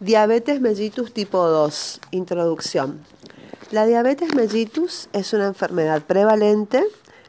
Diabetes 0.00 0.62
mellitus 0.62 1.12
tipo 1.12 1.46
2. 1.46 2.00
Introducción. 2.12 3.00
La 3.70 3.84
diabetes 3.84 4.34
mellitus 4.34 5.10
es 5.12 5.34
una 5.34 5.48
enfermedad 5.48 6.00
prevalente 6.00 6.82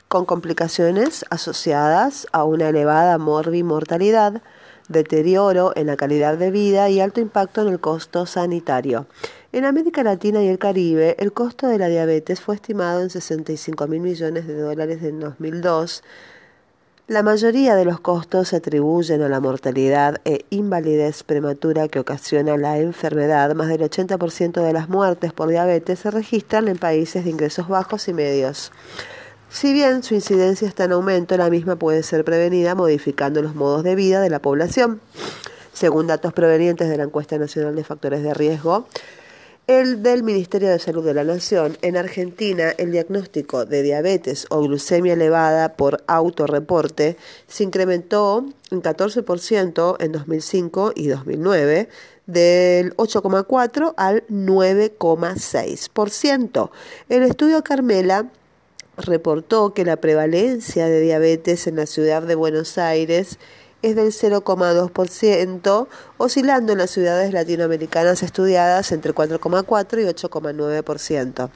con 0.07 0.23
complicaciones 0.23 1.26
asociadas 1.29 2.28
a 2.31 2.46
una 2.46 2.70
elevada 2.70 3.18
morbimortalidad, 3.18 4.42
deterioro 4.88 5.73
en 5.76 5.88
la 5.88 5.97
calidad 5.97 6.38
de 6.38 6.49
vida 6.49 6.89
y 6.89 7.02
alto 7.02 7.20
impacto 7.20 7.61
en 7.61 7.68
el 7.68 7.81
costo 7.81 8.25
sanitario. 8.25 9.05
En 9.51 9.65
América 9.65 10.01
Latina 10.01 10.41
y 10.41 10.47
el 10.47 10.57
Caribe, 10.57 11.17
el 11.19 11.33
costo 11.33 11.67
de 11.67 11.77
la 11.77 11.89
diabetes 11.89 12.39
fue 12.39 12.55
estimado 12.55 13.01
en 13.01 13.09
65 13.09 13.85
mil 13.88 13.99
millones 13.99 14.47
de 14.47 14.55
dólares 14.55 15.03
en 15.03 15.19
2002 15.19 16.03
la 17.12 17.23
mayoría 17.23 17.75
de 17.75 17.84
los 17.84 18.00
costos 18.00 18.48
se 18.48 18.55
atribuyen 18.55 19.21
a 19.21 19.27
la 19.27 19.41
mortalidad 19.41 20.21
e 20.23 20.46
invalidez 20.50 21.23
prematura 21.23 21.89
que 21.89 22.00
ocasiona 22.00 22.55
la 22.55 22.77
enfermedad. 22.77 23.54
Más 23.54 23.68
del 23.68 23.81
80% 23.81 24.63
de 24.63 24.72
las 24.72 24.88
muertes 24.88 25.34
por 25.34 25.49
diabetes 25.49 25.99
se 25.99 26.09
registran 26.09 26.70
en 26.70 26.77
países 26.77 27.26
de 27.26 27.32
ingresos 27.32 27.68
bajos 27.68 28.08
y 28.08 28.13
medios. 28.13 28.71
Si 29.49 29.73
bien 29.73 30.04
su 30.04 30.13
incidencia 30.16 30.70
está 30.70 30.85
en 30.85 30.94
aumento, 30.94 31.35
la 31.35 31.49
misma 31.49 31.76
puede 31.76 32.02
ser 32.04 32.23
prevenida 32.23 32.76
modificando 32.76 33.41
los 33.41 33.55
modos 33.55 33.84
de 33.84 33.96
vida 33.96 34.21
de 34.21 34.30
la 34.30 34.40
población. 34.40 35.02
Según 35.73 36.07
datos 36.07 36.32
provenientes 36.32 36.88
de 36.88 36.96
la 36.96 37.04
Encuesta 37.04 37.38
Nacional 37.38 37.76
de 37.76 37.84
Factores 37.84 38.23
de 38.23 38.34
Riesgo, 38.34 38.88
el 39.80 40.03
del 40.03 40.21
Ministerio 40.23 40.70
de 40.70 40.80
Salud 40.80 41.05
de 41.05 41.13
la 41.13 41.23
Nación. 41.23 41.77
En 41.81 41.95
Argentina, 41.95 42.71
el 42.77 42.91
diagnóstico 42.91 43.63
de 43.66 43.84
diabetes 43.84 44.45
o 44.49 44.59
glucemia 44.59 45.13
elevada 45.13 45.77
por 45.77 46.03
autorreporte 46.07 47.16
se 47.48 47.63
incrementó 47.63 48.45
en 48.70 48.81
14% 48.81 49.95
en 50.02 50.12
2005 50.12 50.91
y 50.93 51.07
2009 51.07 51.88
del 52.26 52.93
8,4 52.98 53.93
al 53.95 54.27
9,6%. 54.27 56.70
El 57.07 57.24
estudio 57.24 57.63
Carmela 57.63 58.29
reportó 58.98 59.74
que 59.74 59.85
la 59.85 59.96
prevalencia 59.96 60.87
de 60.87 60.99
diabetes 60.99 61.65
en 61.68 61.77
la 61.77 61.85
ciudad 61.85 62.24
de 62.24 62.35
Buenos 62.35 62.77
Aires 62.77 63.40
es 63.82 63.96
del 63.96 64.12
0,2%, 64.12 65.88
oscilando 66.18 66.72
en 66.72 66.78
las 66.78 66.91
ciudades 66.91 67.34
latinoamericanas 67.34 68.24
estudiadas 68.24 68.91
entre 68.91 69.13
4,4 69.13 70.01
y 70.01 70.06
8,9%. 70.06 71.50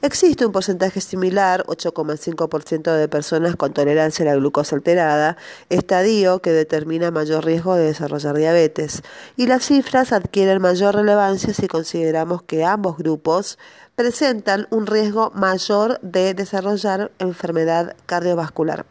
Existe 0.00 0.46
un 0.46 0.52
porcentaje 0.52 1.00
similar, 1.00 1.64
8,5% 1.66 2.94
de 2.94 3.08
personas 3.08 3.56
con 3.56 3.72
tolerancia 3.72 4.24
a 4.24 4.28
la 4.28 4.36
glucosa 4.36 4.76
alterada, 4.76 5.36
estadio 5.68 6.40
que 6.40 6.52
determina 6.52 7.10
mayor 7.10 7.44
riesgo 7.44 7.74
de 7.74 7.84
desarrollar 7.84 8.36
diabetes, 8.36 9.02
y 9.36 9.46
las 9.46 9.64
cifras 9.64 10.12
adquieren 10.12 10.62
mayor 10.62 10.94
relevancia 10.94 11.52
si 11.54 11.68
consideramos 11.68 12.42
que 12.42 12.64
ambos 12.64 12.96
grupos 12.96 13.58
presentan 13.96 14.66
un 14.70 14.86
riesgo 14.86 15.30
mayor 15.34 16.00
de 16.00 16.34
desarrollar 16.34 17.10
enfermedad 17.18 17.94
cardiovascular. 18.06 18.86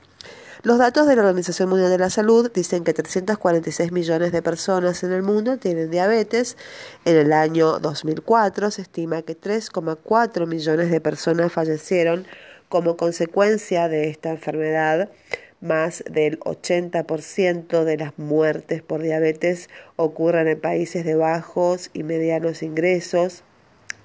Los 0.63 0.77
datos 0.77 1.07
de 1.07 1.15
la 1.15 1.23
Organización 1.23 1.69
Mundial 1.69 1.89
de 1.89 1.97
la 1.97 2.11
Salud 2.11 2.51
dicen 2.53 2.83
que 2.83 2.93
346 2.93 3.91
millones 3.91 4.31
de 4.31 4.43
personas 4.43 5.03
en 5.03 5.11
el 5.11 5.23
mundo 5.23 5.57
tienen 5.57 5.89
diabetes. 5.89 6.55
En 7.03 7.17
el 7.17 7.33
año 7.33 7.79
2004 7.79 8.69
se 8.69 8.83
estima 8.83 9.23
que 9.23 9.35
3,4 9.35 10.45
millones 10.45 10.91
de 10.91 11.01
personas 11.01 11.51
fallecieron 11.51 12.27
como 12.69 12.95
consecuencia 12.95 13.87
de 13.87 14.09
esta 14.09 14.29
enfermedad. 14.29 15.09
Más 15.61 16.03
del 16.07 16.39
80% 16.41 17.83
de 17.83 17.97
las 17.97 18.19
muertes 18.19 18.83
por 18.83 19.01
diabetes 19.01 19.67
ocurren 19.95 20.47
en 20.47 20.61
países 20.61 21.05
de 21.05 21.15
bajos 21.15 21.89
y 21.91 22.03
medianos 22.03 22.61
ingresos. 22.61 23.43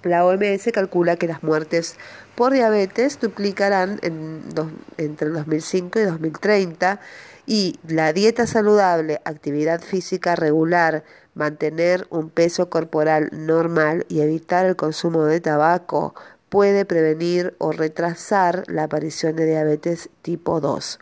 La 0.06 0.24
OMS 0.24 0.70
calcula 0.72 1.16
que 1.16 1.26
las 1.26 1.42
muertes 1.42 1.96
por 2.36 2.52
diabetes 2.52 3.18
duplicarán 3.20 3.98
entre 4.02 5.28
el 5.28 5.34
2005 5.34 5.98
y 5.98 6.02
2030 6.04 7.00
y 7.44 7.78
la 7.88 8.12
dieta 8.12 8.46
saludable, 8.46 9.20
actividad 9.24 9.80
física 9.80 10.36
regular, 10.36 11.02
mantener 11.34 12.06
un 12.10 12.30
peso 12.30 12.70
corporal 12.70 13.30
normal 13.32 14.06
y 14.08 14.20
evitar 14.20 14.64
el 14.66 14.76
consumo 14.76 15.24
de 15.24 15.40
tabaco 15.40 16.14
puede 16.48 16.84
prevenir 16.84 17.54
o 17.58 17.72
retrasar 17.72 18.62
la 18.68 18.84
aparición 18.84 19.34
de 19.34 19.46
diabetes 19.46 20.08
tipo 20.22 20.60
2. 20.60 21.00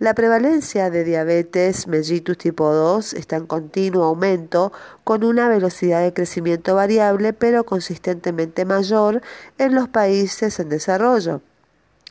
La 0.00 0.14
prevalencia 0.14 0.88
de 0.88 1.04
diabetes 1.04 1.86
mellitus 1.86 2.38
tipo 2.38 2.72
2 2.72 3.12
está 3.12 3.36
en 3.36 3.46
continuo 3.46 4.04
aumento 4.04 4.72
con 5.04 5.22
una 5.24 5.46
velocidad 5.46 6.02
de 6.02 6.14
crecimiento 6.14 6.74
variable 6.74 7.34
pero 7.34 7.64
consistentemente 7.64 8.64
mayor 8.64 9.20
en 9.58 9.74
los 9.74 9.90
países 9.90 10.58
en 10.58 10.70
desarrollo. 10.70 11.42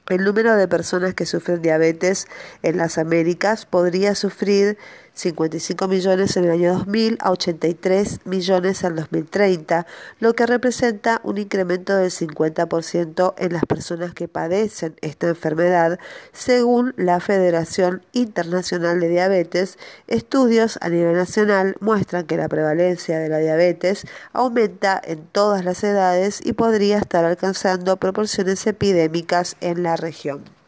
El 0.07 0.23
número 0.23 0.55
de 0.55 0.67
personas 0.67 1.15
que 1.15 1.25
sufren 1.25 1.63
diabetes 1.63 2.27
en 2.61 2.77
las 2.77 2.99
Américas 2.99 3.65
podría 3.65 4.13
sufrir 4.13 4.77
55 5.19 5.87
millones 5.89 6.37
en 6.37 6.45
el 6.45 6.51
año 6.51 6.73
2000 6.75 7.17
a 7.19 7.31
83 7.31 8.21
millones 8.25 8.83
en 8.85 8.95
2030, 8.95 9.85
lo 10.19 10.33
que 10.33 10.45
representa 10.45 11.19
un 11.23 11.37
incremento 11.37 11.95
del 11.95 12.09
50% 12.09 13.33
en 13.37 13.53
las 13.53 13.65
personas 13.65 14.13
que 14.13 14.29
padecen 14.29 14.95
esta 15.01 15.27
enfermedad, 15.27 15.99
según 16.31 16.93
la 16.95 17.19
Federación 17.19 18.01
Internacional 18.13 19.01
de 19.01 19.09
Diabetes. 19.09 19.77
Estudios 20.07 20.79
a 20.81 20.87
nivel 20.87 21.15
nacional 21.15 21.75
muestran 21.81 22.25
que 22.25 22.37
la 22.37 22.47
prevalencia 22.47 23.19
de 23.19 23.27
la 23.27 23.39
diabetes 23.39 24.05
aumenta 24.31 25.01
en 25.03 25.25
todas 25.27 25.65
las 25.65 25.83
edades 25.83 26.39
y 26.43 26.53
podría 26.53 26.97
estar 26.97 27.25
alcanzando 27.25 27.97
proporciones 27.97 28.65
epidémicas 28.67 29.57
en 29.59 29.83
la 29.83 29.97
región. 29.97 30.58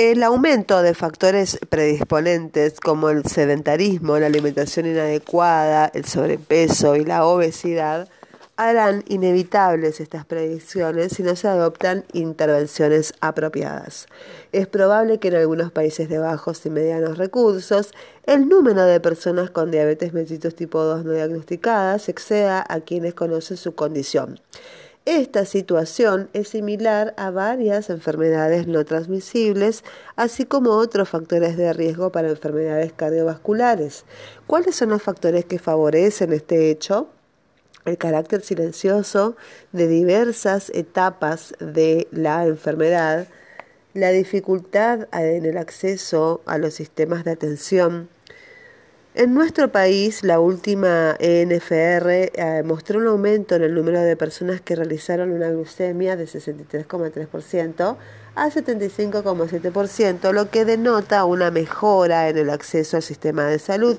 El 0.00 0.22
aumento 0.22 0.80
de 0.80 0.94
factores 0.94 1.58
predisponentes 1.68 2.78
como 2.78 3.08
el 3.08 3.24
sedentarismo, 3.24 4.16
la 4.16 4.26
alimentación 4.26 4.86
inadecuada, 4.86 5.90
el 5.92 6.04
sobrepeso 6.04 6.94
y 6.94 7.04
la 7.04 7.26
obesidad 7.26 8.08
harán 8.54 9.02
inevitables 9.08 9.98
estas 9.98 10.24
predicciones 10.24 11.14
si 11.14 11.24
no 11.24 11.34
se 11.34 11.48
adoptan 11.48 12.04
intervenciones 12.12 13.12
apropiadas. 13.20 14.06
Es 14.52 14.68
probable 14.68 15.18
que 15.18 15.28
en 15.28 15.34
algunos 15.34 15.72
países 15.72 16.08
de 16.08 16.18
bajos 16.18 16.64
y 16.64 16.70
medianos 16.70 17.18
recursos 17.18 17.90
el 18.24 18.48
número 18.48 18.84
de 18.84 19.00
personas 19.00 19.50
con 19.50 19.72
diabetes 19.72 20.12
mellitus 20.12 20.54
tipo 20.54 20.80
2 20.80 21.06
no 21.06 21.12
diagnosticadas 21.12 22.08
exceda 22.08 22.64
a 22.68 22.78
quienes 22.82 23.14
conocen 23.14 23.56
su 23.56 23.74
condición. 23.74 24.38
Esta 25.04 25.46
situación 25.46 26.28
es 26.34 26.48
similar 26.48 27.14
a 27.16 27.30
varias 27.30 27.88
enfermedades 27.88 28.66
no 28.66 28.84
transmisibles, 28.84 29.82
así 30.16 30.44
como 30.44 30.72
otros 30.72 31.08
factores 31.08 31.56
de 31.56 31.72
riesgo 31.72 32.12
para 32.12 32.28
enfermedades 32.28 32.92
cardiovasculares. 32.92 34.04
¿Cuáles 34.46 34.76
son 34.76 34.90
los 34.90 35.02
factores 35.02 35.46
que 35.46 35.58
favorecen 35.58 36.32
este 36.34 36.70
hecho? 36.70 37.08
El 37.86 37.96
carácter 37.96 38.42
silencioso 38.42 39.34
de 39.72 39.88
diversas 39.88 40.70
etapas 40.74 41.54
de 41.58 42.06
la 42.10 42.44
enfermedad, 42.44 43.28
la 43.94 44.10
dificultad 44.10 45.08
en 45.12 45.46
el 45.46 45.56
acceso 45.56 46.42
a 46.44 46.58
los 46.58 46.74
sistemas 46.74 47.24
de 47.24 47.30
atención, 47.30 48.10
en 49.18 49.34
nuestro 49.34 49.72
país, 49.72 50.22
la 50.22 50.38
última 50.38 51.16
ENFR 51.18 52.30
eh, 52.34 52.62
mostró 52.64 53.00
un 53.00 53.08
aumento 53.08 53.56
en 53.56 53.64
el 53.64 53.74
número 53.74 54.00
de 54.00 54.14
personas 54.14 54.60
que 54.60 54.76
realizaron 54.76 55.32
una 55.32 55.50
glucemia 55.50 56.14
de 56.14 56.26
63,3% 56.26 57.96
a 58.36 58.48
75,7%, 58.48 60.32
lo 60.32 60.50
que 60.50 60.64
denota 60.64 61.24
una 61.24 61.50
mejora 61.50 62.28
en 62.28 62.38
el 62.38 62.48
acceso 62.48 62.96
al 62.96 63.02
sistema 63.02 63.46
de 63.46 63.58
salud. 63.58 63.98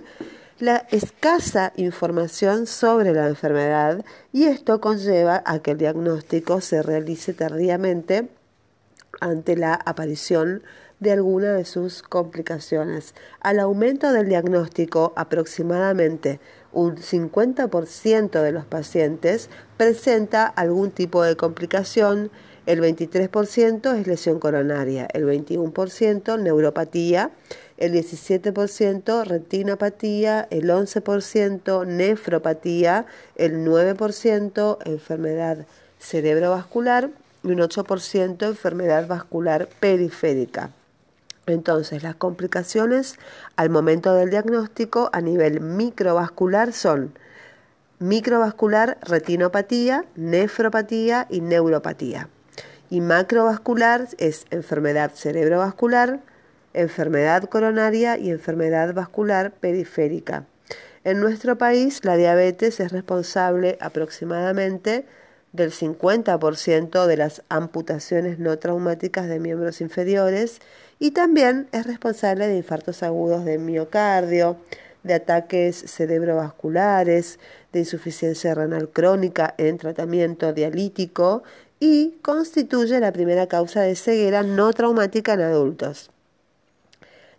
La 0.58 0.88
escasa 0.90 1.74
información 1.76 2.66
sobre 2.66 3.12
la 3.12 3.28
enfermedad 3.28 4.06
y 4.32 4.46
esto 4.46 4.80
conlleva 4.80 5.44
a 5.46 5.60
que 5.60 5.72
el 5.72 5.80
diagnóstico 5.80 6.62
se 6.62 6.82
realice 6.82 7.34
tardíamente 7.34 8.30
ante 9.20 9.58
la 9.58 9.74
aparición 9.74 10.60
de 10.60 10.89
alguna 11.08 11.54
de 11.54 11.64
sus 11.64 12.02
complicaciones. 12.02 13.16
Al 13.40 13.60
aumento 13.60 14.12
del 14.12 14.28
diagnóstico, 14.28 15.14
aproximadamente 15.16 16.42
un 16.74 16.98
50% 16.98 18.42
de 18.42 18.52
los 18.52 18.66
pacientes 18.66 19.50
presenta 19.78 20.46
algún 20.46 20.92
tipo 20.92 21.24
de 21.24 21.38
complicación, 21.38 22.30
el 22.66 22.82
23% 22.82 23.98
es 23.98 24.06
lesión 24.06 24.40
coronaria, 24.40 25.08
el 25.14 25.26
21% 25.26 26.40
neuropatía, 26.40 27.32
el 27.78 27.94
17% 27.94 29.26
retinopatía, 29.26 30.48
el 30.52 30.70
11% 30.70 31.88
nefropatía, 31.88 33.06
el 33.36 33.66
9% 33.66 34.78
enfermedad 34.86 35.66
cerebrovascular 35.98 37.10
y 37.42 37.48
un 37.48 37.60
8% 37.60 38.46
enfermedad 38.46 39.08
vascular 39.08 39.70
periférica. 39.80 40.72
Entonces, 41.50 42.04
las 42.04 42.16
complicaciones 42.16 43.18
al 43.56 43.70
momento 43.70 44.14
del 44.14 44.30
diagnóstico 44.30 45.10
a 45.14 45.22
nivel 45.22 45.62
microvascular 45.62 46.74
son 46.74 47.14
microvascular, 48.00 48.98
retinopatía, 49.02 50.06
nefropatía 50.16 51.28
y 51.30 51.42
neuropatía. 51.42 52.30
Y 52.90 53.02
macrovascular 53.02 54.08
es 54.18 54.46
enfermedad 54.50 55.12
cerebrovascular, 55.14 56.22
enfermedad 56.74 57.44
coronaria 57.44 58.18
y 58.18 58.32
enfermedad 58.32 58.94
vascular 58.94 59.52
periférica. 59.52 60.46
En 61.04 61.20
nuestro 61.20 61.58
país, 61.58 62.04
la 62.04 62.16
diabetes 62.16 62.80
es 62.80 62.92
responsable 62.92 63.78
aproximadamente 63.80 65.06
del 65.54 65.72
50% 65.72 67.06
de 67.06 67.18
las 67.18 67.44
amputaciones 67.50 68.40
no 68.40 68.58
traumáticas 68.60 69.28
de 69.28 69.40
miembros 69.40 69.82
inferiores 69.82 70.60
y 71.00 71.12
también 71.12 71.68
es 71.72 71.88
responsable 71.88 72.48
de 72.48 72.58
infartos 72.58 73.04
agudos 73.04 73.46
de 73.46 73.58
miocardio, 73.58 74.58
de 75.04 75.14
ataques 75.14 75.78
cerebrovasculares, 75.88 77.40
de 77.72 77.80
insuficiencia 77.80 78.54
renal 78.54 78.90
crónica 78.90 79.56
en 79.58 79.78
tratamiento 79.78 80.52
dialítico 80.52 81.44
y 81.80 82.18
constituye 82.22 83.00
la 83.00 83.14
primera 83.14 83.48
causa 83.48 83.82
de 83.82 83.96
ceguera 83.96 84.44
no 84.44 84.74
traumática 84.74 85.34
en 85.34 85.42
adultos. 85.42 86.12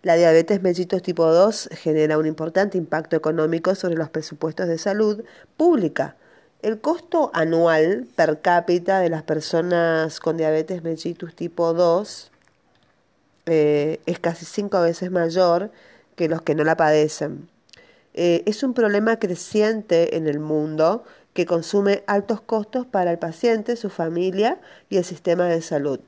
La 0.02 0.14
diabetes 0.14 0.62
mellitus 0.62 1.02
tipo 1.02 1.26
2 1.26 1.68
genera 1.72 2.16
un 2.16 2.26
importante 2.26 2.78
impacto 2.78 3.16
económico 3.16 3.74
sobre 3.74 3.96
los 3.96 4.08
presupuestos 4.08 4.66
de 4.66 4.78
salud 4.78 5.22
pública. 5.58 6.16
El 6.62 6.80
costo 6.80 7.30
anual 7.34 8.06
per 8.16 8.40
cápita 8.40 9.00
de 9.00 9.10
las 9.10 9.22
personas 9.22 10.18
con 10.18 10.38
diabetes 10.38 10.82
mellitus 10.82 11.34
tipo 11.34 11.74
2 11.74 12.29
eh, 13.52 14.00
es 14.06 14.20
casi 14.20 14.44
cinco 14.44 14.80
veces 14.80 15.10
mayor 15.10 15.72
que 16.14 16.28
los 16.28 16.40
que 16.40 16.54
no 16.54 16.62
la 16.62 16.76
padecen. 16.76 17.48
Eh, 18.14 18.44
es 18.46 18.62
un 18.62 18.74
problema 18.74 19.18
creciente 19.18 20.16
en 20.16 20.28
el 20.28 20.38
mundo 20.38 21.02
que 21.32 21.46
consume 21.46 22.04
altos 22.06 22.40
costos 22.40 22.86
para 22.86 23.10
el 23.10 23.18
paciente, 23.18 23.74
su 23.74 23.90
familia 23.90 24.60
y 24.88 24.98
el 24.98 25.04
sistema 25.04 25.46
de 25.46 25.62
salud. 25.62 25.98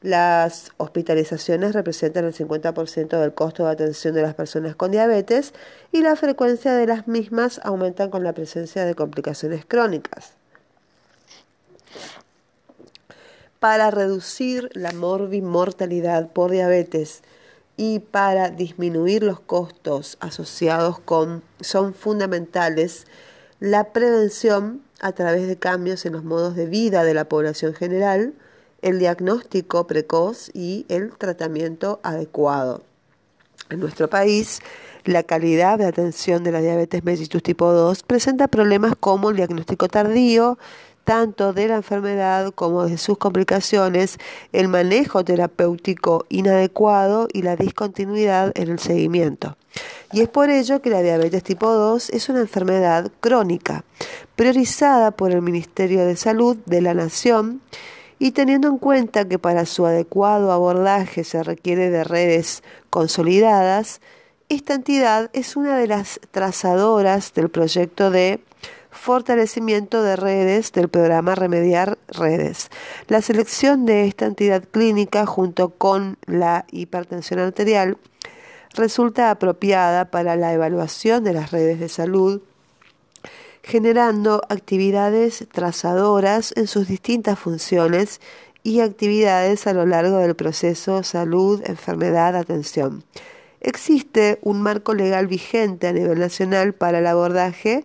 Las 0.00 0.72
hospitalizaciones 0.78 1.74
representan 1.74 2.24
el 2.24 2.32
50% 2.32 3.20
del 3.20 3.34
costo 3.34 3.66
de 3.66 3.72
atención 3.72 4.14
de 4.14 4.22
las 4.22 4.34
personas 4.34 4.74
con 4.74 4.90
diabetes 4.90 5.52
y 5.92 6.00
la 6.00 6.16
frecuencia 6.16 6.72
de 6.72 6.86
las 6.86 7.06
mismas 7.06 7.60
aumenta 7.64 8.08
con 8.08 8.24
la 8.24 8.32
presencia 8.32 8.86
de 8.86 8.94
complicaciones 8.94 9.66
crónicas. 9.66 10.37
Para 13.60 13.90
reducir 13.90 14.70
la 14.74 14.92
morbimortalidad 14.92 16.30
por 16.32 16.50
diabetes 16.50 17.22
y 17.76 18.00
para 18.00 18.50
disminuir 18.50 19.22
los 19.22 19.40
costos 19.40 20.16
asociados 20.20 20.98
con 21.00 21.42
son 21.60 21.94
fundamentales 21.94 23.06
la 23.60 23.92
prevención 23.92 24.82
a 25.00 25.12
través 25.12 25.46
de 25.46 25.56
cambios 25.56 26.06
en 26.06 26.12
los 26.12 26.24
modos 26.24 26.54
de 26.56 26.66
vida 26.66 27.04
de 27.04 27.14
la 27.14 27.24
población 27.24 27.74
general, 27.74 28.34
el 28.82 28.98
diagnóstico 28.98 29.86
precoz 29.86 30.50
y 30.54 30.86
el 30.88 31.16
tratamiento 31.16 32.00
adecuado. 32.02 32.82
En 33.70 33.80
nuestro 33.80 34.08
país, 34.08 34.60
la 35.04 35.22
calidad 35.22 35.78
de 35.78 35.86
atención 35.86 36.42
de 36.44 36.52
la 36.52 36.60
diabetes 36.60 37.04
mellitus 37.04 37.42
tipo 37.42 37.72
2 37.72 38.02
presenta 38.02 38.48
problemas 38.48 38.94
como 38.98 39.30
el 39.30 39.36
diagnóstico 39.36 39.88
tardío, 39.88 40.58
tanto 41.08 41.54
de 41.54 41.68
la 41.68 41.76
enfermedad 41.76 42.52
como 42.54 42.84
de 42.84 42.98
sus 42.98 43.16
complicaciones, 43.16 44.18
el 44.52 44.68
manejo 44.68 45.24
terapéutico 45.24 46.26
inadecuado 46.28 47.28
y 47.32 47.40
la 47.40 47.56
discontinuidad 47.56 48.52
en 48.54 48.68
el 48.68 48.78
seguimiento. 48.78 49.56
Y 50.12 50.20
es 50.20 50.28
por 50.28 50.50
ello 50.50 50.82
que 50.82 50.90
la 50.90 51.00
diabetes 51.00 51.42
tipo 51.42 51.72
2 51.72 52.10
es 52.10 52.28
una 52.28 52.40
enfermedad 52.40 53.10
crónica, 53.20 53.86
priorizada 54.36 55.10
por 55.10 55.30
el 55.30 55.40
Ministerio 55.40 56.04
de 56.04 56.14
Salud 56.14 56.58
de 56.66 56.82
la 56.82 56.92
Nación 56.92 57.62
y 58.18 58.32
teniendo 58.32 58.68
en 58.68 58.76
cuenta 58.76 59.26
que 59.26 59.38
para 59.38 59.64
su 59.64 59.86
adecuado 59.86 60.52
abordaje 60.52 61.24
se 61.24 61.42
requiere 61.42 61.88
de 61.88 62.04
redes 62.04 62.62
consolidadas, 62.90 64.02
esta 64.50 64.74
entidad 64.74 65.30
es 65.32 65.56
una 65.56 65.78
de 65.78 65.86
las 65.86 66.20
trazadoras 66.32 67.32
del 67.32 67.48
proyecto 67.48 68.10
de 68.10 68.40
fortalecimiento 68.98 70.02
de 70.02 70.16
redes 70.16 70.72
del 70.72 70.88
programa 70.88 71.34
Remediar 71.34 71.98
Redes. 72.08 72.68
La 73.06 73.22
selección 73.22 73.86
de 73.86 74.06
esta 74.06 74.26
entidad 74.26 74.64
clínica 74.64 75.24
junto 75.24 75.70
con 75.70 76.18
la 76.26 76.66
hipertensión 76.72 77.40
arterial 77.40 77.96
resulta 78.74 79.30
apropiada 79.30 80.10
para 80.10 80.36
la 80.36 80.52
evaluación 80.52 81.24
de 81.24 81.32
las 81.32 81.52
redes 81.52 81.80
de 81.80 81.88
salud 81.88 82.42
generando 83.62 84.40
actividades 84.48 85.46
trazadoras 85.52 86.54
en 86.56 86.66
sus 86.66 86.88
distintas 86.88 87.38
funciones 87.38 88.20
y 88.62 88.80
actividades 88.80 89.66
a 89.66 89.74
lo 89.74 89.84
largo 89.84 90.18
del 90.18 90.34
proceso 90.34 91.02
salud, 91.02 91.62
enfermedad, 91.66 92.34
atención. 92.34 93.04
Existe 93.60 94.38
un 94.42 94.62
marco 94.62 94.94
legal 94.94 95.26
vigente 95.26 95.86
a 95.86 95.92
nivel 95.92 96.18
nacional 96.18 96.72
para 96.72 97.00
el 97.00 97.06
abordaje 97.06 97.84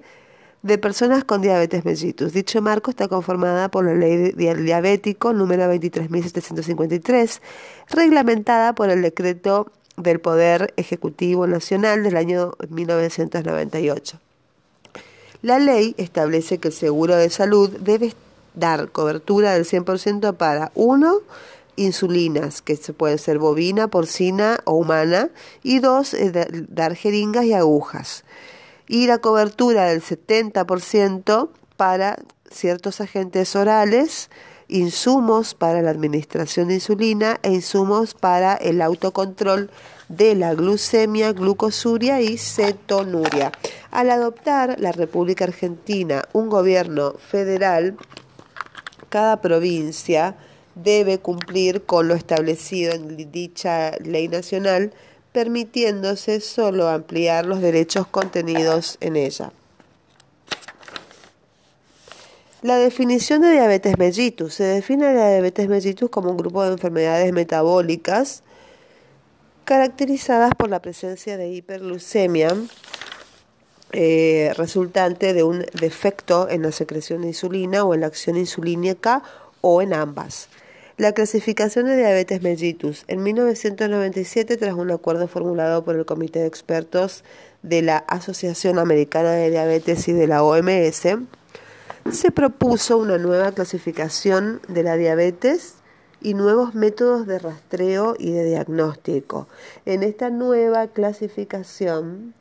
de 0.64 0.78
personas 0.78 1.26
con 1.26 1.42
diabetes 1.42 1.86
mellitus. 1.86 2.34
Dicho 2.34 2.62
marco 2.62 2.90
está 2.90 3.08
conformada 3.08 3.70
por 3.70 3.86
la 3.86 3.94
Ley 3.94 4.32
Diabético 4.32 5.34
número 5.34 5.72
23.753, 5.72 7.42
reglamentada 7.90 8.74
por 8.74 8.90
el 8.90 9.02
decreto 9.02 9.70
del 9.98 10.20
Poder 10.20 10.74
Ejecutivo 10.78 11.46
Nacional 11.48 12.04
del 12.04 12.16
año 12.16 12.54
1998. 12.70 14.20
La 15.42 15.60
ley 15.60 15.94
establece 15.98 16.58
que 16.58 16.70
el 16.70 16.74
seguro 16.74 17.18
de 17.18 17.30
salud 17.30 17.70
debe 17.82 18.14
dar 18.54 18.90
cobertura 18.90 19.54
del 19.54 19.66
100% 19.66 20.36
para 20.38 20.72
uno, 20.74 21.18
insulinas, 21.76 22.62
que 22.62 22.78
se 22.78 22.94
pueden 22.94 23.18
ser 23.18 23.40
bovina, 23.40 23.90
porcina 23.90 24.60
o 24.64 24.76
humana, 24.76 25.30
y 25.62 25.80
dos, 25.80 26.14
eh, 26.14 26.32
dar 26.70 26.96
jeringas 26.96 27.44
y 27.44 27.54
agujas. 27.54 28.24
Y 28.88 29.08
la 29.08 29.20
cobertura 29.20 29.86
del 29.86 30.02
70% 30.02 31.50
para 31.78 32.18
ciertos 32.52 33.02
agentes 33.02 33.56
orales, 33.56 34.30
insumos 34.68 35.54
para 35.54 35.82
la 35.82 35.92
administración 35.92 36.68
de 36.68 36.76
insulina 36.76 37.40
e 37.44 37.52
insumos 37.52 38.14
para 38.14 38.56
el 38.56 38.82
autocontrol 38.82 39.70
de 40.10 40.36
la 40.36 40.54
glucemia, 40.54 41.34
glucosuria 41.34 42.22
y 42.22 42.38
cetonuria. 42.38 43.52
Al 43.92 44.10
adoptar 44.10 44.80
la 44.80 44.92
República 44.92 45.46
Argentina 45.46 46.24
un 46.34 46.50
gobierno 46.50 47.14
federal, 47.14 47.98
cada 49.10 49.42
provincia 49.42 50.36
debe 50.76 51.20
cumplir 51.20 51.84
con 51.84 52.08
lo 52.08 52.16
establecido 52.16 52.94
en 52.94 53.32
dicha 53.32 53.92
ley 54.04 54.28
nacional, 54.28 54.94
permitiéndose 55.34 56.40
solo 56.40 56.88
ampliar 56.88 57.46
los 57.46 57.60
derechos 57.62 58.08
contenidos 58.08 58.98
en 59.02 59.18
ella. 59.18 59.52
La 62.62 62.78
definición 62.78 63.42
de 63.42 63.52
diabetes 63.52 63.98
mellitus. 63.98 64.54
Se 64.54 64.64
define 64.64 65.14
la 65.14 65.32
diabetes 65.32 65.68
mellitus 65.68 66.10
como 66.10 66.30
un 66.30 66.38
grupo 66.38 66.64
de 66.64 66.72
enfermedades 66.72 67.34
metabólicas 67.34 68.44
caracterizadas 69.66 70.54
por 70.56 70.70
la 70.70 70.82
presencia 70.82 71.36
de 71.36 71.50
hiperglucemia 71.50 72.56
eh, 73.92 74.54
resultante 74.56 75.34
de 75.34 75.44
un 75.44 75.66
defecto 75.80 76.50
en 76.50 76.62
la 76.64 76.72
secreción 76.72 77.22
de 77.22 77.28
insulina 77.28 77.84
o 77.84 77.94
en 77.94 78.02
la 78.02 78.08
acción 78.08 78.38
insulínica 78.38 79.24
o 79.62 79.82
en 79.82 79.94
ambas. 79.94 80.48
La 80.96 81.12
clasificación 81.14 81.88
de 81.88 81.98
diabetes 81.98 82.44
mellitus. 82.44 83.04
En 83.08 83.24
1997, 83.24 84.58
tras 84.58 84.76
un 84.76 84.92
acuerdo 84.92 85.28
formulado 85.28 85.84
por 85.84 85.96
el 85.96 86.06
Comité 86.06 86.42
de 86.42 86.46
Expertos 86.46 87.24
de 87.64 87.82
la 87.82 87.98
Asociación 87.98 88.78
Americana 88.78 89.32
de 89.32 89.50
Diabetes 89.50 90.08
y 90.08 90.14
de 90.14 90.28
la 90.28 90.44
OMS, 90.44 91.08
se 92.12 92.32
propuso 92.32 93.00
una 93.00 93.18
nueva 93.18 93.54
clasificación 93.54 94.62
de 94.68 94.84
la 94.84 94.96
diabetes 94.96 95.78
y 96.22 96.36
nuevos 96.36 96.76
métodos 96.76 97.26
de 97.26 97.40
rastreo 97.40 98.16
y 98.20 98.30
de 98.30 98.46
diagnóstico. 98.46 99.48
En 99.88 100.04
esta 100.04 100.30
nueva 100.30 100.86
clasificación 100.90 102.36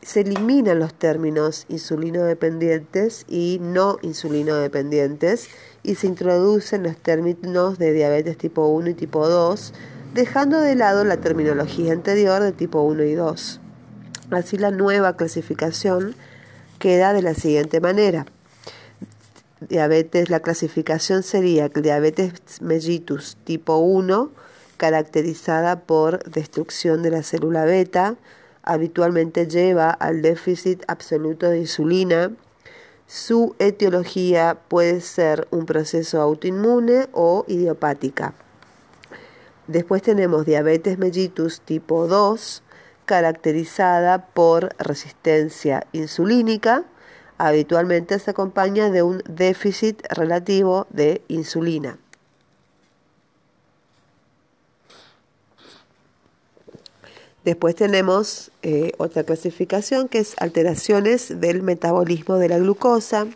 se 0.00 0.20
eliminan 0.20 0.78
los 0.78 0.94
términos 0.94 1.66
insulino 1.68 2.22
dependientes 2.22 3.26
y 3.28 3.58
no 3.60 3.98
insulino 4.00 4.54
dependientes 4.54 5.48
y 5.88 5.94
se 5.94 6.06
introducen 6.06 6.82
los 6.82 6.98
términos 6.98 7.78
de 7.78 7.94
diabetes 7.94 8.36
tipo 8.36 8.66
1 8.66 8.90
y 8.90 8.94
tipo 8.94 9.26
2, 9.26 9.72
dejando 10.12 10.60
de 10.60 10.74
lado 10.74 11.02
la 11.02 11.16
terminología 11.16 11.94
anterior 11.94 12.42
de 12.42 12.52
tipo 12.52 12.82
1 12.82 13.04
y 13.04 13.14
2. 13.14 13.60
Así 14.30 14.58
la 14.58 14.70
nueva 14.70 15.16
clasificación 15.16 16.14
queda 16.78 17.14
de 17.14 17.22
la 17.22 17.32
siguiente 17.32 17.80
manera. 17.80 18.26
Diabetes, 19.66 20.28
la 20.28 20.40
clasificación 20.40 21.22
sería 21.22 21.70
diabetes 21.70 22.60
mellitus 22.60 23.38
tipo 23.44 23.78
1, 23.78 24.30
caracterizada 24.76 25.80
por 25.80 26.22
destrucción 26.30 27.02
de 27.02 27.12
la 27.12 27.22
célula 27.22 27.64
beta, 27.64 28.16
habitualmente 28.62 29.46
lleva 29.46 29.88
al 29.88 30.20
déficit 30.20 30.82
absoluto 30.86 31.48
de 31.48 31.60
insulina. 31.60 32.30
Su 33.08 33.56
etiología 33.58 34.58
puede 34.68 35.00
ser 35.00 35.48
un 35.50 35.64
proceso 35.64 36.20
autoinmune 36.20 37.08
o 37.12 37.46
idiopática. 37.48 38.34
Después 39.66 40.02
tenemos 40.02 40.44
diabetes 40.44 40.98
mellitus 40.98 41.62
tipo 41.62 42.06
2, 42.06 42.62
caracterizada 43.06 44.26
por 44.26 44.76
resistencia 44.78 45.86
insulínica. 45.92 46.84
Habitualmente 47.38 48.18
se 48.18 48.32
acompaña 48.32 48.90
de 48.90 49.02
un 49.02 49.22
déficit 49.26 50.02
relativo 50.10 50.86
de 50.90 51.22
insulina. 51.28 51.96
Después 57.48 57.74
tenemos 57.74 58.50
eh, 58.62 58.92
otra 58.98 59.24
clasificación 59.24 60.08
que 60.08 60.18
es 60.18 60.34
alteraciones 60.36 61.40
del 61.40 61.62
metabolismo 61.62 62.36
de 62.36 62.50
la 62.50 62.58
glucosa. 62.58 63.26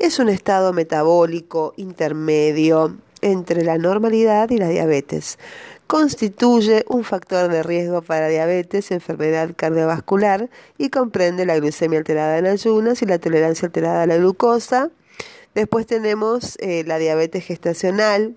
Es 0.00 0.18
un 0.18 0.28
estado 0.28 0.72
metabólico 0.72 1.72
intermedio 1.76 2.96
entre 3.20 3.62
la 3.62 3.78
normalidad 3.78 4.50
y 4.50 4.58
la 4.58 4.66
diabetes. 4.66 5.38
Constituye 5.86 6.84
un 6.88 7.04
factor 7.04 7.48
de 7.48 7.62
riesgo 7.62 8.02
para 8.02 8.26
diabetes, 8.26 8.90
enfermedad 8.90 9.50
cardiovascular 9.54 10.50
y 10.76 10.90
comprende 10.90 11.46
la 11.46 11.56
glucemia 11.56 12.00
alterada 12.00 12.36
en 12.36 12.48
ayunas 12.48 13.00
y 13.00 13.06
la 13.06 13.20
tolerancia 13.20 13.66
alterada 13.66 14.02
a 14.02 14.06
la 14.08 14.16
glucosa. 14.16 14.90
Después 15.54 15.86
tenemos 15.86 16.56
eh, 16.58 16.82
la 16.84 16.98
diabetes 16.98 17.44
gestacional, 17.44 18.34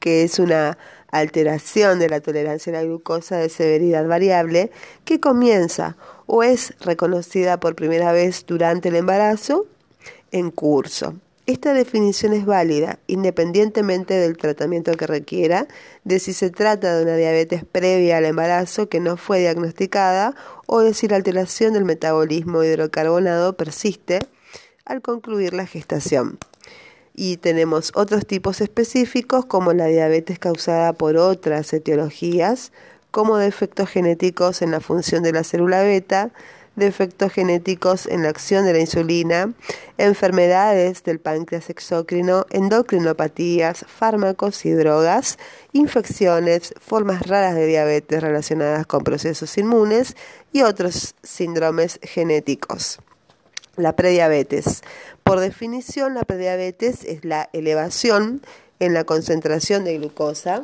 que 0.00 0.22
es 0.22 0.38
una 0.38 0.78
alteración 1.10 1.98
de 1.98 2.08
la 2.08 2.20
tolerancia 2.20 2.72
a 2.72 2.76
la 2.76 2.84
glucosa 2.84 3.36
de 3.36 3.48
severidad 3.48 4.06
variable 4.06 4.70
que 5.04 5.20
comienza 5.20 5.96
o 6.26 6.42
es 6.42 6.74
reconocida 6.80 7.60
por 7.60 7.74
primera 7.74 8.12
vez 8.12 8.44
durante 8.46 8.88
el 8.88 8.96
embarazo 8.96 9.66
en 10.30 10.50
curso. 10.50 11.14
Esta 11.46 11.72
definición 11.72 12.34
es 12.34 12.44
válida 12.44 12.98
independientemente 13.06 14.12
del 14.12 14.36
tratamiento 14.36 14.92
que 14.92 15.06
requiera, 15.06 15.66
de 16.04 16.18
si 16.18 16.34
se 16.34 16.50
trata 16.50 16.94
de 16.94 17.04
una 17.04 17.16
diabetes 17.16 17.64
previa 17.64 18.18
al 18.18 18.26
embarazo 18.26 18.90
que 18.90 19.00
no 19.00 19.16
fue 19.16 19.40
diagnosticada 19.40 20.34
o 20.66 20.80
de 20.80 20.92
si 20.92 21.08
la 21.08 21.16
alteración 21.16 21.72
del 21.72 21.86
metabolismo 21.86 22.62
hidrocarbonado 22.62 23.56
persiste 23.56 24.18
al 24.84 25.00
concluir 25.00 25.54
la 25.54 25.64
gestación 25.64 26.38
y 27.18 27.36
tenemos 27.36 27.90
otros 27.96 28.24
tipos 28.24 28.60
específicos 28.60 29.44
como 29.44 29.72
la 29.72 29.86
diabetes 29.86 30.38
causada 30.38 30.92
por 30.92 31.16
otras 31.16 31.72
etiologías, 31.72 32.70
como 33.10 33.38
defectos 33.38 33.88
genéticos 33.88 34.62
en 34.62 34.70
la 34.70 34.78
función 34.78 35.24
de 35.24 35.32
la 35.32 35.42
célula 35.42 35.82
beta, 35.82 36.30
defectos 36.76 37.32
genéticos 37.32 38.06
en 38.06 38.22
la 38.22 38.28
acción 38.28 38.64
de 38.64 38.72
la 38.72 38.78
insulina, 38.78 39.52
enfermedades 39.96 41.02
del 41.02 41.18
páncreas 41.18 41.70
exócrino, 41.70 42.46
endocrinopatías, 42.50 43.84
fármacos 43.88 44.64
y 44.64 44.70
drogas, 44.70 45.38
infecciones, 45.72 46.72
formas 46.80 47.26
raras 47.26 47.56
de 47.56 47.66
diabetes 47.66 48.22
relacionadas 48.22 48.86
con 48.86 49.02
procesos 49.02 49.58
inmunes 49.58 50.16
y 50.52 50.62
otros 50.62 51.16
síndromes 51.24 51.98
genéticos. 52.00 53.00
La 53.76 53.94
prediabetes. 53.94 54.82
Por 55.28 55.40
definición, 55.40 56.14
la 56.14 56.22
prediabetes 56.22 57.04
es 57.04 57.22
la 57.22 57.50
elevación 57.52 58.40
en 58.80 58.94
la 58.94 59.04
concentración 59.04 59.84
de 59.84 59.98
glucosa 59.98 60.62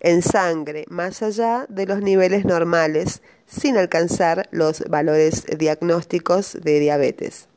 en 0.00 0.20
sangre 0.20 0.84
más 0.90 1.22
allá 1.22 1.64
de 1.70 1.86
los 1.86 2.02
niveles 2.02 2.44
normales 2.44 3.22
sin 3.46 3.78
alcanzar 3.78 4.50
los 4.50 4.80
valores 4.80 5.46
diagnósticos 5.56 6.58
de 6.62 6.78
diabetes. 6.78 7.48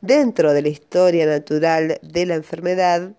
Dentro 0.00 0.52
de 0.52 0.62
la 0.62 0.68
historia 0.68 1.24
natural 1.24 2.00
de 2.02 2.26
la 2.26 2.34
enfermedad, 2.34 3.12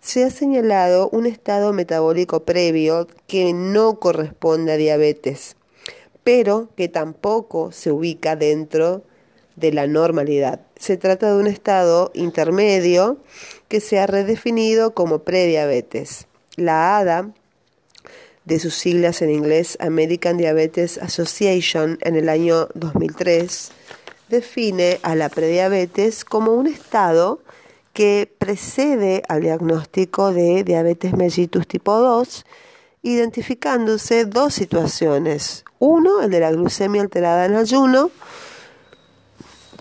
se 0.00 0.24
ha 0.24 0.30
señalado 0.30 1.10
un 1.10 1.26
estado 1.26 1.74
metabólico 1.74 2.46
previo 2.46 3.08
que 3.26 3.52
no 3.52 4.00
corresponde 4.00 4.72
a 4.72 4.76
diabetes 4.78 5.56
pero 6.22 6.70
que 6.74 6.88
tampoco 6.88 7.70
se 7.70 7.92
ubica 7.92 8.34
dentro 8.34 8.98
de 8.98 9.13
la 9.56 9.86
normalidad. 9.86 10.60
Se 10.76 10.96
trata 10.96 11.32
de 11.32 11.40
un 11.40 11.46
estado 11.46 12.10
intermedio 12.14 13.18
que 13.68 13.80
se 13.80 13.98
ha 13.98 14.06
redefinido 14.06 14.94
como 14.94 15.20
prediabetes. 15.20 16.26
La 16.56 16.98
ADA, 16.98 17.30
de 18.44 18.58
sus 18.58 18.74
siglas 18.74 19.22
en 19.22 19.30
inglés 19.30 19.78
American 19.80 20.36
Diabetes 20.36 20.98
Association 20.98 21.98
en 22.02 22.16
el 22.16 22.28
año 22.28 22.68
2003, 22.74 23.70
define 24.28 24.98
a 25.02 25.14
la 25.14 25.28
prediabetes 25.28 26.24
como 26.24 26.52
un 26.52 26.66
estado 26.66 27.40
que 27.92 28.30
precede 28.38 29.22
al 29.28 29.42
diagnóstico 29.42 30.32
de 30.32 30.64
diabetes 30.64 31.14
mellitus 31.14 31.66
tipo 31.66 31.96
2, 31.96 32.44
identificándose 33.02 34.24
dos 34.24 34.54
situaciones, 34.54 35.64
uno, 35.78 36.22
el 36.22 36.30
de 36.30 36.40
la 36.40 36.50
glucemia 36.50 37.02
alterada 37.02 37.44
en 37.44 37.54
ayuno, 37.54 38.10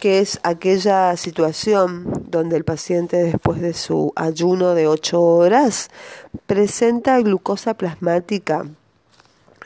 que 0.04 0.20
es 0.20 0.42
aquella 0.44 1.16
situación 1.16 2.26
donde 2.28 2.58
el 2.58 2.66
paciente 2.66 3.24
después 3.24 3.62
de 3.62 3.74
su 3.74 4.12
ayuno 4.18 4.76
de 4.76 4.86
8 4.86 5.22
horas 5.22 5.90
presenta 6.46 7.18
glucosa 7.22 7.76
plasmática 7.76 8.66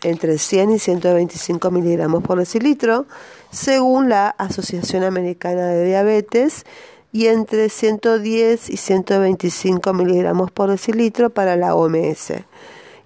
entre 0.03 0.37
100 0.37 0.73
y 0.73 0.77
125 0.77 1.71
miligramos 1.71 2.21
por 2.21 2.37
decilitro, 2.37 3.07
según 3.49 4.09
la 4.09 4.29
Asociación 4.29 5.03
Americana 5.03 5.69
de 5.69 5.87
Diabetes, 5.87 6.67
y 7.11 7.25
entre 7.25 7.69
110 7.69 8.69
y 8.69 8.77
125 8.77 9.91
miligramos 9.93 10.51
por 10.51 10.69
decilitro 10.69 11.31
para 11.31 11.55
la 11.55 11.73
OMS. 11.73 12.33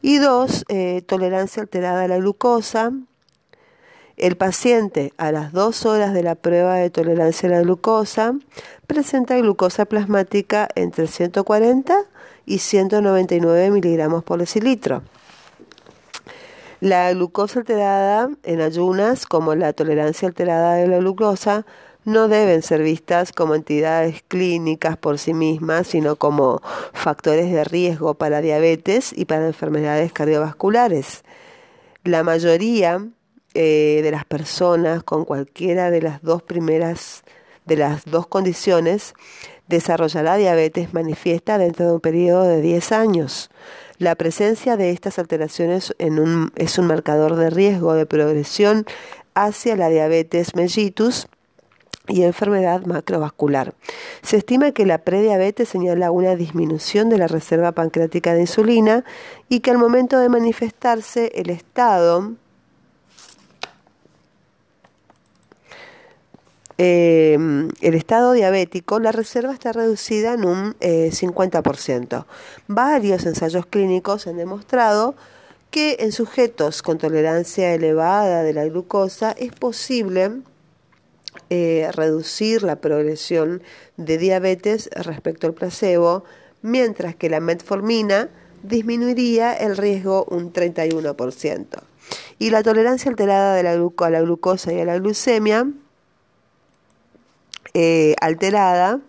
Y 0.01 0.17
dos, 0.17 0.65
eh, 0.67 1.01
tolerancia 1.07 1.61
alterada 1.61 2.03
a 2.03 2.07
la 2.09 2.17
glucosa, 2.17 2.91
el 4.21 4.37
paciente 4.37 5.13
a 5.17 5.31
las 5.31 5.51
dos 5.51 5.85
horas 5.87 6.13
de 6.13 6.21
la 6.21 6.35
prueba 6.35 6.75
de 6.75 6.91
tolerancia 6.91 7.49
a 7.49 7.53
la 7.53 7.61
glucosa 7.61 8.35
presenta 8.85 9.35
glucosa 9.37 9.85
plasmática 9.85 10.69
entre 10.75 11.07
140 11.07 11.95
y 12.45 12.59
199 12.59 13.71
miligramos 13.71 14.23
por 14.23 14.39
decilitro. 14.39 15.01
La 16.81 17.11
glucosa 17.13 17.59
alterada 17.59 18.29
en 18.43 18.61
ayunas, 18.61 19.25
como 19.25 19.55
la 19.55 19.73
tolerancia 19.73 20.27
alterada 20.27 20.75
de 20.75 20.87
la 20.87 20.97
glucosa, 20.97 21.65
no 22.05 22.27
deben 22.27 22.61
ser 22.61 22.83
vistas 22.83 23.31
como 23.31 23.55
entidades 23.55 24.23
clínicas 24.27 24.97
por 24.97 25.17
sí 25.17 25.33
mismas, 25.33 25.87
sino 25.87 26.15
como 26.15 26.61
factores 26.93 27.51
de 27.51 27.63
riesgo 27.63 28.13
para 28.13 28.41
diabetes 28.41 29.13
y 29.15 29.25
para 29.25 29.47
enfermedades 29.47 30.13
cardiovasculares. 30.13 31.23
La 32.03 32.23
mayoría 32.23 33.07
eh, 33.53 33.99
de 34.03 34.11
las 34.11 34.25
personas 34.25 35.03
con 35.03 35.25
cualquiera 35.25 35.91
de 35.91 36.01
las 36.01 36.21
dos 36.21 36.41
primeras, 36.41 37.23
de 37.65 37.77
las 37.77 38.05
dos 38.05 38.27
condiciones, 38.27 39.13
desarrollará 39.67 40.35
diabetes 40.35 40.93
manifiesta 40.93 41.57
dentro 41.57 41.85
de 41.85 41.91
un 41.93 41.99
periodo 41.99 42.43
de 42.43 42.61
10 42.61 42.91
años. 42.91 43.49
La 43.97 44.15
presencia 44.15 44.77
de 44.77 44.91
estas 44.91 45.19
alteraciones 45.19 45.93
en 45.99 46.19
un, 46.19 46.51
es 46.55 46.77
un 46.77 46.87
marcador 46.87 47.35
de 47.35 47.49
riesgo 47.49 47.93
de 47.93 48.05
progresión 48.05 48.85
hacia 49.33 49.75
la 49.75 49.89
diabetes 49.89 50.55
mellitus 50.55 51.27
y 52.07 52.23
enfermedad 52.23 52.85
macrovascular. 52.85 53.73
Se 54.21 54.37
estima 54.37 54.71
que 54.71 54.85
la 54.85 54.99
prediabetes 54.99 55.69
señala 55.69 56.11
una 56.11 56.35
disminución 56.35 57.09
de 57.09 57.17
la 57.17 57.27
reserva 57.27 57.71
pancreática 57.71 58.33
de 58.33 58.41
insulina 58.41 59.05
y 59.49 59.59
que 59.59 59.71
al 59.71 59.77
momento 59.77 60.19
de 60.19 60.29
manifestarse 60.29 61.31
el 61.35 61.49
estado 61.49 62.33
Em, 66.83 67.69
el 67.81 67.93
estado 67.93 68.31
diabético, 68.31 68.99
la 68.99 69.11
reserva 69.11 69.53
está 69.53 69.71
reducida 69.71 70.33
en 70.33 70.45
un 70.45 70.75
50%. 70.79 72.25
Eh, 72.27 72.33
Varios 72.67 73.27
ensayos 73.27 73.67
clínicos 73.67 74.25
han 74.25 74.37
demostrado 74.37 75.13
que 75.69 75.97
en 75.99 76.11
sujetos 76.11 76.81
con 76.81 76.97
tolerancia 76.97 77.75
elevada 77.75 78.41
de 78.41 78.53
la 78.53 78.65
glucosa 78.65 79.31
es 79.33 79.51
posible 79.51 80.41
eh, 81.51 81.87
reducir 81.93 82.63
la 82.63 82.77
progresión 82.77 83.61
de 83.97 84.17
diabetes 84.17 84.89
respecto 84.95 85.45
al 85.45 85.53
placebo, 85.53 86.23
mientras 86.63 87.15
que 87.15 87.29
la 87.29 87.41
metformina 87.41 88.29
disminuiría 88.63 89.53
el 89.53 89.77
riesgo 89.77 90.25
un 90.31 90.51
31%. 90.51 91.67
Y 92.39 92.49
la 92.49 92.63
tolerancia 92.63 93.11
alterada 93.11 93.53
de 93.53 93.61
la 93.61 93.73
a 93.73 94.09
la 94.09 94.21
glucosa 94.21 94.73
y 94.73 94.79
a 94.79 94.85
la 94.85 94.97
glucemia 94.97 95.67
eh, 97.73 98.15
alterada. 98.19 98.99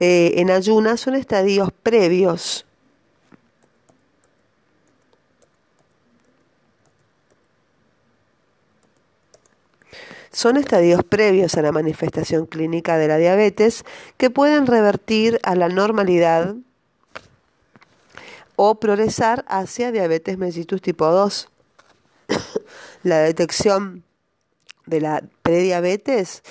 Eh, 0.00 0.40
en 0.40 0.50
ayunas 0.50 1.00
son 1.00 1.14
estadios 1.14 1.70
previos. 1.82 2.66
son 10.32 10.56
estadios 10.56 11.04
previos 11.04 11.56
a 11.56 11.62
la 11.62 11.72
manifestación 11.72 12.46
clínica 12.46 12.96
de 12.96 13.06
la 13.06 13.18
diabetes 13.18 13.84
que 14.16 14.30
pueden 14.30 14.66
revertir 14.66 15.38
a 15.42 15.54
la 15.54 15.68
normalidad 15.68 16.56
o 18.56 18.76
progresar 18.76 19.44
hacia 19.46 19.92
diabetes 19.92 20.38
mellitus 20.38 20.80
tipo 20.80 21.06
2. 21.06 21.48
la 23.02 23.18
detección 23.18 24.04
de 24.86 25.00
la 25.00 25.22
prediabetes 25.42 26.42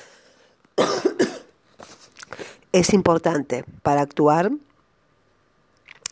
es 2.72 2.94
importante 2.94 3.66
para 3.84 4.02
actuar 4.02 4.52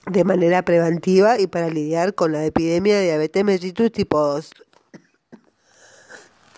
de 0.05 0.23
manera 0.23 0.63
preventiva 0.63 1.39
y 1.39 1.47
para 1.47 1.69
lidiar 1.69 2.15
con 2.15 2.31
la 2.31 2.45
epidemia 2.45 2.97
de 2.97 3.03
diabetes 3.05 3.43
mellitus 3.43 3.91
tipo 3.91 4.19
2. 4.19 4.51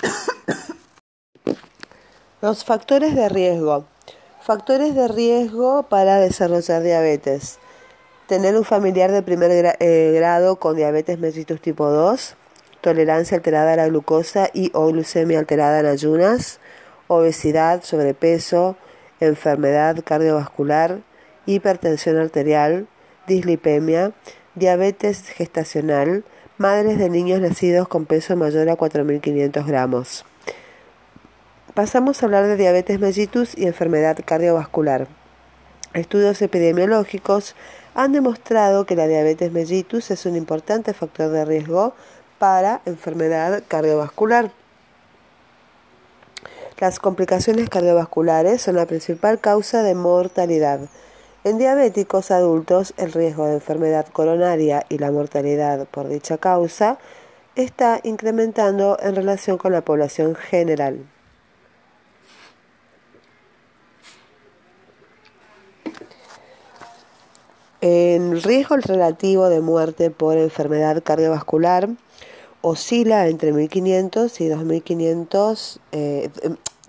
Los 2.42 2.64
factores 2.66 3.16
de 3.16 3.30
riesgo. 3.30 3.86
Factores 4.42 4.96
de 4.96 5.08
riesgo 5.08 5.84
para 5.84 6.18
desarrollar 6.18 6.82
diabetes. 6.82 7.60
Tener 8.28 8.58
un 8.58 8.64
familiar 8.64 9.12
de 9.12 9.22
primer 9.22 9.78
eh, 9.80 10.14
grado 10.16 10.56
con 10.56 10.76
diabetes 10.76 11.20
mellitus 11.20 11.62
tipo 11.62 11.88
2, 11.90 12.36
tolerancia 12.82 13.38
alterada 13.38 13.74
a 13.74 13.76
la 13.76 13.88
glucosa 13.88 14.50
y 14.54 14.72
o 14.74 14.88
glucemia 14.88 15.40
alterada 15.40 15.80
en 15.80 15.86
ayunas, 15.86 16.60
obesidad, 17.08 17.84
sobrepeso, 17.84 18.76
enfermedad 19.20 20.04
cardiovascular, 20.04 21.00
hipertensión 21.46 22.18
arterial, 22.18 22.88
dislipemia, 23.28 24.12
diabetes 24.56 25.30
gestacional, 25.30 26.24
madres 26.58 26.98
de 26.98 27.10
niños 27.10 27.40
nacidos 27.40 27.88
con 27.88 28.06
peso 28.06 28.36
mayor 28.36 28.70
a 28.70 28.78
4.500 28.78 29.66
gramos. 29.66 30.26
Pasamos 31.74 32.22
a 32.22 32.26
hablar 32.26 32.48
de 32.48 32.58
diabetes 32.58 33.00
mellitus 33.00 33.58
y 33.58 33.66
enfermedad 33.66 34.18
cardiovascular. 34.26 35.08
Estudios 35.94 36.42
epidemiológicos 36.42 37.56
han 37.94 38.12
demostrado 38.12 38.86
que 38.86 38.96
la 38.96 39.08
diabetes 39.08 39.52
mellitus 39.52 40.12
es 40.12 40.26
un 40.26 40.36
importante 40.36 40.94
factor 40.94 41.30
de 41.30 41.46
riesgo 41.46 41.94
para 42.42 42.82
enfermedad 42.88 43.62
cardiovascular. 43.68 44.50
Las 46.80 46.98
complicaciones 46.98 47.70
cardiovasculares 47.70 48.64
son 48.64 48.78
la 48.78 48.88
principal 48.88 49.40
causa 49.40 49.84
de 49.84 49.94
mortalidad. 49.94 50.80
En 51.44 51.60
diabéticos 51.60 52.32
adultos, 52.32 52.96
el 52.98 53.12
riesgo 53.12 53.46
de 53.46 53.54
enfermedad 53.54 54.08
coronaria 54.08 54.88
y 54.90 54.98
la 54.98 55.12
mortalidad 55.12 55.86
por 55.86 56.08
dicha 56.08 56.40
causa 56.40 56.98
está 57.56 58.00
incrementando 58.02 58.98
en 59.00 59.16
relación 59.16 59.60
con 59.60 59.72
la 59.72 59.82
población 59.82 60.34
general. 60.34 61.06
El 67.82 68.42
riesgo 68.42 68.78
relativo 68.78 69.48
de 69.48 69.62
muerte 69.62 70.10
por 70.10 70.38
enfermedad 70.38 71.04
cardiovascular 71.04 71.90
oscila 72.62 73.28
entre 73.28 73.54
1.500 73.54 74.40
y 74.40 74.50
2.500, 74.50 75.80
eh, 75.92 76.30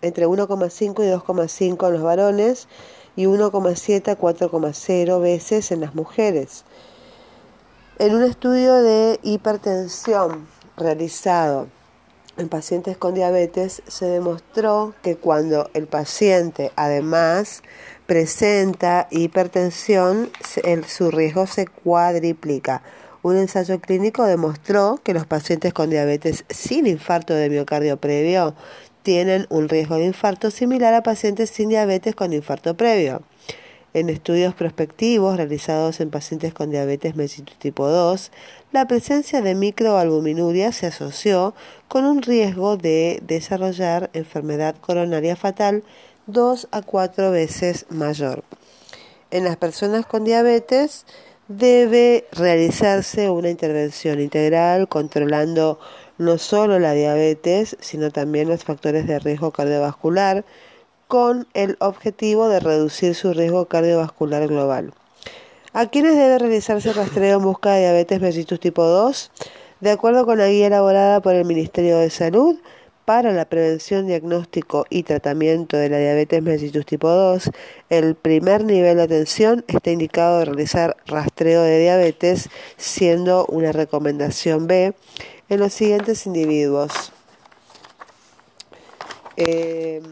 entre 0.02 0.26
1,5 0.26 1.04
y 1.04 1.10
2,5 1.10 1.86
en 1.86 1.92
los 1.92 2.02
varones 2.02 2.68
y 3.16 3.24
1,7 3.24 4.08
a 4.08 4.18
4,0 4.18 5.20
veces 5.20 5.70
en 5.72 5.80
las 5.80 5.94
mujeres. 5.94 6.64
En 7.98 8.14
un 8.14 8.22
estudio 8.22 8.74
de 8.82 9.20
hipertensión 9.22 10.46
realizado 10.76 11.68
en 12.38 12.48
pacientes 12.48 12.96
con 12.96 13.14
diabetes 13.14 13.82
se 13.86 14.06
demostró 14.06 14.94
que 15.02 15.16
cuando 15.16 15.70
el 15.74 15.86
paciente 15.86 16.72
además 16.76 17.62
presenta 18.06 19.06
hipertensión, 19.10 20.30
su 20.88 21.10
riesgo 21.10 21.46
se 21.46 21.66
cuadriplica. 21.66 22.82
Un 23.22 23.36
ensayo 23.36 23.80
clínico 23.80 24.24
demostró 24.24 25.00
que 25.04 25.14
los 25.14 25.26
pacientes 25.26 25.72
con 25.72 25.90
diabetes 25.90 26.44
sin 26.48 26.88
infarto 26.88 27.34
de 27.34 27.50
miocardio 27.50 27.96
previo 27.96 28.54
tienen 29.02 29.46
un 29.48 29.68
riesgo 29.68 29.96
de 29.96 30.06
infarto 30.06 30.50
similar 30.50 30.92
a 30.94 31.04
pacientes 31.04 31.50
sin 31.50 31.68
diabetes 31.68 32.16
con 32.16 32.32
infarto 32.32 32.76
previo. 32.76 33.22
En 33.94 34.08
estudios 34.08 34.54
prospectivos 34.54 35.36
realizados 35.36 36.00
en 36.00 36.10
pacientes 36.10 36.54
con 36.54 36.70
diabetes 36.70 37.14
mellitus 37.14 37.58
tipo 37.58 37.86
2, 37.86 38.32
la 38.72 38.88
presencia 38.88 39.42
de 39.42 39.54
microalbuminuria 39.54 40.72
se 40.72 40.86
asoció 40.86 41.54
con 41.88 42.04
un 42.04 42.22
riesgo 42.22 42.76
de 42.76 43.22
desarrollar 43.26 44.10
enfermedad 44.14 44.74
coronaria 44.80 45.36
fatal 45.36 45.84
dos 46.26 46.68
a 46.70 46.82
cuatro 46.82 47.30
veces 47.30 47.86
mayor. 47.90 48.44
En 49.30 49.44
las 49.44 49.56
personas 49.58 50.06
con 50.06 50.24
diabetes 50.24 51.04
debe 51.48 52.26
realizarse 52.32 53.28
una 53.30 53.50
intervención 53.50 54.20
integral 54.20 54.88
controlando 54.88 55.78
no 56.18 56.38
solo 56.38 56.78
la 56.78 56.92
diabetes, 56.92 57.76
sino 57.80 58.10
también 58.10 58.48
los 58.48 58.64
factores 58.64 59.06
de 59.06 59.18
riesgo 59.18 59.50
cardiovascular, 59.50 60.44
con 61.08 61.46
el 61.52 61.76
objetivo 61.80 62.48
de 62.48 62.60
reducir 62.60 63.14
su 63.14 63.34
riesgo 63.34 63.66
cardiovascular 63.66 64.48
global. 64.48 64.94
¿A 65.74 65.86
quiénes 65.86 66.16
debe 66.16 66.38
realizarse 66.38 66.90
el 66.90 66.94
rastreo 66.94 67.38
en 67.38 67.44
busca 67.44 67.72
de 67.72 67.80
diabetes 67.80 68.20
mellitus 68.20 68.60
tipo 68.60 68.84
2? 68.84 69.30
De 69.80 69.90
acuerdo 69.90 70.24
con 70.24 70.38
la 70.38 70.48
guía 70.48 70.68
elaborada 70.68 71.20
por 71.20 71.34
el 71.34 71.44
Ministerio 71.44 71.98
de 71.98 72.08
Salud, 72.08 72.56
para 73.04 73.32
la 73.32 73.44
prevención, 73.46 74.06
diagnóstico 74.06 74.86
y 74.88 75.02
tratamiento 75.02 75.76
de 75.76 75.88
la 75.88 75.98
diabetes 75.98 76.42
mellitus 76.42 76.86
tipo 76.86 77.08
2, 77.08 77.50
el 77.90 78.14
primer 78.14 78.64
nivel 78.64 78.96
de 78.96 79.02
atención 79.02 79.64
está 79.68 79.90
indicado 79.90 80.38
de 80.38 80.44
realizar 80.46 80.96
rastreo 81.06 81.62
de 81.62 81.80
diabetes, 81.80 82.48
siendo 82.76 83.46
una 83.46 83.72
recomendación 83.72 84.66
B 84.66 84.94
en 85.48 85.60
los 85.60 85.72
siguientes 85.72 86.26
individuos. 86.26 87.12
Eh, 89.36 90.02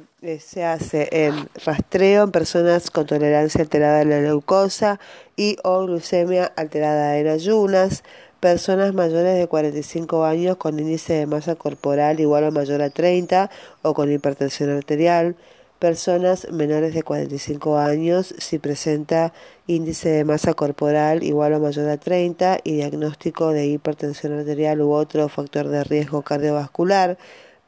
se 0.40 0.64
hace 0.64 1.08
el 1.12 1.48
rastreo 1.64 2.24
en 2.24 2.30
personas 2.30 2.90
con 2.90 3.06
tolerancia 3.06 3.60
alterada 3.60 4.00
a 4.00 4.04
la 4.04 4.18
glucosa 4.18 4.98
y 5.36 5.56
o 5.62 5.84
glucemia 5.84 6.52
alterada 6.56 7.18
en 7.18 7.28
ayunas, 7.28 8.02
personas 8.40 8.94
mayores 8.94 9.38
de 9.38 9.46
45 9.46 10.24
años 10.24 10.56
con 10.56 10.78
índice 10.80 11.12
de 11.12 11.26
masa 11.26 11.56
corporal 11.56 12.20
igual 12.20 12.44
o 12.44 12.50
mayor 12.50 12.80
a 12.80 12.88
30 12.88 13.50
o 13.82 13.92
con 13.92 14.10
hipertensión 14.10 14.70
arterial, 14.70 15.36
personas 15.78 16.50
menores 16.50 16.94
de 16.94 17.02
45 17.02 17.76
años 17.78 18.34
si 18.38 18.58
presenta 18.58 19.34
índice 19.66 20.08
de 20.08 20.24
masa 20.24 20.54
corporal 20.54 21.22
igual 21.22 21.52
o 21.52 21.60
mayor 21.60 21.90
a 21.90 21.98
30 21.98 22.60
y 22.64 22.76
diagnóstico 22.76 23.52
de 23.52 23.66
hipertensión 23.66 24.38
arterial 24.38 24.80
u 24.80 24.92
otro 24.92 25.28
factor 25.28 25.68
de 25.68 25.84
riesgo 25.84 26.22
cardiovascular, 26.22 27.18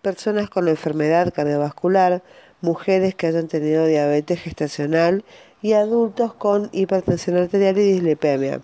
personas 0.01 0.49
con 0.49 0.69
enfermedad 0.69 1.35
cardiovascular, 1.35 2.23
mujeres 2.63 3.15
que 3.15 3.27
hayan 3.27 3.49
tenido 3.49 3.87
diabetes 3.87 4.41
gestacional 4.41 5.23
y 5.61 5.75
adultos 5.75 6.33
con 6.33 6.71
hipertensión 6.73 7.37
arterial 7.37 7.77
y 7.77 7.93
dislipemia. 7.93 8.63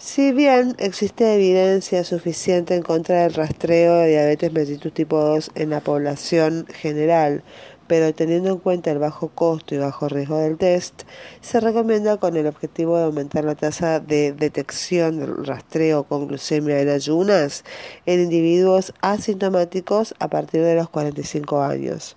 Si 0.00 0.30
bien 0.30 0.76
existe 0.78 1.34
evidencia 1.34 2.04
suficiente 2.04 2.76
en 2.76 2.82
contra 2.82 3.22
del 3.22 3.34
rastreo 3.34 3.96
de 3.96 4.10
diabetes 4.10 4.52
mellitus 4.52 4.94
tipo 4.94 5.18
2 5.18 5.50
en 5.56 5.70
la 5.70 5.80
población 5.80 6.68
general, 6.72 7.42
pero 7.88 8.14
teniendo 8.14 8.50
en 8.50 8.58
cuenta 8.58 8.92
el 8.92 9.00
bajo 9.00 9.30
costo 9.30 9.74
y 9.74 9.78
bajo 9.78 10.08
riesgo 10.08 10.38
del 10.38 10.56
test, 10.56 11.02
se 11.40 11.58
recomienda 11.58 12.16
con 12.16 12.36
el 12.36 12.46
objetivo 12.46 12.96
de 12.96 13.06
aumentar 13.06 13.42
la 13.42 13.56
tasa 13.56 13.98
de 13.98 14.32
detección 14.32 15.18
del 15.18 15.44
rastreo 15.44 16.04
con 16.04 16.28
glucemia 16.28 16.80
en 16.80 16.90
ayunas 16.90 17.64
en 18.06 18.20
individuos 18.20 18.94
asintomáticos 19.00 20.14
a 20.20 20.28
partir 20.28 20.62
de 20.62 20.76
los 20.76 20.88
45 20.90 21.60
años. 21.60 22.14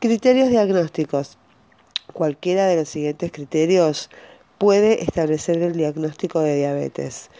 Criterios 0.00 0.48
diagnósticos. 0.48 1.38
Cualquiera 2.12 2.66
de 2.66 2.74
los 2.74 2.88
siguientes 2.88 3.30
criterios 3.30 4.10
puede 4.58 5.04
establecer 5.04 5.62
el 5.62 5.74
diagnóstico 5.74 6.40
de 6.40 6.56
diabetes. 6.56 7.30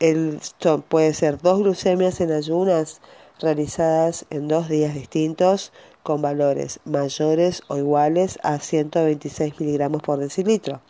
El, 0.00 0.40
puede 0.88 1.14
ser 1.14 1.40
dos 1.40 1.60
glucemias 1.60 2.20
en 2.20 2.32
ayunas 2.32 3.00
realizadas 3.40 4.26
en 4.30 4.48
dos 4.48 4.68
días 4.68 4.94
distintos 4.94 5.72
con 6.02 6.20
valores 6.20 6.80
mayores 6.84 7.62
o 7.68 7.76
iguales 7.76 8.40
a 8.42 8.58
126 8.58 9.60
miligramos 9.60 10.02
por 10.02 10.18
decilitro. 10.18 10.80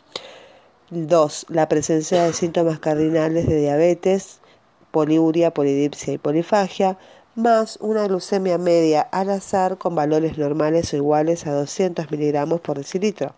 2. 0.89 1.45
La 1.49 1.69
presencia 1.69 2.23
de 2.23 2.33
síntomas 2.33 2.79
cardinales 2.79 3.47
de 3.47 3.59
diabetes, 3.59 4.39
poliuria, 4.91 5.53
polidipsia 5.53 6.13
y 6.13 6.17
polifagia, 6.17 6.97
más 7.35 7.77
una 7.81 8.07
glucemia 8.07 8.57
media 8.57 9.01
al 9.01 9.29
azar 9.29 9.77
con 9.77 9.95
valores 9.95 10.37
normales 10.37 10.93
o 10.93 10.97
iguales 10.97 11.47
a 11.47 11.53
200 11.53 12.11
miligramos 12.11 12.61
por 12.61 12.77
decilitro 12.77 13.33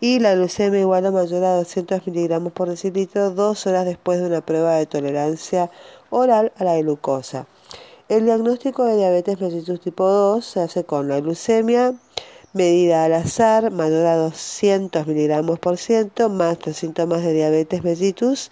y 0.00 0.20
la 0.20 0.34
glucemia 0.34 0.80
igual 0.80 1.06
o 1.06 1.12
mayor 1.12 1.44
a 1.44 1.56
200 1.56 2.06
miligramos 2.06 2.52
por 2.52 2.68
decilitro 2.68 3.30
dos 3.30 3.66
horas 3.66 3.84
después 3.84 4.20
de 4.20 4.26
una 4.26 4.40
prueba 4.40 4.76
de 4.76 4.86
tolerancia 4.86 5.70
oral 6.10 6.52
a 6.56 6.64
la 6.64 6.78
glucosa. 6.78 7.46
El 8.08 8.24
diagnóstico 8.24 8.84
de 8.84 8.96
diabetes 8.96 9.40
mellitus 9.40 9.80
tipo 9.80 10.08
2 10.08 10.44
se 10.44 10.60
hace 10.60 10.84
con 10.84 11.08
la 11.08 11.20
glucemia 11.20 11.94
medida 12.52 13.04
al 13.04 13.12
azar 13.12 13.70
mayor 13.70 14.06
a 14.06 14.16
200 14.16 15.06
miligramos 15.06 15.58
por 15.58 15.76
ciento 15.76 16.30
más 16.30 16.58
los 16.66 16.76
síntomas 16.76 17.22
de 17.22 17.34
diabetes 17.34 17.84
mellitus 17.84 18.50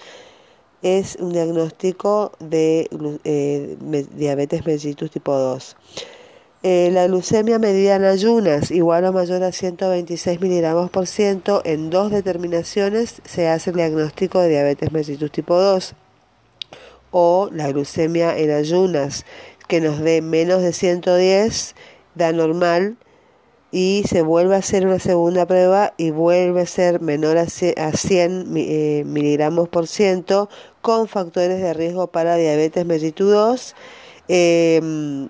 es 0.83 1.17
un 1.17 1.33
diagnóstico 1.33 2.33
de 2.39 2.89
eh, 3.25 3.77
diabetes 4.15 4.67
mellitus 4.67 5.11
tipo 5.11 5.33
2. 5.33 5.77
Eh, 6.69 6.91
la 6.91 7.07
glucemia 7.07 7.61
medida 7.61 7.95
en 7.95 8.05
ayunas 8.05 8.73
igual 8.73 9.05
o 9.05 9.13
mayor 9.13 9.45
a 9.45 9.53
126 9.53 10.41
miligramos 10.41 10.91
por 10.91 11.07
ciento 11.07 11.63
en 11.65 11.91
dos 11.91 12.11
determinaciones 12.11 13.23
se 13.25 13.47
hace 13.47 13.71
el 13.71 13.77
diagnóstico 13.77 14.41
de 14.41 14.49
diabetes 14.49 14.91
mellitus 14.91 15.31
tipo 15.31 15.57
2 15.57 15.95
o 17.13 17.51
la 17.53 17.69
glucemia 17.69 18.37
en 18.37 18.51
ayunas 18.51 19.25
que 19.69 19.81
nos 19.81 20.01
dé 20.01 20.23
menos 20.23 20.61
de 20.61 20.73
110 20.73 21.77
da 22.17 22.33
normal 22.33 22.97
y 23.71 24.03
se 24.09 24.23
vuelve 24.23 24.57
a 24.57 24.59
hacer 24.59 24.89
una 24.89 24.99
segunda 24.99 25.47
prueba 25.47 25.95
y 25.97 26.11
vuelve 26.11 26.63
a 26.63 26.67
ser 26.67 27.01
menor 27.01 27.39
a 27.39 27.47
100 27.47 28.57
eh, 28.57 29.05
miligramos 29.07 29.69
por 29.69 29.87
ciento 29.87 30.49
con 30.83 31.07
factores 31.07 31.63
de 31.63 31.75
riesgo 31.75 32.09
para 32.09 32.35
diabetes 32.35 32.85
mellitus 32.85 33.31
2. 33.31 33.77
Em, 34.27 35.29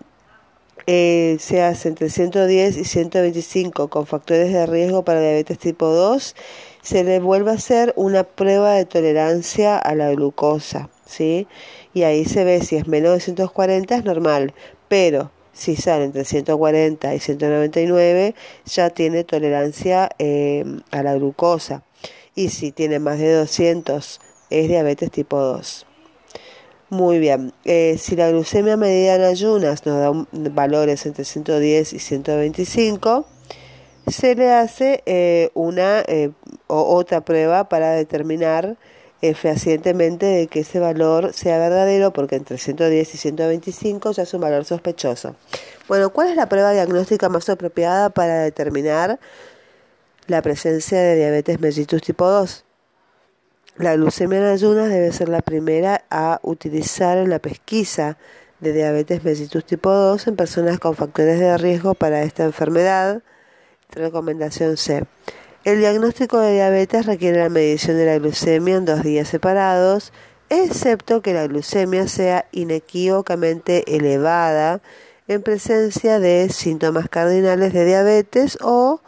eh, 0.86 1.36
se 1.40 1.62
hace 1.62 1.88
entre 1.88 2.08
110 2.10 2.76
y 2.76 2.84
125 2.84 3.88
con 3.88 4.06
factores 4.06 4.52
de 4.52 4.66
riesgo 4.66 5.04
para 5.04 5.20
diabetes 5.20 5.58
tipo 5.58 5.86
2. 5.86 6.34
Se 6.82 7.04
le 7.04 7.18
vuelve 7.18 7.50
a 7.50 7.54
hacer 7.54 7.92
una 7.96 8.24
prueba 8.24 8.72
de 8.74 8.84
tolerancia 8.84 9.78
a 9.78 9.94
la 9.94 10.10
glucosa. 10.10 10.88
¿sí? 11.04 11.48
Y 11.94 12.02
ahí 12.02 12.24
se 12.24 12.44
ve 12.44 12.60
si 12.60 12.76
es 12.76 12.86
menos 12.86 13.14
de 13.14 13.20
140 13.20 13.96
es 13.96 14.04
normal, 14.04 14.54
pero 14.88 15.30
si 15.52 15.74
sale 15.74 16.04
entre 16.04 16.24
140 16.24 17.14
y 17.14 17.20
199 17.20 18.34
ya 18.66 18.90
tiene 18.90 19.24
tolerancia 19.24 20.10
eh, 20.18 20.64
a 20.90 21.02
la 21.02 21.14
glucosa 21.14 21.82
y 22.34 22.50
si 22.50 22.70
tiene 22.70 22.98
más 22.98 23.18
de 23.18 23.32
200 23.32 24.20
es 24.50 24.68
diabetes 24.68 25.10
tipo 25.10 25.38
2. 25.40 25.86
Muy 26.96 27.18
bien, 27.18 27.52
eh, 27.66 27.96
si 27.98 28.16
la 28.16 28.30
glucemia 28.30 28.78
medida 28.78 29.16
en 29.16 29.22
ayunas 29.24 29.84
nos 29.84 30.00
da 30.00 30.26
valores 30.32 31.04
entre 31.04 31.26
110 31.26 31.92
y 31.92 31.98
125, 31.98 33.26
se 34.06 34.34
le 34.34 34.50
hace 34.50 35.02
eh, 35.04 35.50
una 35.52 36.02
o 36.68 36.96
otra 36.96 37.20
prueba 37.20 37.68
para 37.68 37.90
determinar 37.90 38.78
eh, 39.20 39.34
fehacientemente 39.34 40.24
de 40.24 40.46
que 40.46 40.60
ese 40.60 40.78
valor 40.78 41.34
sea 41.34 41.58
verdadero, 41.58 42.14
porque 42.14 42.36
entre 42.36 42.56
110 42.56 43.14
y 43.14 43.18
125 43.18 44.12
ya 44.12 44.22
es 44.22 44.32
un 44.32 44.40
valor 44.40 44.64
sospechoso. 44.64 45.36
Bueno, 45.88 46.08
¿cuál 46.10 46.28
es 46.28 46.36
la 46.36 46.48
prueba 46.48 46.72
diagnóstica 46.72 47.28
más 47.28 47.46
apropiada 47.50 48.08
para 48.08 48.40
determinar 48.40 49.20
la 50.28 50.40
presencia 50.40 50.98
de 50.98 51.16
diabetes 51.16 51.60
mellitus 51.60 52.00
tipo 52.00 52.26
2? 52.26 52.65
La 53.78 53.94
glucemia 53.94 54.38
en 54.38 54.46
ayunas 54.46 54.88
debe 54.88 55.12
ser 55.12 55.28
la 55.28 55.42
primera 55.42 56.06
a 56.08 56.40
utilizar 56.42 57.18
en 57.18 57.28
la 57.28 57.40
pesquisa 57.40 58.16
de 58.58 58.72
diabetes 58.72 59.22
mellitus 59.22 59.66
tipo 59.66 59.92
2 59.92 60.28
en 60.28 60.36
personas 60.36 60.78
con 60.78 60.94
factores 60.94 61.38
de 61.38 61.58
riesgo 61.58 61.92
para 61.92 62.22
esta 62.22 62.44
enfermedad. 62.44 63.22
Recomendación 63.90 64.78
C. 64.78 65.04
El 65.64 65.80
diagnóstico 65.80 66.38
de 66.38 66.54
diabetes 66.54 67.04
requiere 67.04 67.38
la 67.38 67.50
medición 67.50 67.98
de 67.98 68.06
la 68.06 68.18
glucemia 68.18 68.76
en 68.76 68.86
dos 68.86 69.02
días 69.02 69.28
separados, 69.28 70.10
excepto 70.48 71.20
que 71.20 71.34
la 71.34 71.46
glucemia 71.46 72.08
sea 72.08 72.46
inequívocamente 72.52 73.94
elevada 73.94 74.80
en 75.28 75.42
presencia 75.42 76.18
de 76.18 76.48
síntomas 76.48 77.10
cardinales 77.10 77.74
de 77.74 77.84
diabetes 77.84 78.56
o 78.62 79.02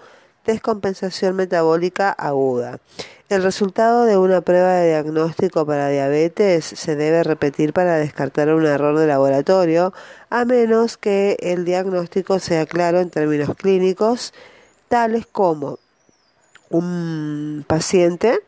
descompensación 0.45 1.37
metabólica 1.37 2.11
aguda. 2.11 2.81
El 3.29 3.43
resultado 3.43 4.07
de 4.07 4.17
una 4.17 4.41
prueba 4.41 4.73
de 4.73 4.89
diagnóstico 4.89 5.67
para 5.67 5.91
diabetes 5.91 6.65
se 6.65 6.97
debe 6.97 7.23
repetir 7.23 7.75
para 7.75 7.97
descartar 7.97 8.49
un 8.55 8.65
error 8.65 8.99
de 8.99 9.07
laboratorio, 9.07 9.93
a 10.31 10.47
menos 10.47 10.97
que 10.97 11.37
el 11.41 11.67
diagnóstico 11.67 12.39
sea 12.39 12.65
claro 12.65 13.01
en 13.01 13.11
términos 13.11 13.55
clínicos, 13.55 14.33
tales 14.89 15.27
como 15.27 15.79
un 16.71 17.67
paciente 17.67 18.41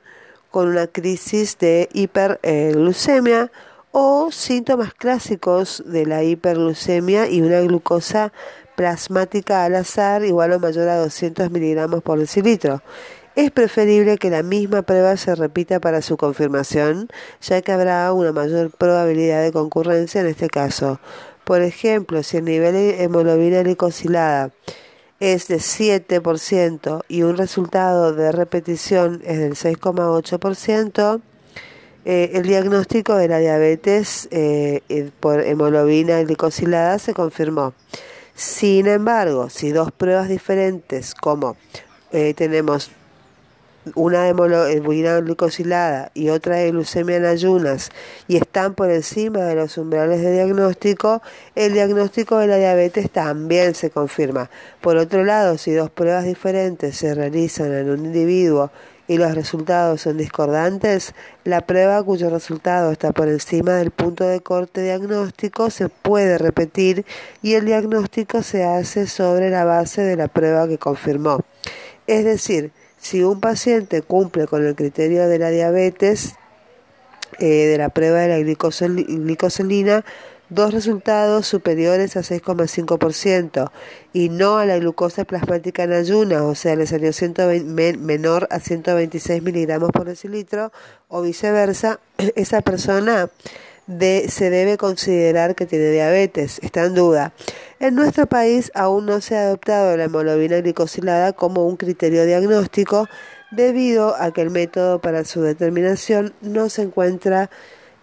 con 0.50 0.68
una 0.68 0.86
crisis 0.86 1.58
de 1.58 1.90
hiperglucemia 1.92 3.52
o 3.92 4.32
síntomas 4.32 4.94
clásicos 4.94 5.82
de 5.84 6.06
la 6.06 6.22
hiperglucemia 6.22 7.28
y 7.28 7.42
una 7.42 7.60
glucosa 7.60 8.32
plasmática 8.76 9.66
al 9.66 9.74
azar 9.74 10.24
igual 10.24 10.52
o 10.52 10.58
mayor 10.58 10.88
a 10.88 10.96
200 10.96 11.50
miligramos 11.50 12.02
por 12.02 12.18
decilitro. 12.18 12.80
Es 13.40 13.50
preferible 13.50 14.18
que 14.18 14.28
la 14.28 14.42
misma 14.42 14.82
prueba 14.82 15.16
se 15.16 15.34
repita 15.34 15.80
para 15.80 16.02
su 16.02 16.18
confirmación, 16.18 17.08
ya 17.40 17.62
que 17.62 17.72
habrá 17.72 18.12
una 18.12 18.32
mayor 18.32 18.70
probabilidad 18.70 19.42
de 19.42 19.50
concurrencia 19.50 20.20
en 20.20 20.26
este 20.26 20.48
caso. 20.48 21.00
Por 21.44 21.62
ejemplo, 21.62 22.22
si 22.22 22.36
el 22.36 22.44
nivel 22.44 22.74
de 22.74 23.02
hemoglobina 23.02 23.62
glicosilada 23.62 24.50
es 25.20 25.48
de 25.48 25.56
7% 25.56 27.02
y 27.08 27.22
un 27.22 27.38
resultado 27.38 28.12
de 28.12 28.30
repetición 28.30 29.22
es 29.24 29.38
del 29.38 29.54
6,8%, 29.54 31.22
eh, 32.04 32.32
el 32.34 32.42
diagnóstico 32.42 33.16
de 33.16 33.28
la 33.28 33.38
diabetes 33.38 34.28
eh, 34.32 34.82
por 35.18 35.40
hemoglobina 35.40 36.22
glicosilada 36.24 36.98
se 36.98 37.14
confirmó. 37.14 37.72
Sin 38.34 38.86
embargo, 38.86 39.48
si 39.48 39.70
dos 39.70 39.92
pruebas 39.92 40.28
diferentes 40.28 41.14
como 41.14 41.56
eh, 42.12 42.34
tenemos 42.34 42.90
una 43.94 44.28
hemoglobina 44.28 45.20
glicosilada 45.20 46.10
y 46.14 46.28
otra 46.28 46.56
de 46.56 46.70
glucemia 46.70 47.16
en 47.16 47.24
ayunas 47.24 47.90
y 48.28 48.36
están 48.36 48.74
por 48.74 48.90
encima 48.90 49.40
de 49.40 49.54
los 49.54 49.78
umbrales 49.78 50.20
de 50.20 50.32
diagnóstico, 50.32 51.22
el 51.54 51.72
diagnóstico 51.72 52.38
de 52.38 52.46
la 52.46 52.56
diabetes 52.56 53.10
también 53.10 53.74
se 53.74 53.90
confirma. 53.90 54.50
Por 54.80 54.96
otro 54.96 55.24
lado, 55.24 55.56
si 55.58 55.72
dos 55.72 55.90
pruebas 55.90 56.24
diferentes 56.24 56.96
se 56.96 57.14
realizan 57.14 57.72
en 57.72 57.90
un 57.90 58.04
individuo 58.04 58.70
y 59.08 59.18
los 59.18 59.34
resultados 59.34 60.02
son 60.02 60.18
discordantes, 60.18 61.14
la 61.42 61.62
prueba 61.62 62.00
cuyo 62.04 62.30
resultado 62.30 62.92
está 62.92 63.10
por 63.10 63.28
encima 63.28 63.72
del 63.72 63.90
punto 63.90 64.24
de 64.24 64.40
corte 64.40 64.82
diagnóstico 64.82 65.68
se 65.70 65.88
puede 65.88 66.38
repetir 66.38 67.04
y 67.42 67.54
el 67.54 67.64
diagnóstico 67.64 68.44
se 68.44 68.62
hace 68.62 69.08
sobre 69.08 69.50
la 69.50 69.64
base 69.64 70.02
de 70.02 70.14
la 70.14 70.28
prueba 70.28 70.68
que 70.68 70.78
confirmó. 70.78 71.40
Es 72.06 72.24
decir, 72.24 72.70
si 73.00 73.22
un 73.22 73.40
paciente 73.40 74.02
cumple 74.02 74.46
con 74.46 74.66
el 74.66 74.74
criterio 74.74 75.26
de 75.28 75.38
la 75.38 75.50
diabetes, 75.50 76.34
eh, 77.38 77.46
de 77.46 77.78
la 77.78 77.88
prueba 77.88 78.20
de 78.20 78.28
la 78.28 78.38
glicosilina, 78.38 80.04
dos 80.50 80.74
resultados 80.74 81.46
superiores 81.46 82.16
a 82.16 82.20
6,5% 82.20 83.70
y 84.12 84.28
no 84.28 84.58
a 84.58 84.66
la 84.66 84.78
glucosa 84.78 85.24
plasmática 85.24 85.84
en 85.84 85.92
ayunas, 85.92 86.42
o 86.42 86.54
sea, 86.54 86.76
le 86.76 86.86
salió 86.86 87.12
120, 87.12 87.96
menor 87.98 88.48
a 88.50 88.60
126 88.60 89.42
miligramos 89.42 89.90
por 89.92 90.04
decilitro 90.04 90.72
o 91.08 91.22
viceversa, 91.22 92.00
esa 92.34 92.60
persona 92.60 93.30
se 94.28 94.50
debe 94.50 94.76
considerar 94.76 95.54
que 95.54 95.66
tiene 95.66 95.90
diabetes, 95.90 96.60
está 96.62 96.84
en 96.84 96.94
duda. 96.94 97.32
En 97.80 97.94
nuestro 97.94 98.26
país 98.26 98.70
aún 98.74 99.06
no 99.06 99.20
se 99.20 99.36
ha 99.36 99.42
adoptado 99.42 99.96
la 99.96 100.04
hemoglobina 100.04 100.60
glicosilada 100.60 101.32
como 101.32 101.66
un 101.66 101.76
criterio 101.76 102.24
diagnóstico 102.24 103.08
debido 103.50 104.14
a 104.16 104.32
que 104.32 104.42
el 104.42 104.50
método 104.50 105.00
para 105.00 105.24
su 105.24 105.42
determinación 105.42 106.34
no 106.40 106.68
se 106.68 106.82
encuentra 106.82 107.50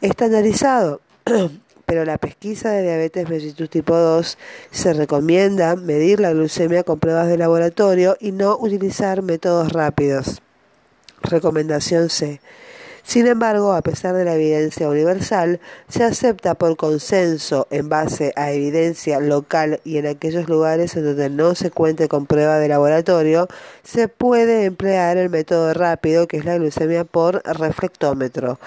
estandarizado. 0.02 1.02
Pero 1.86 2.04
la 2.04 2.18
pesquisa 2.18 2.72
de 2.72 2.84
diabetes 2.84 3.30
mellitus 3.30 3.70
tipo 3.70 3.96
2 3.96 4.38
se 4.72 4.94
recomienda 4.94 5.78
medir 5.78 6.20
la 6.20 6.34
glucemia 6.34 6.84
con 6.84 7.00
pruebas 7.00 7.30
de 7.30 7.38
laboratorio 7.38 8.18
y 8.20 8.34
no 8.34 8.58
utilizar 8.58 9.22
métodos 9.22 9.72
rápidos. 9.72 10.42
Recomendación 11.22 12.10
C. 12.10 12.42
Sin 13.08 13.26
embargo, 13.26 13.72
a 13.72 13.82
pesar 13.82 14.14
de 14.16 14.26
la 14.26 14.36
evidencia 14.36 14.90
universal, 14.90 15.62
se 15.88 16.04
acepta 16.04 16.56
por 16.56 16.76
consenso 16.76 17.66
en 17.72 17.88
base 17.88 18.34
a 18.36 18.52
evidencia 18.52 19.22
local 19.22 19.80
y 19.86 19.98
en 19.98 20.08
aquellos 20.08 20.50
lugares 20.50 20.94
en 20.98 21.06
donde 21.06 21.30
no 21.30 21.56
se 21.56 21.72
cuente 21.72 22.10
con 22.10 22.26
prueba 22.26 22.60
de 22.60 22.68
laboratorio, 22.68 23.48
se 23.82 24.10
puede 24.10 24.66
emplear 24.66 25.16
el 25.16 25.30
método 25.30 25.74
rápido 25.74 26.28
que 26.28 26.36
es 26.36 26.44
la 26.44 26.58
glucemia 26.58 27.06
por 27.06 27.42
reflectómetro. 27.46 28.60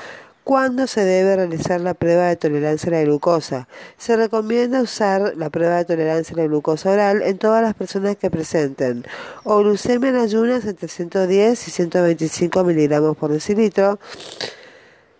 ¿Cuándo 0.51 0.89
se 0.89 1.05
debe 1.05 1.37
realizar 1.37 1.81
la 1.81 1.95
prueba 1.95 2.27
de 2.27 2.35
tolerancia 2.35 2.89
a 2.89 2.95
la 2.95 3.03
glucosa? 3.03 3.69
Se 3.99 4.17
recomienda 4.17 4.83
usar 4.83 5.35
la 5.37 5.49
prueba 5.49 5.77
de 5.77 5.85
tolerancia 5.85 6.35
a 6.35 6.39
la 6.39 6.47
glucosa 6.49 6.91
oral 6.91 7.23
en 7.23 7.39
todas 7.39 7.63
las 7.63 7.75
personas 7.75 8.17
que 8.17 8.33
presenten 8.33 9.05
o 9.45 9.61
glucemia 9.61 10.09
en 10.09 10.17
ayunas 10.17 10.65
entre 10.65 10.89
110 10.89 11.69
y 11.69 11.71
125 11.71 12.65
miligramos 12.65 13.17
por 13.17 13.31
decilitro, 13.31 14.01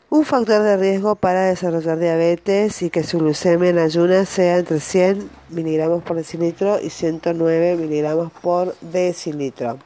Un 0.09 0.25
factor 0.25 0.65
de 0.65 0.77
riesgo 0.77 1.15
para 1.15 1.45
desarrollar 1.45 2.01
diabetes 2.01 2.83
y 2.83 2.91
que 2.91 3.05
su 3.05 3.21
glucemia 3.21 3.71
en 3.71 3.79
ayunas 3.79 4.29
sea 4.29 4.59
entre 4.59 4.81
100 4.81 5.31
miligramos 5.51 6.03
por 6.03 6.17
decilitro 6.17 6.81
y 6.81 6.91
109 6.91 7.77
miligramos 7.77 8.33
por 8.43 8.75
decilitro. 8.81 9.79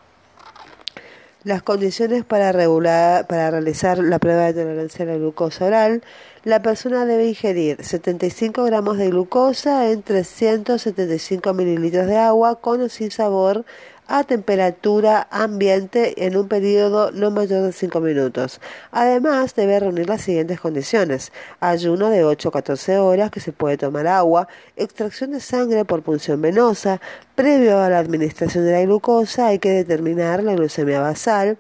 Las 1.44 1.62
condiciones 1.62 2.24
para, 2.24 2.52
para 2.52 3.50
realizar 3.50 3.98
la 3.98 4.18
prueba 4.18 4.44
de 4.46 4.54
tolerancia 4.54 5.04
a 5.04 5.08
la 5.08 5.16
glucosa 5.16 5.66
oral. 5.66 6.02
La 6.42 6.62
persona 6.62 7.04
debe 7.04 7.28
ingerir 7.28 7.84
75 7.84 8.64
gramos 8.64 8.96
de 8.96 9.10
glucosa 9.10 9.90
en 9.90 10.02
375 10.02 11.52
mililitros 11.52 12.06
de 12.06 12.16
agua 12.16 12.60
con 12.62 12.80
o 12.80 12.88
sin 12.88 13.10
sabor 13.10 13.66
a 14.06 14.24
temperatura 14.24 15.26
ambiente 15.30 16.26
en 16.26 16.36
un 16.36 16.48
periodo 16.48 17.10
no 17.12 17.30
mayor 17.30 17.62
de 17.62 17.72
5 17.72 18.00
minutos. 18.00 18.60
Además, 18.90 19.54
debe 19.54 19.80
reunir 19.80 20.08
las 20.08 20.22
siguientes 20.22 20.60
condiciones. 20.60 21.32
Ayuno 21.60 22.10
de 22.10 22.24
8 22.24 22.48
a 22.48 22.52
14 22.52 22.98
horas 22.98 23.30
que 23.30 23.40
se 23.40 23.52
puede 23.52 23.76
tomar 23.76 24.06
agua, 24.06 24.48
extracción 24.76 25.32
de 25.32 25.40
sangre 25.40 25.84
por 25.84 26.02
punción 26.02 26.40
venosa, 26.42 27.00
previo 27.34 27.78
a 27.80 27.88
la 27.88 27.98
administración 27.98 28.64
de 28.64 28.72
la 28.72 28.82
glucosa 28.82 29.48
hay 29.48 29.58
que 29.58 29.70
determinar 29.70 30.42
la 30.42 30.54
glucemia 30.54 31.00
basal, 31.00 31.58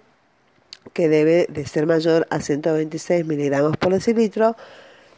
que 0.92 1.08
debe 1.08 1.46
de 1.48 1.66
ser 1.66 1.86
mayor 1.86 2.26
a 2.30 2.40
126 2.40 3.24
miligramos 3.26 3.76
por 3.76 3.92
decilitro, 3.92 4.56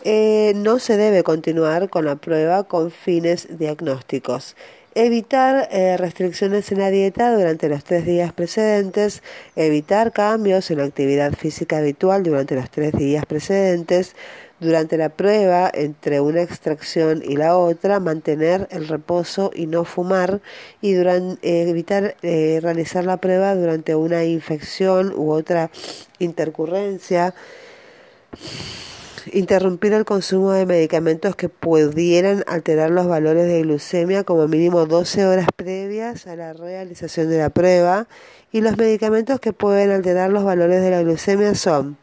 eh, 0.04 0.52
no 0.54 0.78
se 0.78 0.96
debe 0.96 1.22
continuar 1.22 1.90
con 1.90 2.04
la 2.04 2.16
prueba 2.16 2.64
con 2.64 2.90
fines 2.90 3.58
diagnósticos. 3.58 4.54
Evitar 4.98 5.68
eh, 5.72 5.98
restricciones 5.98 6.72
en 6.72 6.78
la 6.78 6.90
dieta 6.90 7.30
durante 7.37 7.68
los 7.68 7.85
tres 7.85 8.06
días 8.06 8.32
precedentes, 8.32 9.22
evitar 9.54 10.11
cambios 10.11 10.70
en 10.70 10.78
la 10.78 10.85
actividad 10.85 11.35
física 11.35 11.76
habitual 11.76 12.22
durante 12.22 12.54
los 12.54 12.70
tres 12.70 12.92
días 12.92 13.26
precedentes, 13.26 14.16
durante 14.59 14.96
la 14.96 15.11
prueba 15.11 15.70
entre 15.74 16.20
una 16.20 16.40
extracción 16.40 17.22
y 17.22 17.37
la 17.37 17.59
otra, 17.59 18.00
mantener 18.00 18.68
el 18.70 18.88
reposo 18.88 19.50
y 19.54 19.66
no 19.66 19.85
fumar 19.85 20.40
y 20.80 20.94
durante, 20.94 21.68
evitar 21.68 22.16
eh, 22.22 22.61
realizar 22.62 23.04
la 23.04 23.18
prueba 23.18 23.54
durante 23.54 23.94
una 23.94 24.24
infección 24.24 25.12
u 25.14 25.30
otra 25.30 25.70
intercurrencia 26.20 27.35
interrumpir 29.32 29.92
el 29.92 30.04
consumo 30.04 30.52
de 30.52 30.66
medicamentos 30.66 31.36
que 31.36 31.48
pudieran 31.48 32.44
alterar 32.46 32.90
los 32.90 33.06
valores 33.06 33.46
de 33.46 33.62
glucemia 33.62 34.24
como 34.24 34.48
mínimo 34.48 34.86
12 34.86 35.26
horas 35.26 35.46
previas 35.56 36.26
a 36.26 36.36
la 36.36 36.52
realización 36.52 37.28
de 37.28 37.38
la 37.38 37.50
prueba 37.50 38.06
y 38.52 38.60
los 38.60 38.76
medicamentos 38.76 39.40
que 39.40 39.52
pueden 39.52 39.90
alterar 39.90 40.30
los 40.30 40.44
valores 40.44 40.82
de 40.82 40.90
la 40.90 41.02
glucemia 41.02 41.54
son 41.54 41.96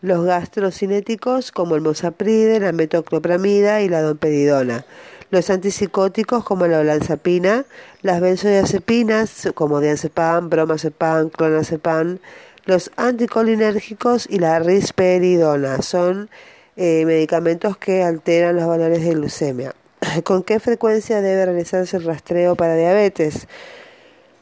los 0.00 0.24
gastrocinéticos 0.24 1.52
como 1.52 1.76
el 1.76 1.80
mosapride, 1.80 2.60
la 2.60 2.72
metoclopramida 2.72 3.82
y 3.82 3.88
la 3.88 4.02
domperidona, 4.02 4.84
los 5.30 5.48
antipsicóticos 5.48 6.44
como 6.44 6.66
la 6.66 6.80
olanzapina, 6.80 7.64
las 8.02 8.20
benzodiazepinas 8.20 9.50
como 9.54 9.80
diazepam, 9.80 10.50
bromazepam, 10.50 11.30
clonazepam, 11.30 12.18
los 12.64 12.90
anticolinérgicos 12.96 14.26
y 14.30 14.38
la 14.38 14.58
risperidona 14.58 15.82
son 15.82 16.30
eh, 16.76 17.04
medicamentos 17.04 17.76
que 17.76 18.02
alteran 18.02 18.56
los 18.56 18.66
valores 18.66 19.04
de 19.04 19.14
glucemia. 19.14 19.74
¿Con 20.24 20.42
qué 20.42 20.60
frecuencia 20.60 21.20
debe 21.20 21.44
realizarse 21.44 21.96
el 21.96 22.04
rastreo 22.04 22.54
para 22.56 22.76
diabetes? 22.76 23.48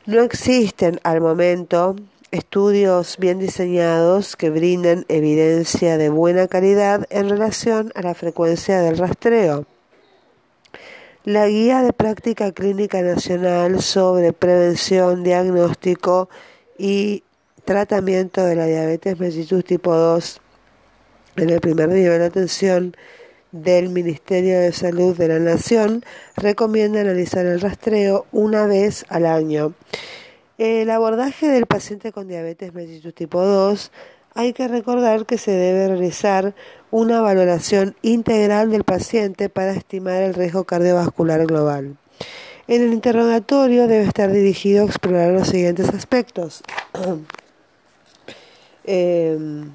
No 0.06 0.22
existen 0.22 1.00
al 1.02 1.20
momento 1.20 1.96
estudios 2.30 3.16
bien 3.18 3.38
diseñados 3.38 4.36
que 4.36 4.50
brinden 4.50 5.04
evidencia 5.08 5.98
de 5.98 6.08
buena 6.10 6.46
calidad 6.46 7.06
en 7.10 7.28
relación 7.28 7.92
a 7.94 8.02
la 8.02 8.14
frecuencia 8.14 8.80
del 8.80 8.98
rastreo. 8.98 9.66
La 11.24 11.48
Guía 11.48 11.82
de 11.82 11.92
Práctica 11.92 12.52
Clínica 12.52 13.02
Nacional 13.02 13.82
sobre 13.82 14.32
Prevención, 14.32 15.22
Diagnóstico 15.22 16.30
y 16.78 17.24
tratamiento 17.70 18.44
de 18.44 18.56
la 18.56 18.66
diabetes 18.66 19.20
mellitus 19.20 19.64
tipo 19.64 19.94
2 19.94 20.40
en 21.36 21.50
el 21.50 21.60
primer 21.60 21.88
nivel 21.88 22.18
de 22.18 22.24
atención 22.24 22.96
del 23.52 23.90
Ministerio 23.90 24.58
de 24.58 24.72
Salud 24.72 25.16
de 25.16 25.28
la 25.28 25.38
Nación 25.38 26.04
recomienda 26.34 27.00
analizar 27.00 27.46
el 27.46 27.60
rastreo 27.60 28.26
una 28.32 28.66
vez 28.66 29.04
al 29.08 29.24
año. 29.24 29.74
El 30.58 30.90
abordaje 30.90 31.46
del 31.46 31.66
paciente 31.66 32.10
con 32.10 32.26
diabetes 32.26 32.74
mellitus 32.74 33.14
tipo 33.14 33.40
2 33.40 33.92
hay 34.34 34.52
que 34.52 34.66
recordar 34.66 35.24
que 35.24 35.38
se 35.38 35.52
debe 35.52 35.86
realizar 35.86 36.56
una 36.90 37.20
valoración 37.20 37.94
integral 38.02 38.72
del 38.72 38.82
paciente 38.82 39.48
para 39.48 39.74
estimar 39.74 40.24
el 40.24 40.34
riesgo 40.34 40.64
cardiovascular 40.64 41.46
global. 41.46 41.96
En 42.66 42.82
el 42.82 42.92
interrogatorio 42.92 43.86
debe 43.86 44.06
estar 44.06 44.32
dirigido 44.32 44.82
a 44.82 44.86
explorar 44.86 45.30
los 45.30 45.46
siguientes 45.46 45.88
aspectos. 45.90 46.64
Em, 48.92 49.70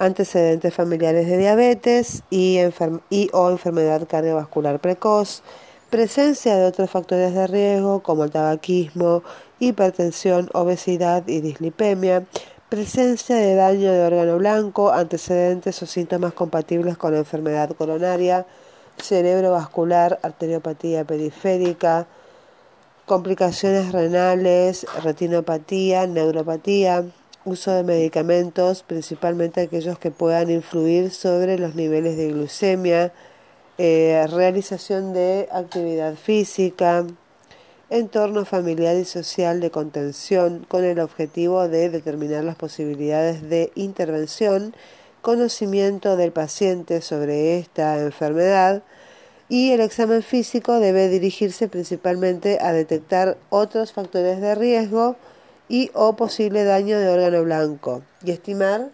antecedentes 0.00 0.74
familiares 0.74 1.28
de 1.28 1.38
diabetes 1.38 2.24
y, 2.30 2.58
y 3.10 3.30
o 3.32 3.50
enfermedad 3.50 4.08
cardiovascular 4.08 4.80
precoz, 4.80 5.44
presencia 5.88 6.56
de 6.56 6.64
otros 6.66 6.90
factores 6.90 7.32
de 7.32 7.46
riesgo 7.46 8.02
como 8.02 8.24
el 8.24 8.32
tabaquismo, 8.32 9.22
hipertensión, 9.60 10.50
obesidad 10.52 11.22
y 11.28 11.40
dislipemia, 11.42 12.24
presencia 12.68 13.36
de 13.36 13.54
daño 13.54 13.92
de 13.92 14.04
órgano 14.04 14.36
blanco, 14.38 14.90
antecedentes 14.90 15.80
o 15.80 15.86
síntomas 15.86 16.32
compatibles 16.32 16.96
con 16.96 17.12
la 17.12 17.18
enfermedad 17.18 17.70
coronaria, 17.78 18.46
cerebrovascular, 18.98 20.18
arteriopatía 20.24 21.04
periférica, 21.04 22.08
complicaciones 23.06 23.92
renales, 23.92 24.84
retinopatía, 25.02 26.06
neuropatía, 26.06 27.04
uso 27.44 27.70
de 27.70 27.84
medicamentos, 27.84 28.82
principalmente 28.82 29.60
aquellos 29.62 29.98
que 29.98 30.10
puedan 30.10 30.50
influir 30.50 31.12
sobre 31.12 31.58
los 31.58 31.76
niveles 31.76 32.16
de 32.16 32.32
glucemia, 32.32 33.12
eh, 33.78 34.26
realización 34.28 35.12
de 35.12 35.48
actividad 35.52 36.16
física, 36.16 37.06
entorno 37.90 38.44
familiar 38.44 38.96
y 38.96 39.04
social 39.04 39.60
de 39.60 39.70
contención 39.70 40.66
con 40.68 40.82
el 40.84 40.98
objetivo 40.98 41.68
de 41.68 41.88
determinar 41.88 42.42
las 42.42 42.56
posibilidades 42.56 43.48
de 43.48 43.70
intervención, 43.76 44.74
conocimiento 45.22 46.16
del 46.16 46.32
paciente 46.32 47.00
sobre 47.00 47.58
esta 47.58 48.00
enfermedad, 48.00 48.82
y 49.48 49.72
el 49.72 49.80
examen 49.80 50.22
físico 50.22 50.80
debe 50.80 51.08
dirigirse 51.08 51.68
principalmente 51.68 52.58
a 52.60 52.72
detectar 52.72 53.36
otros 53.48 53.92
factores 53.92 54.40
de 54.40 54.54
riesgo 54.54 55.16
y 55.68 55.90
o 55.94 56.16
posible 56.16 56.64
daño 56.64 56.98
de 56.98 57.08
órgano 57.08 57.42
blanco 57.44 58.02
y 58.24 58.32
estimar 58.32 58.90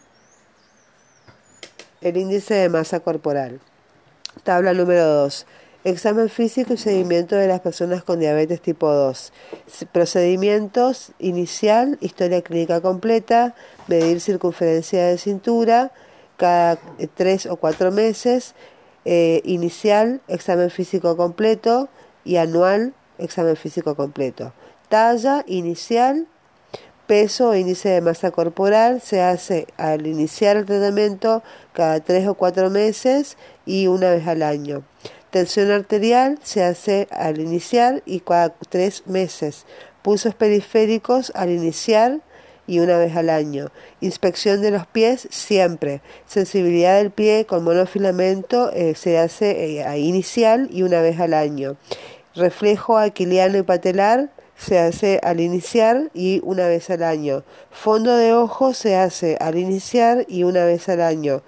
el 2.00 2.16
índice 2.16 2.54
de 2.54 2.68
masa 2.68 3.00
corporal. 3.00 3.60
Tabla 4.44 4.72
número 4.72 5.06
2. 5.06 5.46
Examen 5.84 6.28
físico 6.28 6.74
y 6.74 6.76
seguimiento 6.76 7.34
de 7.34 7.48
las 7.48 7.60
personas 7.60 8.04
con 8.04 8.20
diabetes 8.20 8.60
tipo 8.60 8.90
2. 8.92 9.32
Procedimientos 9.92 11.12
inicial, 11.18 11.98
historia 12.00 12.42
clínica 12.42 12.80
completa, 12.80 13.54
medir 13.88 14.20
circunferencia 14.20 15.06
de 15.06 15.18
cintura 15.18 15.92
cada 16.36 16.78
tres 17.14 17.46
o 17.46 17.56
cuatro 17.56 17.92
meses, 17.92 18.54
eh, 19.04 19.40
inicial, 19.44 20.20
examen 20.28 20.70
físico 20.70 21.16
completo 21.16 21.88
y 22.24 22.36
anual, 22.36 22.94
examen 23.18 23.56
físico 23.56 23.94
completo. 23.94 24.52
Talla 24.88 25.44
inicial, 25.46 26.26
peso 27.06 27.52
e 27.52 27.60
índice 27.60 27.88
de 27.88 28.00
masa 28.00 28.30
corporal 28.30 29.00
se 29.00 29.20
hace 29.20 29.66
al 29.76 30.06
iniciar 30.06 30.56
el 30.56 30.66
tratamiento 30.66 31.42
cada 31.72 32.00
tres 32.00 32.26
o 32.28 32.34
cuatro 32.34 32.70
meses 32.70 33.36
y 33.66 33.86
una 33.86 34.10
vez 34.10 34.26
al 34.26 34.42
año. 34.42 34.82
Tensión 35.30 35.70
arterial 35.70 36.38
se 36.42 36.62
hace 36.62 37.08
al 37.10 37.40
iniciar 37.40 38.02
y 38.06 38.20
cada 38.20 38.54
tres 38.68 39.06
meses. 39.06 39.66
Pulsos 40.02 40.34
periféricos 40.34 41.32
al 41.34 41.50
iniciar 41.50 42.20
y 42.66 42.80
una 42.80 42.98
vez 42.98 43.16
al 43.16 43.30
año. 43.30 43.70
Inspección 44.00 44.62
de 44.62 44.70
los 44.70 44.86
pies 44.86 45.28
siempre. 45.30 46.00
Sensibilidad 46.26 46.96
del 46.96 47.10
pie 47.10 47.46
con 47.46 47.64
monofilamento 47.64 48.70
eh, 48.72 48.94
se 48.94 49.18
hace 49.18 49.78
eh, 49.78 49.84
a 49.84 49.96
inicial 49.96 50.68
y 50.70 50.82
una 50.82 51.00
vez 51.00 51.20
al 51.20 51.34
año. 51.34 51.76
Reflejo 52.34 52.98
aquiliano 52.98 53.58
y 53.58 53.62
patelar 53.62 54.30
se 54.56 54.78
hace 54.78 55.18
al 55.22 55.40
iniciar 55.40 56.10
y 56.14 56.40
una 56.44 56.68
vez 56.68 56.88
al 56.90 57.02
año. 57.02 57.42
Fondo 57.70 58.16
de 58.16 58.32
ojo 58.32 58.74
se 58.74 58.96
hace 58.96 59.36
al 59.40 59.58
iniciar 59.58 60.24
y 60.28 60.44
una 60.44 60.64
vez 60.64 60.88
al 60.88 61.00
año. 61.00 61.42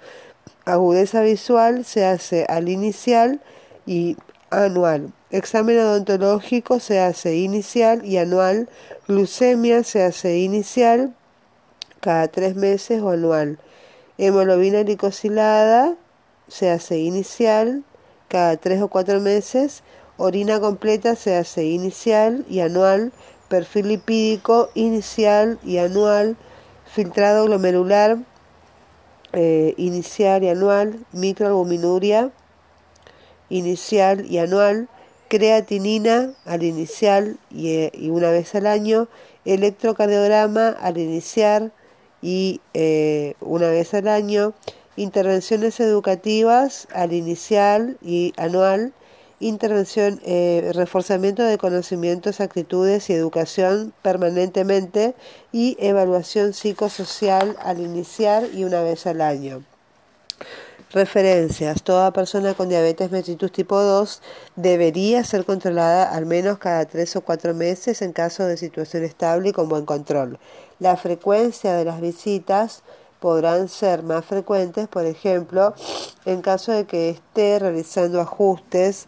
Agudeza 0.65 1.21
visual 1.21 1.85
se 1.85 2.05
hace 2.05 2.45
al 2.49 2.67
inicial 2.69 3.41
y 3.85 4.17
anual. 4.49 5.13
Examen 5.35 5.77
odontológico 5.79 6.79
se 6.79 7.01
hace 7.01 7.35
inicial 7.35 8.05
y 8.05 8.15
anual. 8.15 8.69
Glucemia 9.05 9.83
se 9.83 10.01
hace 10.01 10.37
inicial 10.37 11.13
cada 11.99 12.29
tres 12.29 12.55
meses 12.55 13.01
o 13.01 13.09
anual. 13.09 13.59
Hemoglobina 14.17 14.83
glicosilada 14.83 15.95
se 16.47 16.71
hace 16.71 16.99
inicial 16.99 17.83
cada 18.29 18.55
tres 18.55 18.81
o 18.81 18.87
cuatro 18.87 19.19
meses. 19.19 19.83
Orina 20.15 20.61
completa 20.61 21.17
se 21.17 21.35
hace 21.35 21.65
inicial 21.65 22.45
y 22.49 22.61
anual. 22.61 23.11
Perfil 23.49 23.89
lipídico 23.89 24.69
inicial 24.73 25.59
y 25.65 25.79
anual. 25.79 26.37
Filtrado 26.85 27.43
glomerular 27.43 28.19
eh, 29.33 29.73
inicial 29.75 30.45
y 30.45 30.47
anual. 30.47 31.05
Microalbuminuria 31.11 32.31
inicial 33.49 34.25
y 34.31 34.37
anual. 34.37 34.87
Creatinina 35.27 36.33
al 36.45 36.63
inicial 36.63 37.37
y, 37.49 37.69
eh, 37.69 37.91
y 37.93 38.09
una 38.09 38.31
vez 38.31 38.55
al 38.55 38.67
año. 38.67 39.07
Electrocardiograma 39.45 40.69
al 40.69 40.97
iniciar 40.97 41.71
y 42.25 42.59
eh, 42.73 43.35
una 43.39 43.69
vez 43.69 43.93
al 43.93 44.07
año, 44.07 44.53
intervenciones 44.95 45.79
educativas 45.79 46.87
al 46.91 47.13
inicial 47.13 47.99
y 48.01 48.33
anual, 48.35 48.93
intervención, 49.39 50.19
eh, 50.25 50.71
reforzamiento 50.73 51.43
de 51.43 51.59
conocimientos, 51.59 52.39
actitudes 52.39 53.11
y 53.11 53.13
educación 53.13 53.93
permanentemente 54.01 55.13
y 55.51 55.77
evaluación 55.79 56.53
psicosocial 56.53 57.55
al 57.61 57.79
iniciar 57.79 58.47
y 58.51 58.63
una 58.63 58.81
vez 58.81 59.05
al 59.05 59.21
año. 59.21 59.63
Referencias. 60.91 61.81
Toda 61.81 62.13
persona 62.13 62.53
con 62.53 62.69
diabetes 62.69 63.11
mellitus 63.11 63.51
tipo 63.51 63.81
2 63.81 64.21
debería 64.55 65.23
ser 65.23 65.43
controlada 65.43 66.11
al 66.11 66.25
menos 66.25 66.59
cada 66.59 66.85
3 66.85 67.15
o 67.17 67.21
4 67.21 67.53
meses 67.53 68.01
en 68.01 68.13
caso 68.13 68.45
de 68.45 68.55
situación 68.55 69.03
estable 69.03 69.49
y 69.49 69.51
con 69.51 69.67
buen 69.67 69.85
control. 69.85 70.39
La 70.79 70.95
frecuencia 70.95 71.73
de 71.73 71.85
las 71.85 72.01
visitas 72.01 72.83
podrán 73.19 73.67
ser 73.67 74.03
más 74.03 74.23
frecuentes, 74.25 74.87
por 74.87 75.05
ejemplo, 75.05 75.73
en 76.25 76.41
caso 76.41 76.71
de 76.71 76.85
que 76.85 77.09
esté 77.09 77.57
realizando 77.59 78.21
ajustes 78.21 79.07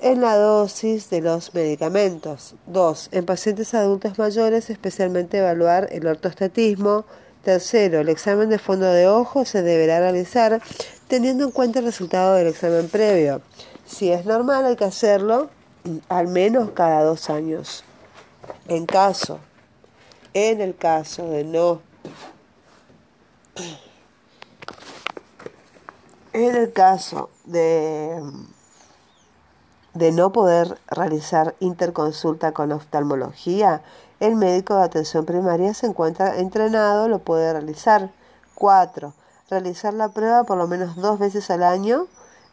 en 0.00 0.20
la 0.20 0.36
dosis 0.36 1.10
de 1.10 1.20
los 1.20 1.54
medicamentos. 1.54 2.54
2. 2.66 3.08
En 3.12 3.26
pacientes 3.26 3.74
adultos 3.74 4.18
mayores, 4.18 4.70
especialmente 4.70 5.38
evaluar 5.38 5.88
el 5.90 6.06
ortostatismo, 6.06 7.04
Tercero, 7.42 8.00
el 8.00 8.08
examen 8.08 8.48
de 8.48 8.58
fondo 8.58 8.86
de 8.86 9.08
ojo 9.08 9.44
se 9.44 9.62
deberá 9.62 9.98
realizar 9.98 10.62
teniendo 11.08 11.44
en 11.44 11.50
cuenta 11.50 11.80
el 11.80 11.86
resultado 11.86 12.34
del 12.34 12.46
examen 12.46 12.88
previo. 12.88 13.42
Si 13.84 14.12
es 14.12 14.24
normal, 14.26 14.64
hay 14.64 14.76
que 14.76 14.84
hacerlo 14.84 15.50
al 16.08 16.28
menos 16.28 16.70
cada 16.70 17.02
dos 17.02 17.30
años. 17.30 17.84
En 18.68 18.86
caso, 18.86 19.40
en 20.34 20.60
el 20.60 20.76
caso 20.76 21.28
de 21.28 21.44
no, 21.44 21.82
en 26.32 26.56
el 26.56 26.72
caso 26.72 27.30
de 27.44 28.22
de 29.94 30.10
no 30.10 30.32
poder 30.32 30.78
realizar 30.88 31.54
interconsulta 31.60 32.52
con 32.52 32.72
oftalmología, 32.72 33.82
el 34.22 34.36
médico 34.36 34.76
de 34.76 34.84
atención 34.84 35.26
primaria 35.26 35.74
se 35.74 35.86
encuentra 35.86 36.38
entrenado, 36.38 37.08
lo 37.08 37.18
puede 37.18 37.52
realizar. 37.52 38.10
4. 38.54 39.12
Realizar 39.50 39.94
la 39.94 40.10
prueba 40.10 40.44
por 40.44 40.56
lo 40.58 40.68
menos 40.68 40.94
dos 40.94 41.18
veces 41.18 41.50
al 41.50 41.64
año 41.64 42.06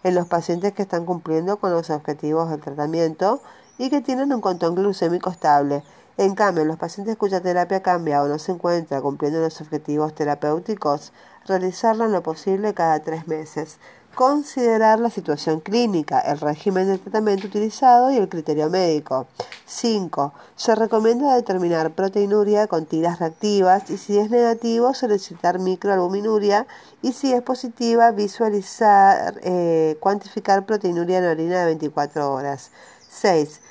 en 0.03 0.15
los 0.15 0.27
pacientes 0.27 0.73
que 0.73 0.81
están 0.81 1.05
cumpliendo 1.05 1.57
con 1.57 1.71
los 1.71 1.91
objetivos 1.91 2.49
del 2.49 2.59
tratamiento 2.59 3.39
y 3.77 3.91
que 3.91 4.01
tienen 4.01 4.33
un 4.33 4.41
control 4.41 4.73
glucémico 4.73 5.29
estable. 5.29 5.83
En 6.17 6.33
cambio, 6.33 6.65
los 6.65 6.77
pacientes 6.77 7.17
cuya 7.17 7.39
terapia 7.39 7.83
cambia 7.83 8.23
o 8.23 8.27
no 8.27 8.39
se 8.39 8.53
encuentra 8.53 8.99
cumpliendo 8.99 9.39
los 9.39 9.61
objetivos 9.61 10.15
terapéuticos, 10.15 11.13
realizarla 11.45 12.05
en 12.05 12.13
lo 12.13 12.23
posible 12.23 12.73
cada 12.73 12.99
tres 13.01 13.27
meses. 13.27 13.77
Considerar 14.15 14.99
la 14.99 15.09
situación 15.09 15.61
clínica, 15.61 16.19
el 16.19 16.39
régimen 16.39 16.87
de 16.87 16.97
tratamiento 16.97 17.47
utilizado 17.47 18.11
y 18.11 18.17
el 18.17 18.27
criterio 18.27 18.69
médico. 18.69 19.27
5. 19.65 20.33
Se 20.55 20.75
recomienda 20.75 21.35
determinar 21.35 21.91
proteinuria 21.91 22.67
con 22.67 22.85
tiras 22.85 23.19
reactivas 23.19 23.89
y 23.89 23.97
si 23.97 24.17
es 24.17 24.29
negativo 24.29 24.93
solicitar 24.93 25.59
microalbuminuria 25.59 26.67
y 27.01 27.13
si 27.13 27.31
es 27.31 27.41
positiva 27.41 28.11
visualizar, 28.11 29.39
eh, 29.43 29.95
cuantificar 30.01 30.65
proteinuria 30.65 31.19
en 31.19 31.25
orina 31.25 31.59
de 31.59 31.65
24 31.67 32.33
horas. 32.33 32.71
6. 33.09 33.61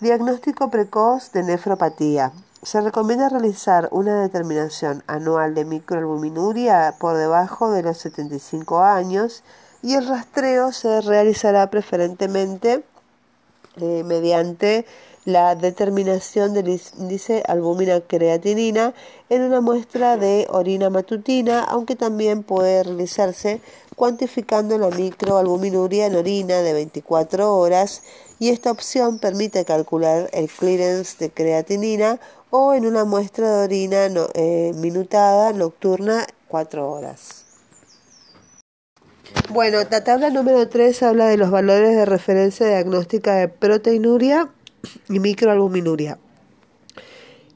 Diagnóstico 0.00 0.68
precoz 0.68 1.30
de 1.32 1.44
nefropatía. 1.44 2.32
Se 2.62 2.80
recomienda 2.80 3.28
realizar 3.28 3.88
una 3.92 4.22
determinación 4.22 5.04
anual 5.06 5.54
de 5.54 5.64
microalbuminuria 5.64 6.96
por 6.98 7.16
debajo 7.16 7.70
de 7.70 7.82
los 7.82 7.98
75 7.98 8.82
años 8.82 9.44
y 9.86 9.94
el 9.94 10.08
rastreo 10.08 10.72
se 10.72 11.00
realizará 11.00 11.70
preferentemente 11.70 12.82
eh, 13.80 14.02
mediante 14.04 14.84
la 15.24 15.54
determinación 15.54 16.54
del 16.54 16.80
índice 16.98 17.44
albúmina 17.46 18.00
creatinina 18.00 18.94
en 19.28 19.42
una 19.42 19.60
muestra 19.60 20.16
de 20.16 20.48
orina 20.50 20.90
matutina, 20.90 21.62
aunque 21.62 21.94
también 21.94 22.42
puede 22.42 22.82
realizarse 22.82 23.60
cuantificando 23.94 24.76
la 24.76 24.90
microalbuminuria 24.90 26.06
en 26.06 26.16
orina 26.16 26.62
de 26.62 26.72
24 26.72 27.56
horas 27.56 28.02
y 28.40 28.48
esta 28.48 28.72
opción 28.72 29.20
permite 29.20 29.64
calcular 29.64 30.28
el 30.32 30.48
clearance 30.48 31.16
de 31.20 31.30
creatinina 31.30 32.18
o 32.50 32.74
en 32.74 32.86
una 32.86 33.04
muestra 33.04 33.58
de 33.58 33.64
orina 33.66 34.08
eh, 34.34 34.72
minutada 34.74 35.52
nocturna 35.52 36.26
4 36.48 36.90
horas. 36.90 37.45
Bueno, 39.56 39.78
la 39.90 40.04
tabla 40.04 40.28
número 40.30 40.68
3 40.68 41.02
habla 41.02 41.28
de 41.28 41.36
los 41.36 41.50
valores 41.50 41.96
de 41.96 42.04
referencia 42.04 42.66
diagnóstica 42.66 43.36
de 43.36 43.48
proteinuria 43.48 44.50
y 45.08 45.18
microalbuminuria. 45.18 46.18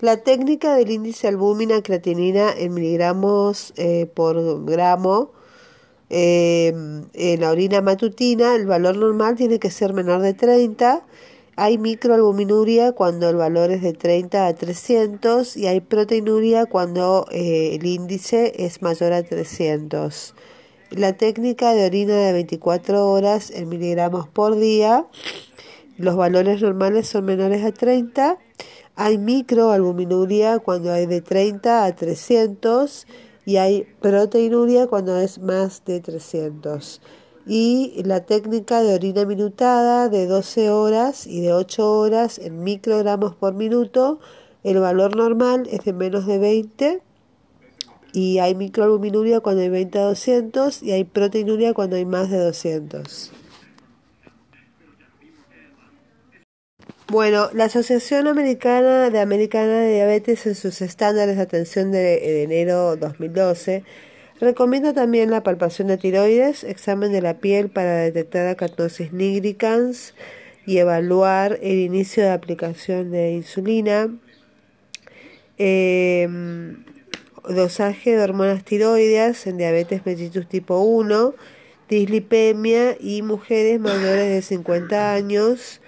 La 0.01 0.19
técnica 0.19 0.77
del 0.77 0.91
índice 0.91 1.29
albúmina 1.29 1.83
creatinina 1.83 2.53
en 2.57 2.73
miligramos 2.73 3.75
eh, 3.77 4.07
por 4.15 4.65
gramo 4.65 5.33
eh, 6.11 6.73
en 7.13 7.41
la 7.41 7.51
orina 7.51 7.83
matutina, 7.83 8.55
el 8.55 8.67
valor 8.67 8.97
normal 8.97 9.37
tiene 9.37 9.59
que 9.59 9.71
ser 9.71 9.93
menor 9.93 10.23
de 10.23 10.33
30. 10.33 11.05
Hay 11.57 11.77
microalbuminuria 11.77 12.93
cuando 12.93 13.29
el 13.29 13.37
valor 13.37 13.71
es 13.73 13.83
de 13.83 13.93
30 13.93 14.47
a 14.47 14.55
300 14.55 15.57
y 15.57 15.67
hay 15.67 15.81
proteinuria 15.81 16.67
cuando 16.67 17.27
eh, 17.31 17.75
el 17.75 17.85
índice 17.85 18.55
es 18.57 18.81
mayor 18.81 19.13
a 19.13 19.23
300 19.23 20.35
la 20.91 21.13
técnica 21.13 21.73
de 21.73 21.87
orina 21.87 22.17
de 22.17 22.33
24 22.33 23.07
horas 23.07 23.51
en 23.51 23.69
miligramos 23.69 24.29
por 24.29 24.57
día. 24.57 25.07
Los 25.97 26.17
valores 26.17 26.61
normales 26.63 27.09
son 27.09 27.27
menores 27.27 27.65
a 27.65 27.73
30. 27.73 28.39
Hay 28.97 29.19
microalbuminuria 29.19 30.59
cuando 30.59 30.93
hay 30.93 31.07
de 31.07 31.21
30 31.21 31.85
a 31.85 31.95
300 31.95 33.07
y 33.47 33.57
hay 33.57 33.87
proteinuria 34.01 34.89
cuando 34.89 35.17
es 35.19 35.39
más 35.39 35.85
de 35.85 36.01
300. 36.01 37.01
Y 37.47 38.03
la 38.05 38.25
técnica 38.27 38.83
de 38.83 38.95
orina 38.95 39.25
minutada 39.25 40.09
de 40.09 40.27
12 40.27 40.71
horas 40.71 41.27
y 41.27 41.41
de 41.41 41.53
8 41.53 41.99
horas 41.99 42.39
en 42.39 42.63
microgramos 42.63 43.35
por 43.35 43.55
minuto, 43.55 44.19
el 44.65 44.79
valor 44.79 45.17
normal 45.17 45.69
es 45.71 45.85
de 45.85 45.93
menos 45.93 46.27
de 46.27 46.39
20 46.39 47.03
y 48.13 48.39
hay 48.39 48.55
microalbuminuria 48.55 49.41
cuando 49.41 49.63
hay 49.63 49.69
20 49.69 49.99
a 49.99 50.03
200 50.03 50.83
y 50.83 50.93
hay 50.93 51.05
proteinuria 51.05 51.75
cuando 51.75 51.97
hay 51.97 52.05
más 52.05 52.31
de 52.31 52.39
200. 52.39 53.33
Bueno, 57.09 57.51
la 57.55 57.65
Asociación 57.65 58.29
Americana 58.29 59.11
de 59.11 59.19
Americana 59.19 59.81
de 59.81 59.95
Diabetes 59.95 60.47
en 60.47 60.55
sus 60.55 60.81
estándares 60.81 61.37
de 61.37 61.43
atención 61.43 61.91
de, 61.91 61.99
de 61.99 62.43
enero 62.45 62.97
2012 62.97 63.83
recomienda 64.41 64.93
también 64.93 65.31
la 65.31 65.43
palpación 65.43 65.89
de 65.89 65.97
tiroides, 65.97 66.63
examen 66.63 67.11
de 67.11 67.21
la 67.21 67.39
piel 67.39 67.69
para 67.69 67.97
detectar 67.97 68.47
acatosis 68.47 69.13
nigricans 69.13 70.15
y 70.67 70.79
evaluar 70.79 71.59
el 71.63 71.81
inicio 71.81 72.23
de 72.23 72.31
aplicación 72.31 73.11
de 73.11 73.33
insulina. 73.33 74.09
Eh, 75.59 76.29
dosaje 77.55 78.17
de 78.17 78.23
hormonas 78.23 78.65
tiroideas 78.65 79.47
en 79.47 79.57
diabetes 79.57 80.05
mellitus 80.05 80.49
tipo 80.49 80.79
1, 80.81 81.35
dislipemia 81.89 82.97
y 83.01 83.23
mujeres 83.23 83.81
mayores 83.81 84.29
de 84.31 84.43
50 84.43 85.15
años, 85.15 85.81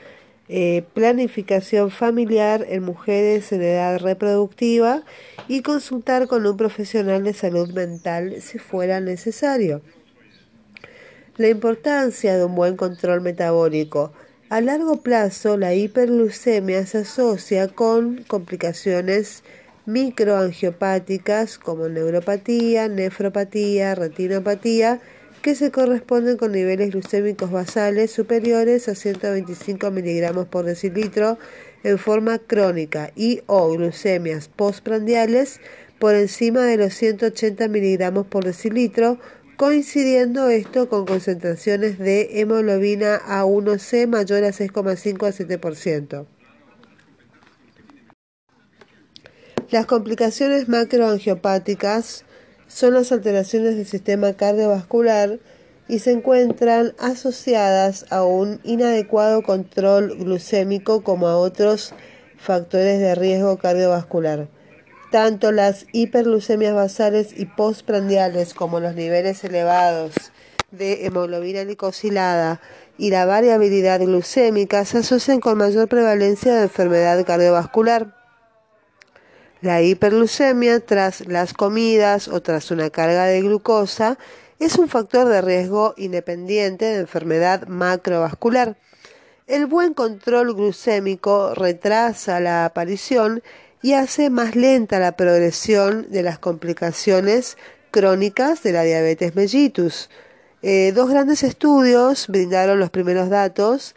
eh, 0.49 0.85
planificación 0.95 1.91
familiar 1.91 2.67
en 2.69 2.83
mujeres 2.83 3.53
en 3.53 3.63
edad 3.63 4.01
reproductiva 4.01 5.03
y 5.49 5.63
consultar 5.63 6.27
con 6.27 6.47
un 6.47 6.57
profesional 6.57 7.25
de 7.25 7.33
salud 7.33 7.73
mental 7.73 8.43
si 8.43 8.59
fuera 8.59 9.01
necesario. 9.01 9.83
La 11.37 11.49
importancia 11.49 12.37
de 12.37 12.45
un 12.45 12.55
buen 12.55 12.77
control 12.77 13.23
metabólico. 13.23 14.13
A 14.51 14.61
largo 14.61 15.01
plazo, 15.01 15.57
la 15.57 15.75
hiperglucemia 15.75 16.85
se 16.85 16.99
asocia 16.99 17.69
con 17.69 18.23
complicaciones 18.25 19.43
microangiopáticas 19.87 21.59
como 21.59 21.89
neuropatía, 21.89 22.89
nefropatía, 22.89 23.95
retinopatía, 23.95 25.01
que 25.43 25.55
se 25.57 25.73
corresponden 25.73 26.37
con 26.37 26.53
niveles 26.53 26.91
glucémicos 26.91 27.51
basales 27.51 28.13
superiores 28.13 28.89
a 28.89 28.95
125 28.95 29.91
miligramos 29.91 30.47
por 30.47 30.65
decilitro 30.65 31.37
en 31.83 31.99
forma 31.99 32.39
crónica 32.39 33.11
y 33.17 33.43
o 33.47 33.69
glucemias 33.71 34.49
postprandiales 34.49 35.61
por 35.99 36.15
encima 36.15 36.63
de 36.63 36.77
los 36.77 36.95
180 36.95 37.69
miligramos 37.69 38.27
por 38.27 38.45
decilitro, 38.45 39.19
coincidiendo 39.57 40.49
esto 40.49 40.89
con 40.89 41.07
concentraciones 41.07 41.99
de 41.99 42.41
hemoglobina 42.41 43.21
A1C 43.21 44.07
mayor 44.07 44.45
a 44.45 44.49
6,5 44.49 45.27
a 45.27 45.33
7%. 45.33 46.27
Las 49.73 49.87
complicaciones 49.87 50.69
macroangiopáticas 50.69 52.27
son 52.69 52.93
las 52.93 53.11
alteraciones 53.11 53.75
del 53.75 53.87
sistema 53.87 54.35
cardiovascular 54.35 55.39
y 55.89 56.01
se 56.01 56.13
encuentran 56.13 56.93
asociadas 56.99 58.05
a 58.11 58.23
un 58.23 58.61
inadecuado 58.65 59.43
control 59.43 60.15
glucémico 60.19 61.03
como 61.03 61.27
a 61.27 61.39
otros 61.39 61.95
factores 62.37 63.01
de 63.01 63.15
riesgo 63.15 63.57
cardiovascular. 63.57 64.49
Tanto 65.11 65.53
las 65.53 65.87
hiperglucemias 65.93 66.75
basales 66.75 67.33
y 67.35 67.47
postprandiales 67.47 68.53
como 68.53 68.79
los 68.79 68.95
niveles 68.95 69.43
elevados 69.43 70.13
de 70.71 71.07
hemoglobina 71.07 71.65
glicosilada 71.65 72.61
y 72.99 73.09
la 73.09 73.25
variabilidad 73.25 74.01
glucémica 74.01 74.85
se 74.85 74.99
asocian 74.99 75.41
con 75.41 75.57
mayor 75.57 75.89
prevalencia 75.89 76.57
de 76.57 76.65
enfermedad 76.65 77.25
cardiovascular. 77.25 78.22
La 79.63 79.81
hiperglucemia 79.81 80.81
tras 80.81 81.25
las 81.29 81.55
comidas 81.55 82.27
o 82.27 82.43
tras 82.43 82.73
una 82.73 82.91
carga 82.91 83.27
de 83.27 83.43
glucosa 83.43 84.19
es 84.59 84.77
un 84.77 84.89
factor 84.89 85.29
de 85.29 85.41
riesgo 85.41 85.95
independiente 85.97 86.85
de 86.87 86.99
enfermedad 86.99 87.69
macrovascular. 87.69 88.77
El 89.47 89.67
buen 89.67 89.95
control 89.95 90.53
glucémico 90.53 91.55
retrasa 91.55 92.41
la 92.41 92.65
aparición 92.65 93.41
y 93.83 93.93
hace 93.93 94.31
más 94.31 94.57
lenta 94.57 94.99
la 94.99 95.13
progresión 95.17 96.11
de 96.11 96.25
las 96.25 96.41
complicaciones 96.41 97.57
crónicas 97.93 98.65
de 98.65 98.73
la 98.73 98.83
diabetes 98.83 99.37
mellitus. 99.37 100.11
Eh, 100.63 100.91
dos 100.93 101.09
grandes 101.09 101.45
estudios 101.45 102.27
brindaron 102.27 102.81
los 102.81 102.91
primeros 102.91 103.31
datos 103.31 103.95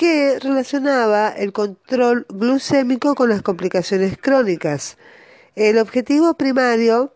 que 0.00 0.38
relacionaba 0.38 1.28
el 1.28 1.52
control 1.52 2.24
glucémico 2.30 3.14
con 3.14 3.28
las 3.28 3.42
complicaciones 3.42 4.16
crónicas. 4.16 4.96
El 5.56 5.76
objetivo 5.76 6.32
primario 6.38 7.12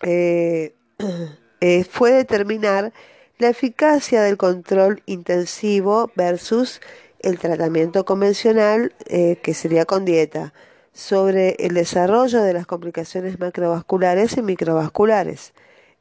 eh, 0.00 0.76
eh, 1.60 1.82
fue 1.82 2.12
determinar 2.12 2.92
la 3.38 3.48
eficacia 3.48 4.22
del 4.22 4.36
control 4.36 5.02
intensivo 5.06 6.12
versus 6.14 6.80
el 7.18 7.40
tratamiento 7.40 8.04
convencional, 8.04 8.94
eh, 9.06 9.40
que 9.42 9.52
sería 9.52 9.84
con 9.84 10.04
dieta, 10.04 10.54
sobre 10.92 11.56
el 11.58 11.74
desarrollo 11.74 12.40
de 12.40 12.52
las 12.52 12.66
complicaciones 12.66 13.40
macrovasculares 13.40 14.36
y 14.36 14.42
microvasculares. 14.42 15.54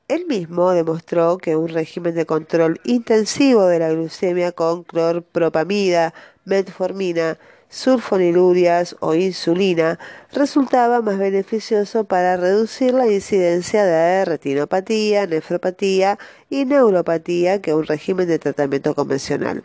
Él 0.10 0.26
mismo 0.28 0.72
demostró 0.72 1.38
que 1.38 1.56
un 1.56 1.70
régimen 1.70 2.16
de 2.16 2.26
control 2.26 2.82
intensivo 2.84 3.68
de 3.68 3.78
la 3.78 3.92
glucemia 3.92 4.52
con 4.52 4.84
clorpropamida, 4.84 6.16
metformina, 6.46 7.38
sulfonilurias 7.70 8.96
o 9.02 9.14
insulina 9.14 10.00
resultaba 10.34 11.04
más 11.04 11.20
beneficioso 11.20 12.06
para 12.06 12.38
reducir 12.38 12.96
la 12.96 13.06
incidencia 13.06 13.86
de 13.86 14.26
retinopatía, 14.26 15.28
nefropatía 15.28 16.18
y 16.50 16.66
neuropatía 16.66 17.62
que 17.62 17.76
un 17.76 17.86
régimen 17.86 18.28
de 18.28 18.40
tratamiento 18.40 18.96
convencional. 18.96 19.64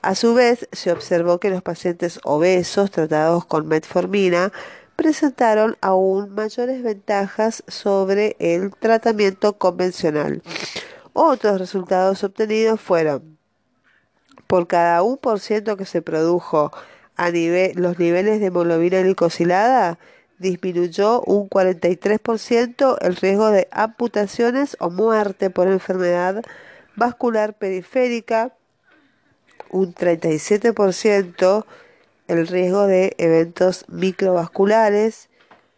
A 0.00 0.14
su 0.14 0.32
vez, 0.32 0.66
se 0.72 0.90
observó 0.90 1.38
que 1.38 1.50
los 1.50 1.60
pacientes 1.60 2.18
obesos 2.24 2.90
tratados 2.90 3.44
con 3.44 3.68
metformina 3.68 4.52
presentaron 4.96 5.76
aún 5.80 6.34
mayores 6.34 6.82
ventajas 6.82 7.64
sobre 7.68 8.36
el 8.38 8.70
tratamiento 8.74 9.58
convencional. 9.58 10.42
Otros 11.12 11.58
resultados 11.58 12.24
obtenidos 12.24 12.80
fueron 12.80 13.38
por 14.46 14.66
cada 14.66 15.02
1% 15.02 15.76
que 15.76 15.84
se 15.84 16.02
produjo 16.02 16.72
a 17.16 17.30
los 17.30 17.98
niveles 17.98 18.40
de 18.40 18.46
hemoglobina 18.46 19.00
glicosilada, 19.00 19.98
disminuyó 20.38 21.22
un 21.22 21.48
43% 21.48 22.98
el 23.00 23.16
riesgo 23.16 23.50
de 23.50 23.68
amputaciones 23.70 24.76
o 24.80 24.90
muerte 24.90 25.50
por 25.50 25.68
enfermedad 25.68 26.42
vascular 26.96 27.54
periférica, 27.54 28.54
un 29.70 29.94
37% 29.94 31.64
el 32.32 32.46
riesgo 32.46 32.86
de 32.86 33.14
eventos 33.18 33.84
microvasculares, 33.88 35.28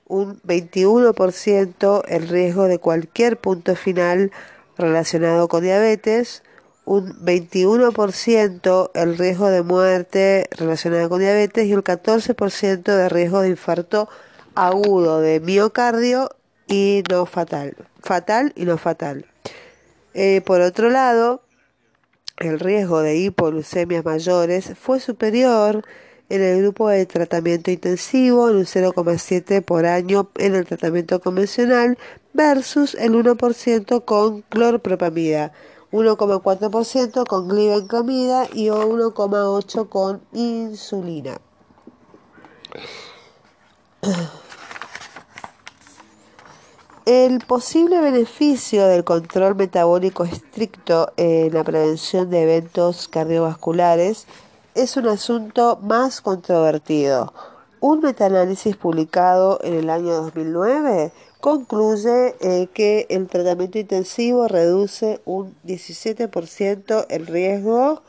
un 0.06 0.40
21% 0.42 2.02
el 2.06 2.28
riesgo 2.28 2.64
de 2.64 2.78
cualquier 2.78 3.36
punto 3.38 3.74
final 3.74 4.30
relacionado 4.78 5.48
con 5.48 5.62
diabetes, 5.62 6.42
un 6.84 7.14
21% 7.24 8.90
el 8.94 9.18
riesgo 9.18 9.48
de 9.48 9.62
muerte 9.62 10.48
relacionada 10.52 11.08
con 11.08 11.20
diabetes 11.20 11.66
y 11.66 11.74
un 11.74 11.82
14% 11.82 12.82
de 12.82 13.08
riesgo 13.08 13.40
de 13.40 13.48
infarto 13.48 14.08
agudo 14.54 15.20
de 15.20 15.40
miocardio 15.40 16.30
y 16.68 17.02
no 17.10 17.26
fatal, 17.26 17.76
fatal 18.00 18.52
y 18.54 18.64
no 18.64 18.78
fatal. 18.78 19.26
Eh, 20.12 20.42
por 20.44 20.60
otro 20.60 20.90
lado, 20.90 21.42
el 22.36 22.60
riesgo 22.60 23.00
de 23.00 23.16
hipoglucemias 23.16 24.04
mayores 24.04 24.72
fue 24.78 25.00
superior 25.00 25.84
en 26.34 26.42
el 26.42 26.62
grupo 26.62 26.88
de 26.88 27.06
tratamiento 27.06 27.70
intensivo 27.70 28.50
en 28.50 28.56
un 28.56 28.64
0,7 28.64 29.62
por 29.62 29.86
año 29.86 30.30
en 30.36 30.54
el 30.54 30.66
tratamiento 30.66 31.20
convencional 31.20 31.98
versus 32.32 32.94
el 32.94 33.12
1% 33.12 34.04
con 34.04 34.42
clorpropamida 34.42 35.52
1,4% 35.94 37.24
con 37.24 37.48
glibenclamida 37.48 38.48
y 38.52 38.66
1,8% 38.66 39.88
con 39.88 40.22
insulina. 40.32 41.38
El 47.06 47.38
posible 47.46 48.00
beneficio 48.00 48.88
del 48.88 49.04
control 49.04 49.54
metabólico 49.54 50.24
estricto 50.24 51.12
en 51.16 51.54
la 51.54 51.62
prevención 51.62 52.28
de 52.28 52.42
eventos 52.42 53.06
cardiovasculares 53.06 54.26
es 54.74 54.96
un 54.96 55.06
asunto 55.06 55.78
más 55.82 56.20
controvertido. 56.20 57.32
Un 57.80 58.00
metaanálisis 58.00 58.76
publicado 58.76 59.60
en 59.62 59.74
el 59.74 59.90
año 59.90 60.14
2009 60.14 61.12
concluye 61.40 62.34
eh, 62.40 62.68
que 62.72 63.06
el 63.10 63.28
tratamiento 63.28 63.78
intensivo 63.78 64.48
reduce 64.48 65.20
un 65.26 65.54
17% 65.64 67.06
el 67.08 67.26
riesgo 67.26 68.02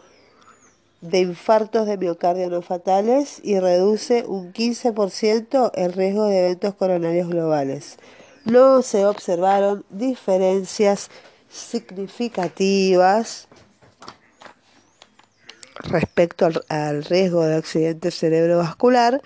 de 1.01 1.19
infartos 1.19 1.85
de 1.85 1.97
miocardio 1.97 2.49
no 2.49 2.61
fatales 2.63 3.39
y 3.43 3.59
reduce 3.59 4.23
un 4.25 4.53
15% 4.53 5.71
el 5.75 5.93
riesgo 5.93 6.25
de 6.25 6.45
eventos 6.45 6.73
coronarios 6.75 7.27
globales. 7.27 7.97
No 8.45 8.81
se 8.81 9.05
observaron 9.05 9.85
diferencias 9.89 11.11
significativas 11.49 13.47
respecto 15.85 16.49
al, 16.69 17.03
riesgo 17.05 17.45
de 17.45 17.55
accidente 17.55 18.11
cerebrovascular 18.11 19.21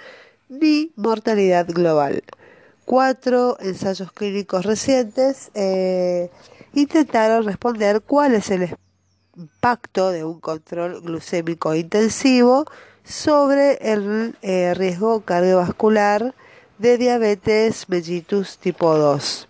ni 0.49 0.91
mortalidad 0.95 1.67
global 1.67 2.23
cuatro 2.89 3.55
ensayos 3.59 4.11
clínicos 4.11 4.65
recientes 4.65 5.51
eh, 5.53 6.31
intentaron 6.73 7.45
responder 7.45 8.01
cuál 8.01 8.33
es 8.33 8.49
el 8.49 8.75
impacto 9.37 10.09
de 10.09 10.23
un 10.23 10.39
control 10.39 10.99
glucémico 11.01 11.75
intensivo 11.75 12.65
sobre 13.03 13.77
el 13.93 14.35
eh, 14.41 14.73
riesgo 14.73 15.21
cardiovascular 15.21 16.33
de 16.79 16.97
diabetes 16.97 17.87
mellitus 17.89 18.57
tipo 18.57 18.97
2. 18.97 19.47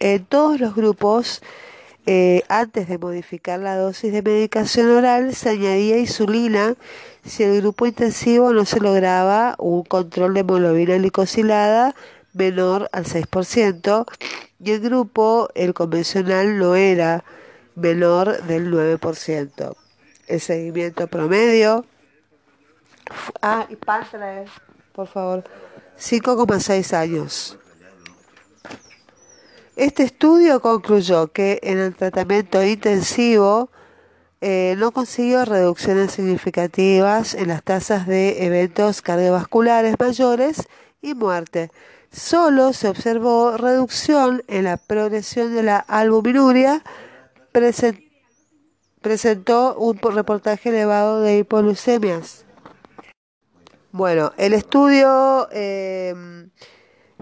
En 0.00 0.24
todos 0.24 0.58
los 0.58 0.74
grupos, 0.74 1.40
eh, 2.06 2.42
antes 2.48 2.88
de 2.88 2.98
modificar 2.98 3.60
la 3.60 3.76
dosis 3.76 4.12
de 4.12 4.22
medicación 4.22 4.90
oral, 4.90 5.34
se 5.34 5.50
añadía 5.50 5.98
insulina 5.98 6.74
si 7.24 7.44
el 7.44 7.60
grupo 7.60 7.86
intensivo 7.86 8.52
no 8.52 8.64
se 8.64 8.80
lograba 8.80 9.54
un 9.58 9.84
control 9.84 10.34
de 10.34 10.40
hemoglobina 10.40 10.96
glicosilada 10.96 11.94
menor 12.32 12.88
al 12.92 13.04
6% 13.04 14.06
y 14.58 14.70
el 14.72 14.80
grupo, 14.80 15.48
el 15.54 15.74
convencional, 15.74 16.58
no 16.58 16.74
era 16.74 17.24
menor 17.74 18.42
del 18.44 18.72
9%. 18.72 19.76
El 20.26 20.40
seguimiento 20.40 21.06
promedio. 21.08 21.84
Ah, 23.40 23.66
y 23.68 23.76
por 23.76 25.06
favor. 25.06 25.44
5,6 25.98 26.96
años. 26.96 27.58
Este 29.76 30.02
estudio 30.02 30.60
concluyó 30.60 31.28
que 31.28 31.58
en 31.62 31.78
el 31.78 31.94
tratamiento 31.94 32.62
intensivo 32.62 33.70
eh, 34.42 34.74
no 34.76 34.90
consiguió 34.92 35.46
reducciones 35.46 36.12
significativas 36.12 37.32
en 37.32 37.48
las 37.48 37.62
tasas 37.62 38.06
de 38.06 38.44
eventos 38.44 39.00
cardiovasculares 39.00 39.96
mayores 39.98 40.68
y 41.00 41.14
muerte. 41.14 41.70
Solo 42.10 42.74
se 42.74 42.88
observó 42.88 43.56
reducción 43.56 44.42
en 44.46 44.64
la 44.64 44.76
progresión 44.76 45.54
de 45.54 45.62
la 45.62 45.78
albuminuria. 45.78 46.82
presentó 49.00 49.74
un 49.76 49.98
reportaje 49.98 50.68
elevado 50.68 51.22
de 51.22 51.38
hipoglucemias. 51.38 52.44
Bueno, 53.90 54.32
el 54.36 54.52
estudio 54.52 55.48
eh, 55.50 56.14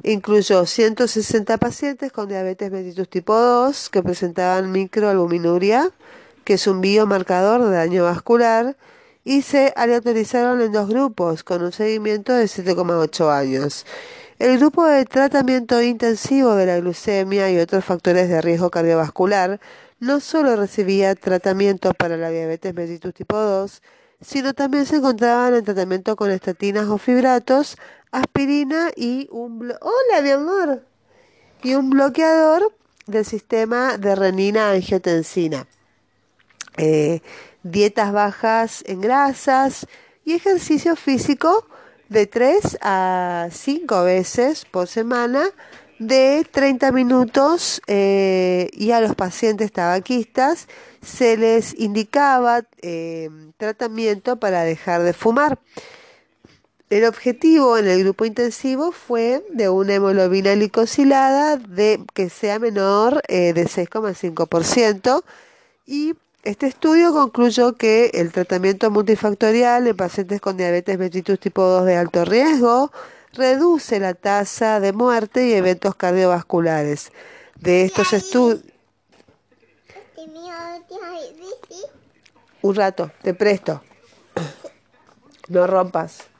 incluyó 0.02 0.66
160 0.66 1.58
pacientes 1.58 2.12
con 2.12 2.28
diabetes 2.28 2.70
mellitus 2.70 3.08
tipo 3.08 3.34
2 3.34 3.90
que 3.90 4.02
presentaban 4.02 4.72
microalbuminuria, 4.72 5.90
que 6.44 6.54
es 6.54 6.66
un 6.66 6.80
biomarcador 6.80 7.64
de 7.64 7.76
daño 7.76 8.04
vascular, 8.04 8.76
y 9.24 9.42
se 9.42 9.72
aleatorizaron 9.76 10.60
en 10.62 10.72
dos 10.72 10.88
grupos 10.88 11.44
con 11.44 11.62
un 11.62 11.72
seguimiento 11.72 12.32
de 12.32 12.44
7,8 12.44 13.30
años. 13.30 13.84
El 14.38 14.58
grupo 14.58 14.86
de 14.86 15.04
tratamiento 15.04 15.82
intensivo 15.82 16.54
de 16.54 16.64
la 16.64 16.78
glucemia 16.80 17.50
y 17.50 17.58
otros 17.58 17.84
factores 17.84 18.28
de 18.30 18.40
riesgo 18.40 18.70
cardiovascular 18.70 19.60
no 19.98 20.18
solo 20.20 20.56
recibía 20.56 21.14
tratamiento 21.14 21.92
para 21.92 22.16
la 22.16 22.30
diabetes 22.30 22.74
mellitus 22.74 23.12
tipo 23.12 23.36
2, 23.36 23.82
sino 24.22 24.54
también 24.54 24.86
se 24.86 24.96
encontraban 24.96 25.54
en 25.54 25.64
tratamiento 25.64 26.16
con 26.16 26.30
estatinas 26.30 26.88
o 26.88 26.96
fibratos, 26.96 27.76
aspirina 28.12 28.90
y 28.96 29.28
un 29.30 29.72
hola 29.80 30.22
mi 30.22 30.30
amor 30.30 30.84
y 31.62 31.74
un 31.74 31.90
bloqueador 31.90 32.74
del 33.06 33.24
sistema 33.24 33.96
de 33.98 34.14
renina 34.14 34.70
angiotensina. 34.70 35.66
Eh, 36.76 37.20
dietas 37.62 38.12
bajas 38.12 38.82
en 38.86 39.00
grasas 39.00 39.86
y 40.24 40.34
ejercicio 40.34 40.96
físico 40.96 41.66
de 42.08 42.26
3 42.26 42.78
a 42.80 43.48
5 43.50 44.04
veces 44.04 44.64
por 44.64 44.88
semana 44.88 45.44
de 45.98 46.46
30 46.50 46.92
minutos 46.92 47.82
eh, 47.86 48.70
y 48.72 48.92
a 48.92 49.00
los 49.00 49.14
pacientes 49.14 49.70
tabaquistas 49.70 50.66
se 51.02 51.36
les 51.36 51.78
indicaba 51.78 52.62
eh, 52.80 53.28
tratamiento 53.58 54.38
para 54.40 54.64
dejar 54.64 55.02
de 55.02 55.12
fumar. 55.12 55.58
El 56.90 57.04
objetivo 57.04 57.78
en 57.78 57.86
el 57.86 58.02
grupo 58.02 58.24
intensivo 58.24 58.90
fue 58.90 59.44
de 59.52 59.68
una 59.68 59.94
hemoglobina 59.94 60.54
glicosilada 60.54 61.56
de, 61.56 62.04
que 62.14 62.28
sea 62.28 62.58
menor 62.58 63.22
eh, 63.28 63.52
de 63.52 63.66
6,5% 63.66 65.22
y 65.86 66.14
este 66.42 66.66
estudio 66.66 67.12
concluyó 67.12 67.76
que 67.76 68.10
el 68.14 68.32
tratamiento 68.32 68.90
multifactorial 68.90 69.86
en 69.86 69.96
pacientes 69.96 70.40
con 70.40 70.56
diabetes 70.56 70.98
mellitus 70.98 71.38
tipo 71.38 71.62
2 71.62 71.86
de 71.86 71.96
alto 71.96 72.24
riesgo 72.24 72.90
reduce 73.34 74.00
la 74.00 74.14
tasa 74.14 74.80
de 74.80 74.92
muerte 74.92 75.46
y 75.46 75.52
eventos 75.52 75.94
cardiovasculares. 75.94 77.12
De 77.54 77.84
estos 77.84 78.12
estudios... 78.12 78.64
Un 82.62 82.74
rato, 82.74 83.12
te 83.22 83.32
presto. 83.32 83.80
No 85.48 85.68
rompas. 85.68 86.30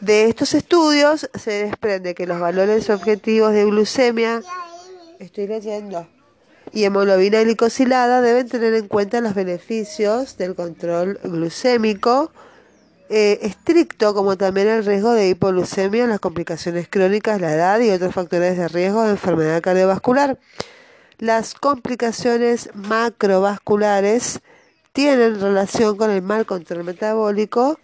De 0.00 0.28
estos 0.28 0.54
estudios 0.54 1.28
se 1.34 1.64
desprende 1.64 2.14
que 2.14 2.26
los 2.26 2.40
valores 2.40 2.90
objetivos 2.90 3.52
de 3.52 3.64
glucemia, 3.64 4.42
estoy 5.18 5.46
leyendo, 5.46 6.06
y 6.72 6.84
hemoglobina 6.84 7.42
glicosilada 7.42 8.20
deben 8.20 8.48
tener 8.48 8.74
en 8.74 8.88
cuenta 8.88 9.20
los 9.20 9.34
beneficios 9.34 10.36
del 10.36 10.54
control 10.54 11.18
glucémico 11.22 12.32
eh, 13.10 13.38
estricto, 13.42 14.14
como 14.14 14.36
también 14.36 14.68
el 14.68 14.84
riesgo 14.84 15.12
de 15.12 15.28
hipoglucemia, 15.28 16.06
las 16.06 16.20
complicaciones 16.20 16.88
crónicas, 16.88 17.40
la 17.40 17.52
edad 17.52 17.78
y 17.80 17.90
otros 17.90 18.14
factores 18.14 18.56
de 18.56 18.66
riesgo 18.68 19.02
de 19.02 19.10
enfermedad 19.10 19.60
cardiovascular. 19.60 20.38
Las 21.18 21.54
complicaciones 21.54 22.70
macrovasculares 22.74 24.40
tienen 24.92 25.40
relación 25.40 25.96
con 25.96 26.10
el 26.10 26.22
mal 26.22 26.46
control 26.46 26.84
metabólico, 26.84 27.78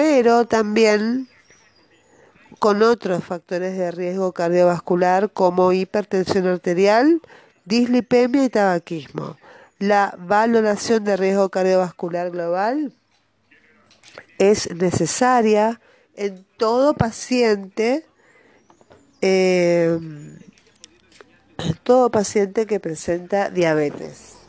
pero 0.00 0.46
también 0.46 1.28
con 2.58 2.82
otros 2.82 3.22
factores 3.22 3.76
de 3.76 3.90
riesgo 3.90 4.32
cardiovascular 4.32 5.30
como 5.30 5.74
hipertensión 5.74 6.46
arterial, 6.46 7.20
dislipemia 7.66 8.44
y 8.44 8.48
tabaquismo. 8.48 9.36
La 9.78 10.16
valoración 10.18 11.04
de 11.04 11.18
riesgo 11.18 11.50
cardiovascular 11.50 12.30
global 12.30 12.94
es 14.38 14.74
necesaria 14.74 15.82
en 16.16 16.46
todo 16.56 16.94
paciente, 16.94 18.06
eh, 19.20 19.98
todo 21.82 22.10
paciente 22.10 22.64
que 22.64 22.80
presenta 22.80 23.50
diabetes. 23.50 24.39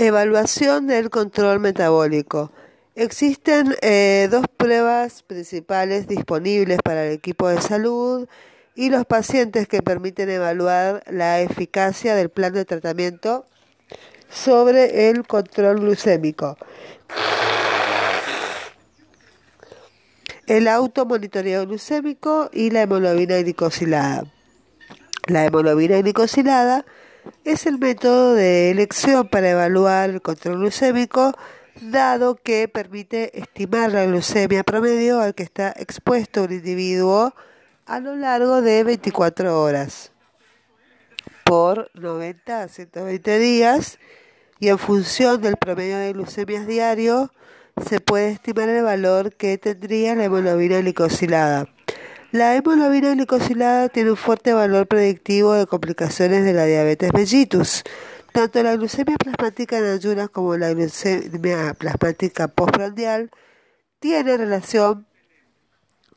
Evaluación 0.00 0.86
del 0.86 1.10
control 1.10 1.58
metabólico. 1.58 2.52
Existen 2.94 3.74
eh, 3.82 4.28
dos 4.30 4.46
pruebas 4.56 5.24
principales 5.24 6.06
disponibles 6.06 6.78
para 6.84 7.04
el 7.04 7.12
equipo 7.14 7.48
de 7.48 7.60
salud 7.60 8.28
y 8.76 8.90
los 8.90 9.04
pacientes 9.06 9.66
que 9.66 9.82
permiten 9.82 10.30
evaluar 10.30 11.02
la 11.10 11.40
eficacia 11.40 12.14
del 12.14 12.28
plan 12.28 12.52
de 12.52 12.64
tratamiento 12.64 13.44
sobre 14.30 15.10
el 15.10 15.26
control 15.26 15.80
glucémico. 15.80 16.56
El 20.46 20.68
automonitoreo 20.68 21.66
glucémico 21.66 22.50
y 22.52 22.70
la 22.70 22.82
hemoglobina 22.82 23.38
glicosilada. 23.38 24.26
La 25.26 25.44
hemoglobina 25.44 26.00
glicosilada 26.00 26.86
es 27.44 27.66
el 27.66 27.78
método 27.78 28.34
de 28.34 28.70
elección 28.70 29.28
para 29.28 29.50
evaluar 29.50 30.10
el 30.10 30.22
control 30.22 30.58
glucémico, 30.58 31.32
dado 31.80 32.36
que 32.36 32.68
permite 32.68 33.38
estimar 33.38 33.92
la 33.92 34.04
glucemia 34.06 34.64
promedio 34.64 35.20
al 35.20 35.34
que 35.34 35.42
está 35.42 35.72
expuesto 35.76 36.44
un 36.44 36.52
individuo 36.52 37.34
a 37.86 38.00
lo 38.00 38.16
largo 38.16 38.60
de 38.60 38.84
24 38.84 39.62
horas 39.62 40.12
por 41.44 41.90
90 41.94 42.62
a 42.62 42.68
120 42.68 43.38
días 43.38 43.98
y 44.60 44.68
en 44.68 44.78
función 44.78 45.40
del 45.40 45.56
promedio 45.56 45.96
de 45.96 46.12
glucemias 46.12 46.66
diario 46.66 47.32
se 47.88 48.00
puede 48.00 48.32
estimar 48.32 48.68
el 48.68 48.82
valor 48.82 49.34
que 49.34 49.56
tendría 49.56 50.14
la 50.14 50.24
hemoglobina 50.24 50.78
glicosilada. 50.80 51.66
La 52.30 52.54
hemoglobina 52.54 53.14
glicosilada 53.14 53.88
tiene 53.88 54.10
un 54.10 54.16
fuerte 54.18 54.52
valor 54.52 54.86
predictivo 54.86 55.54
de 55.54 55.66
complicaciones 55.66 56.44
de 56.44 56.52
la 56.52 56.66
diabetes 56.66 57.10
mellitus. 57.14 57.84
Tanto 58.34 58.62
la 58.62 58.76
glucemia 58.76 59.16
plasmática 59.16 59.78
en 59.78 59.86
ayunas 59.86 60.28
como 60.28 60.54
la 60.58 60.74
glucemia 60.74 61.72
plasmática 61.72 62.48
postprandial 62.48 63.30
tienen 63.98 64.36
relación 64.36 65.06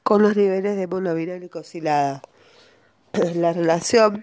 con 0.04 0.22
los 0.22 0.36
niveles 0.36 0.76
de 0.76 0.82
hemoglobina 0.82 1.36
glicosilada. 1.36 2.22
La 3.36 3.54
relación 3.54 4.20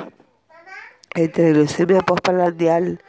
entre 1.15 1.55
glucemia 1.55 2.01
postprandial 2.01 3.03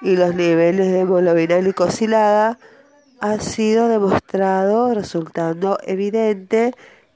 y 0.00 0.16
los 0.16 0.34
niveles 0.34 0.90
de 0.92 1.00
hemoglobina 1.00 1.58
glicosilada 1.58 2.58
ha 3.20 3.38
sido 3.40 3.88
demostrado 3.88 4.94
resultando 4.94 5.78
evidente 5.82 6.72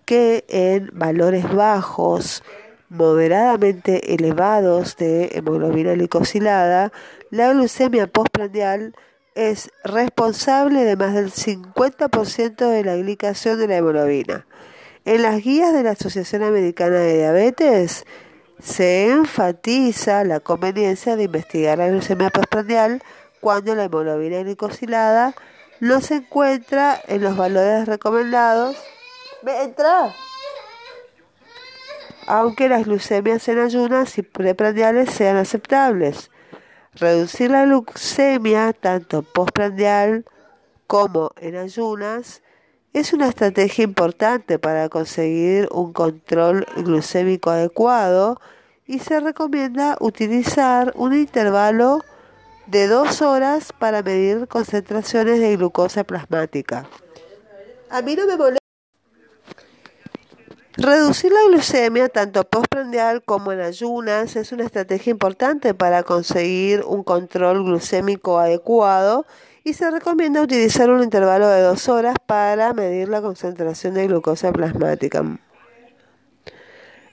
que 0.09 0.47
en 0.49 0.89
valores 0.95 1.53
bajos, 1.53 2.43
moderadamente 2.89 4.15
elevados 4.15 4.97
de 4.97 5.29
hemoglobina 5.35 5.93
glicosilada, 5.93 6.93
la 7.31 7.53
glucemia 7.53 8.07
postprandial 8.07 8.95
es 9.35 9.71
responsable 9.85 10.85
de 10.85 10.97
más 10.97 11.13
del 11.13 11.31
50% 11.31 12.71
de 12.71 12.85
la 12.85 12.97
glicación 12.97 13.59
de 13.59 13.69
la 13.69 13.77
hemoglobina. 13.77 14.47
En 15.05 15.21
las 15.21 15.43
guías 15.43 15.75
de 15.75 15.83
la 15.83 15.91
Asociación 15.91 16.43
Americana 16.43 17.01
de 17.01 17.19
Diabetes 17.19 18.07
se 18.63 19.11
enfatiza 19.11 20.25
la 20.25 20.41
conveniencia 20.41 21.17
de 21.17 21.25
investigar 21.25 21.77
la 21.77 21.91
glucemia 21.91 22.31
postprandial 22.31 23.03
cuando 23.43 23.75
la 23.75 23.85
hemoglobina 23.85 24.39
glicosilada 24.39 25.35
no 25.81 26.01
se 26.01 26.15
encuentra 26.15 26.99
en 27.09 27.21
los 27.21 27.37
valores 27.37 27.87
recomendados. 27.87 28.79
Entra! 29.47 30.15
Aunque 32.27 32.69
las 32.69 32.85
glucemias 32.85 33.49
en 33.49 33.59
ayunas 33.59 34.19
y 34.19 34.23
preprandiales 34.23 35.11
sean 35.11 35.37
aceptables. 35.37 36.31
Reducir 36.95 37.51
la 37.51 37.65
glucemia 37.65 38.73
tanto 38.73 39.23
postprandial 39.23 40.25
como 40.87 41.31
en 41.37 41.57
ayunas 41.57 42.43
Es 42.95 43.13
una 43.13 43.29
estrategia 43.29 43.85
importante 43.85 44.59
para 44.59 44.89
conseguir 44.89 45.69
un 45.71 45.93
control 45.93 46.67
glucémico 46.77 47.51
adecuado 47.51 48.41
y 48.87 48.99
se 48.99 49.21
recomienda 49.21 49.97
utilizar 50.01 50.93
un 50.97 51.13
intervalo 51.13 52.03
de 52.67 52.89
dos 52.89 53.21
horas 53.23 53.73
para 53.79 54.03
medir 54.03 54.49
concentraciones 54.49 55.39
de 55.39 55.57
glucosa 55.57 56.05
plasmática. 56.05 56.89
A 57.91 58.03
mí 58.03 58.17
no 58.17 58.27
me 58.27 58.37
molesta. 58.37 58.68
Reducir 60.89 61.31
la 61.31 61.41
glucemia 61.51 62.09
tanto 62.09 62.45
postprandial 62.45 63.23
como 63.23 63.53
en 63.53 63.61
ayunas 63.61 64.37
es 64.37 64.53
una 64.53 64.65
estrategia 64.65 65.11
importante 65.11 65.75
para 65.75 66.03
conseguir 66.03 66.83
un 66.83 67.05
control 67.05 67.63
glucémico 67.63 68.39
adecuado 68.39 69.27
y 69.65 69.75
se 69.75 69.91
recomienda 69.91 70.41
utilizar 70.41 70.89
un 70.89 71.03
intervalo 71.03 71.47
de 71.47 71.61
dos 71.61 71.91
horas 71.91 72.17
para 72.25 72.73
medir 72.73 73.11
la 73.11 73.21
concentración 73.21 73.93
de 73.93 74.07
glucosa 74.07 74.51
plasmática. 74.51 75.23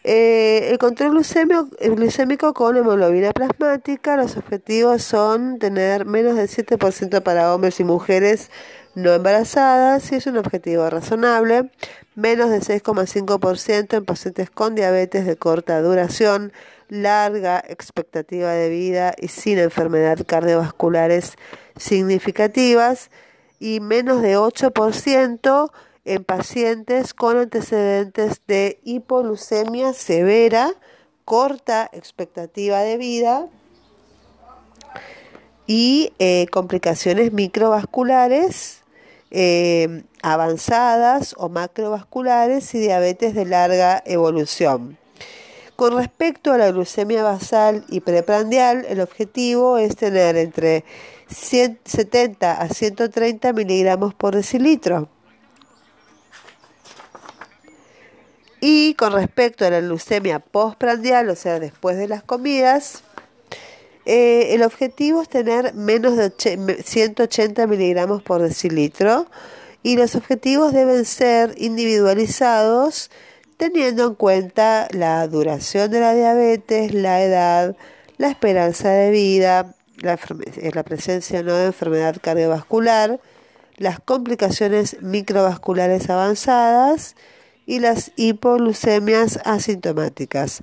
Eh, 0.05 0.69
el 0.71 0.77
control 0.77 1.11
glucémico, 1.11 1.67
glucémico 1.81 2.53
con 2.53 2.77
hemoglobina 2.77 3.33
plasmática, 3.33 4.15
los 4.15 4.37
objetivos 4.37 5.01
son 5.01 5.59
tener 5.59 6.05
menos 6.05 6.37
del 6.37 6.47
7% 6.47 7.21
para 7.23 7.53
hombres 7.53 7.81
y 7.81 7.83
mujeres 7.83 8.51
no 8.95 9.13
embarazadas, 9.13 10.11
y 10.11 10.15
es 10.15 10.25
un 10.25 10.37
objetivo 10.37 10.89
razonable, 10.89 11.69
menos 12.15 12.49
del 12.49 12.61
6,5% 12.61 13.97
en 13.97 14.05
pacientes 14.05 14.49
con 14.49 14.73
diabetes 14.73 15.25
de 15.25 15.35
corta 15.35 15.81
duración, 15.81 16.53
larga 16.87 17.63
expectativa 17.67 18.51
de 18.51 18.69
vida 18.69 19.13
y 19.17 19.27
sin 19.27 19.59
enfermedades 19.59 20.25
cardiovasculares 20.25 21.33
significativas, 21.75 23.11
y 23.59 23.79
menos 23.79 24.21
de 24.21 24.37
8% 24.37 25.71
en 26.05 26.23
pacientes 26.23 27.13
con 27.13 27.37
antecedentes 27.37 28.41
de 28.47 28.79
hipoglucemia 28.83 29.93
severa, 29.93 30.71
corta 31.25 31.89
expectativa 31.91 32.79
de 32.81 32.97
vida 32.97 33.47
y 35.67 36.13
eh, 36.19 36.45
complicaciones 36.51 37.33
microvasculares 37.33 38.84
eh, 39.37 40.03
avanzadas 40.21 41.35
o 41.37 41.49
macrovasculares 41.49 42.73
y 42.73 42.79
diabetes 42.79 43.35
de 43.35 43.43
larga 43.43 44.01
evolución. 44.05 44.97
Con 45.75 45.97
respecto 45.97 46.53
a 46.53 46.57
la 46.57 46.71
glucemia 46.71 47.21
basal 47.21 47.83
y 47.89 47.99
preprandial, 47.99 48.85
el 48.87 49.01
objetivo 49.01 49.77
es 49.77 49.97
tener 49.97 50.37
entre 50.37 50.85
70 51.27 52.61
a 52.61 52.69
130 52.69 53.51
miligramos 53.51 54.13
por 54.13 54.37
decilitro. 54.37 55.09
Y 58.61 58.93
con 58.93 59.11
respecto 59.11 59.65
a 59.65 59.69
la 59.69 59.81
leucemia 59.81 60.39
postprandial, 60.39 61.29
o 61.29 61.35
sea, 61.35 61.59
después 61.59 61.97
de 61.97 62.07
las 62.07 62.23
comidas, 62.23 63.03
eh, 64.05 64.53
el 64.53 64.63
objetivo 64.63 65.21
es 65.21 65.29
tener 65.29 65.73
menos 65.73 66.15
de 66.17 66.31
180 66.83 67.67
miligramos 67.67 68.21
por 68.21 68.41
decilitro 68.41 69.27
y 69.83 69.97
los 69.97 70.15
objetivos 70.15 70.73
deben 70.73 71.05
ser 71.05 71.53
individualizados 71.57 73.11
teniendo 73.57 74.07
en 74.07 74.15
cuenta 74.15 74.87
la 74.91 75.27
duración 75.27 75.91
de 75.91 75.99
la 75.99 76.13
diabetes, 76.13 76.93
la 76.93 77.23
edad, 77.23 77.75
la 78.17 78.29
esperanza 78.29 78.89
de 78.89 79.11
vida, 79.11 79.75
la, 79.97 80.13
eh, 80.13 80.71
la 80.73 80.83
presencia 80.83 81.41
no 81.43 81.53
de 81.55 81.67
enfermedad 81.67 82.17
cardiovascular, 82.21 83.19
las 83.77 83.99
complicaciones 83.99 85.01
microvasculares 85.01 86.09
avanzadas, 86.09 87.15
y 87.65 87.79
las 87.79 88.11
hipoglucemias 88.15 89.39
asintomáticas. 89.43 90.61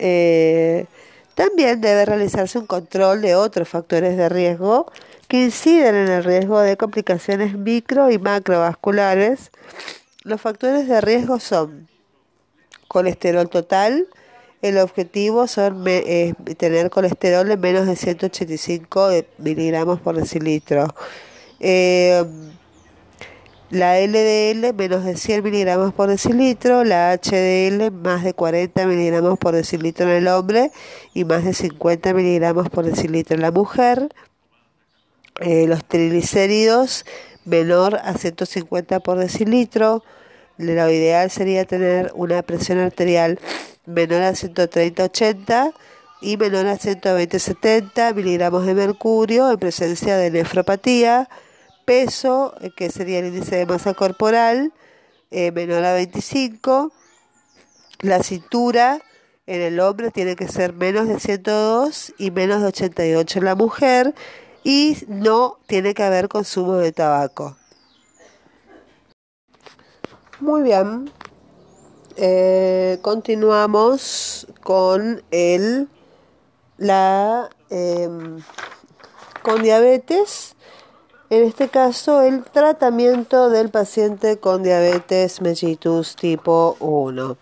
Eh, 0.00 0.86
también 1.34 1.80
debe 1.80 2.06
realizarse 2.06 2.58
un 2.58 2.66
control 2.66 3.20
de 3.20 3.34
otros 3.34 3.68
factores 3.68 4.16
de 4.16 4.28
riesgo 4.28 4.90
que 5.28 5.44
inciden 5.44 5.94
en 5.94 6.08
el 6.08 6.24
riesgo 6.24 6.60
de 6.60 6.76
complicaciones 6.76 7.56
micro 7.56 8.10
y 8.10 8.18
macrovasculares. 8.18 9.50
Los 10.24 10.40
factores 10.40 10.88
de 10.88 11.00
riesgo 11.00 11.38
son 11.38 11.88
colesterol 12.88 13.48
total, 13.48 14.08
el 14.62 14.78
objetivo 14.78 15.46
son 15.46 15.84
tener 16.58 16.90
colesterol 16.90 17.46
de 17.46 17.56
menos 17.56 17.86
de 17.86 17.96
185 17.96 19.10
miligramos 19.38 20.00
por 20.00 20.16
decilitro. 20.16 20.94
Eh, 21.60 22.24
la 23.70 24.00
LDL 24.00 24.74
menos 24.74 25.04
de 25.04 25.16
100 25.16 25.44
miligramos 25.44 25.94
por 25.94 26.08
decilitro, 26.08 26.82
la 26.82 27.16
HDL 27.16 27.92
más 27.92 28.24
de 28.24 28.34
40 28.34 28.84
miligramos 28.86 29.38
por 29.38 29.54
decilitro 29.54 30.06
en 30.06 30.16
el 30.16 30.28
hombre 30.28 30.72
y 31.14 31.24
más 31.24 31.44
de 31.44 31.54
50 31.54 32.12
miligramos 32.12 32.68
por 32.68 32.84
decilitro 32.84 33.36
en 33.36 33.42
la 33.42 33.52
mujer. 33.52 34.08
Eh, 35.40 35.66
los 35.68 35.84
triglicéridos 35.84 37.06
menor 37.44 38.00
a 38.02 38.14
150 38.14 39.00
por 39.00 39.18
decilitro. 39.18 40.02
Lo 40.58 40.90
ideal 40.90 41.30
sería 41.30 41.64
tener 41.64 42.10
una 42.14 42.42
presión 42.42 42.78
arterial 42.78 43.38
menor 43.86 44.22
a 44.22 44.32
130-80 44.32 45.72
y 46.20 46.36
menor 46.36 46.66
a 46.66 46.76
120-70 46.76 48.14
miligramos 48.14 48.66
de 48.66 48.74
mercurio 48.74 49.48
en 49.48 49.58
presencia 49.58 50.16
de 50.16 50.32
nefropatía 50.32 51.28
peso, 51.90 52.54
eh, 52.60 52.70
que 52.70 52.88
sería 52.88 53.18
el 53.18 53.26
índice 53.26 53.56
de 53.56 53.66
masa 53.66 53.94
corporal, 53.94 54.72
eh, 55.32 55.50
menor 55.50 55.84
a 55.84 55.92
25. 55.94 56.92
La 57.98 58.22
cintura 58.22 59.02
en 59.48 59.60
el 59.60 59.80
hombre 59.80 60.12
tiene 60.12 60.36
que 60.36 60.46
ser 60.46 60.72
menos 60.72 61.08
de 61.08 61.18
102 61.18 62.14
y 62.16 62.30
menos 62.30 62.62
de 62.62 62.68
88 62.68 63.40
en 63.40 63.44
la 63.44 63.56
mujer 63.56 64.14
y 64.62 64.98
no 65.08 65.58
tiene 65.66 65.92
que 65.92 66.04
haber 66.04 66.28
consumo 66.28 66.74
de 66.74 66.92
tabaco. 66.92 67.56
Muy 70.38 70.62
bien. 70.62 71.10
Eh, 72.16 73.00
continuamos 73.02 74.46
con 74.62 75.24
el 75.32 75.88
la 76.78 77.50
em, 77.68 78.40
con 79.42 79.60
diabetes 79.64 80.54
en 81.30 81.44
este 81.44 81.68
caso, 81.68 82.22
el 82.22 82.42
tratamiento 82.42 83.50
del 83.50 83.70
paciente 83.70 84.38
con 84.38 84.64
diabetes 84.64 85.40
mellitus 85.40 86.16
tipo 86.16 86.76
1. 86.80 87.36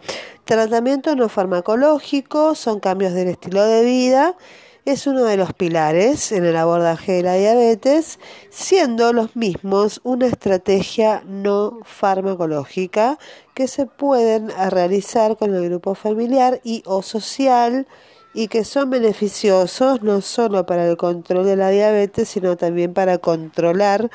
Tratamiento 0.44 1.16
no 1.16 1.30
farmacológico, 1.30 2.54
son 2.54 2.80
cambios 2.80 3.14
del 3.14 3.28
estilo 3.28 3.64
de 3.64 3.82
vida, 3.82 4.36
es 4.84 5.06
uno 5.06 5.24
de 5.24 5.38
los 5.38 5.54
pilares 5.54 6.32
en 6.32 6.44
el 6.44 6.56
abordaje 6.56 7.12
de 7.12 7.22
la 7.22 7.34
diabetes, 7.34 8.18
siendo 8.50 9.14
los 9.14 9.36
mismos 9.36 10.02
una 10.04 10.26
estrategia 10.26 11.22
no 11.26 11.80
farmacológica 11.84 13.18
que 13.54 13.68
se 13.68 13.86
pueden 13.86 14.50
realizar 14.70 15.38
con 15.38 15.54
el 15.54 15.66
grupo 15.66 15.94
familiar 15.94 16.60
y 16.62 16.82
o 16.84 17.00
social 17.00 17.86
y 18.34 18.48
que 18.48 18.64
son 18.64 18.90
beneficiosos 18.90 20.02
no 20.02 20.20
solo 20.20 20.66
para 20.66 20.86
el 20.88 20.96
control 20.96 21.44
de 21.46 21.56
la 21.56 21.70
diabetes, 21.70 22.28
sino 22.28 22.56
también 22.56 22.94
para 22.94 23.18
controlar 23.18 24.10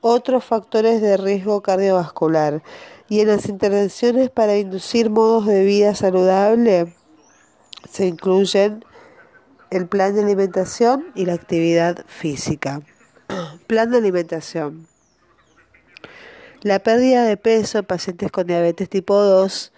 otros 0.00 0.44
factores 0.44 1.00
de 1.00 1.16
riesgo 1.16 1.62
cardiovascular. 1.62 2.62
Y 3.08 3.20
en 3.20 3.28
las 3.28 3.48
intervenciones 3.48 4.30
para 4.30 4.56
inducir 4.56 5.10
modos 5.10 5.46
de 5.46 5.64
vida 5.64 5.94
saludable 5.94 6.94
se 7.90 8.06
incluyen 8.06 8.84
el 9.70 9.86
plan 9.86 10.14
de 10.14 10.22
alimentación 10.22 11.06
y 11.14 11.26
la 11.26 11.34
actividad 11.34 12.04
física. 12.06 12.82
Plan 13.66 13.90
de 13.90 13.98
alimentación. 13.98 14.86
La 16.62 16.78
pérdida 16.78 17.24
de 17.24 17.36
peso 17.36 17.78
en 17.78 17.84
pacientes 17.84 18.30
con 18.30 18.46
diabetes 18.46 18.88
tipo 18.88 19.16
2 19.16 19.72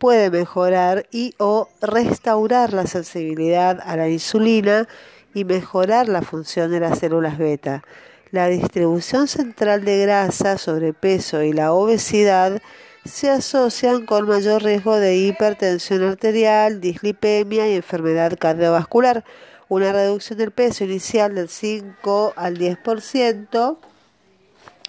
puede 0.00 0.30
mejorar 0.30 1.06
y 1.12 1.34
o 1.38 1.68
restaurar 1.82 2.72
la 2.72 2.86
sensibilidad 2.86 3.78
a 3.84 3.96
la 3.96 4.08
insulina 4.08 4.88
y 5.34 5.44
mejorar 5.44 6.08
la 6.08 6.22
función 6.22 6.70
de 6.70 6.80
las 6.80 6.98
células 6.98 7.36
beta. 7.36 7.84
La 8.30 8.48
distribución 8.48 9.28
central 9.28 9.84
de 9.84 9.98
grasa, 9.98 10.56
sobrepeso 10.56 11.42
y 11.42 11.52
la 11.52 11.74
obesidad 11.74 12.62
se 13.04 13.28
asocian 13.28 14.06
con 14.06 14.26
mayor 14.26 14.62
riesgo 14.62 14.96
de 14.96 15.16
hipertensión 15.18 16.02
arterial, 16.02 16.80
dislipemia 16.80 17.68
y 17.68 17.74
enfermedad 17.74 18.38
cardiovascular. 18.38 19.22
Una 19.68 19.92
reducción 19.92 20.38
del 20.38 20.50
peso 20.50 20.84
inicial 20.84 21.34
del 21.34 21.50
5 21.50 22.32
al 22.36 22.56
10% 22.56 23.76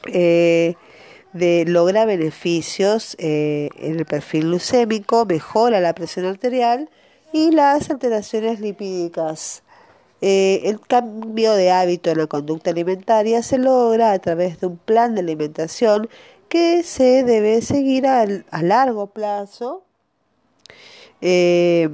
eh, 0.07 0.75
de, 1.33 1.65
logra 1.67 2.05
beneficios 2.05 3.15
eh, 3.19 3.69
en 3.77 3.99
el 3.99 4.05
perfil 4.05 4.43
glucémico, 4.43 5.25
mejora 5.25 5.79
la 5.79 5.93
presión 5.93 6.25
arterial 6.25 6.89
y 7.31 7.51
las 7.51 7.89
alteraciones 7.89 8.59
lipídicas. 8.59 9.63
Eh, 10.21 10.61
el 10.65 10.79
cambio 10.79 11.53
de 11.53 11.71
hábito 11.71 12.11
en 12.11 12.19
la 12.19 12.27
conducta 12.27 12.69
alimentaria 12.69 13.41
se 13.41 13.57
logra 13.57 14.11
a 14.11 14.19
través 14.19 14.59
de 14.59 14.67
un 14.67 14.77
plan 14.77 15.15
de 15.15 15.21
alimentación 15.21 16.09
que 16.47 16.83
se 16.83 17.23
debe 17.23 17.61
seguir 17.61 18.05
a, 18.05 18.25
largo 18.61 19.07
plazo, 19.07 19.83
eh, 21.21 21.89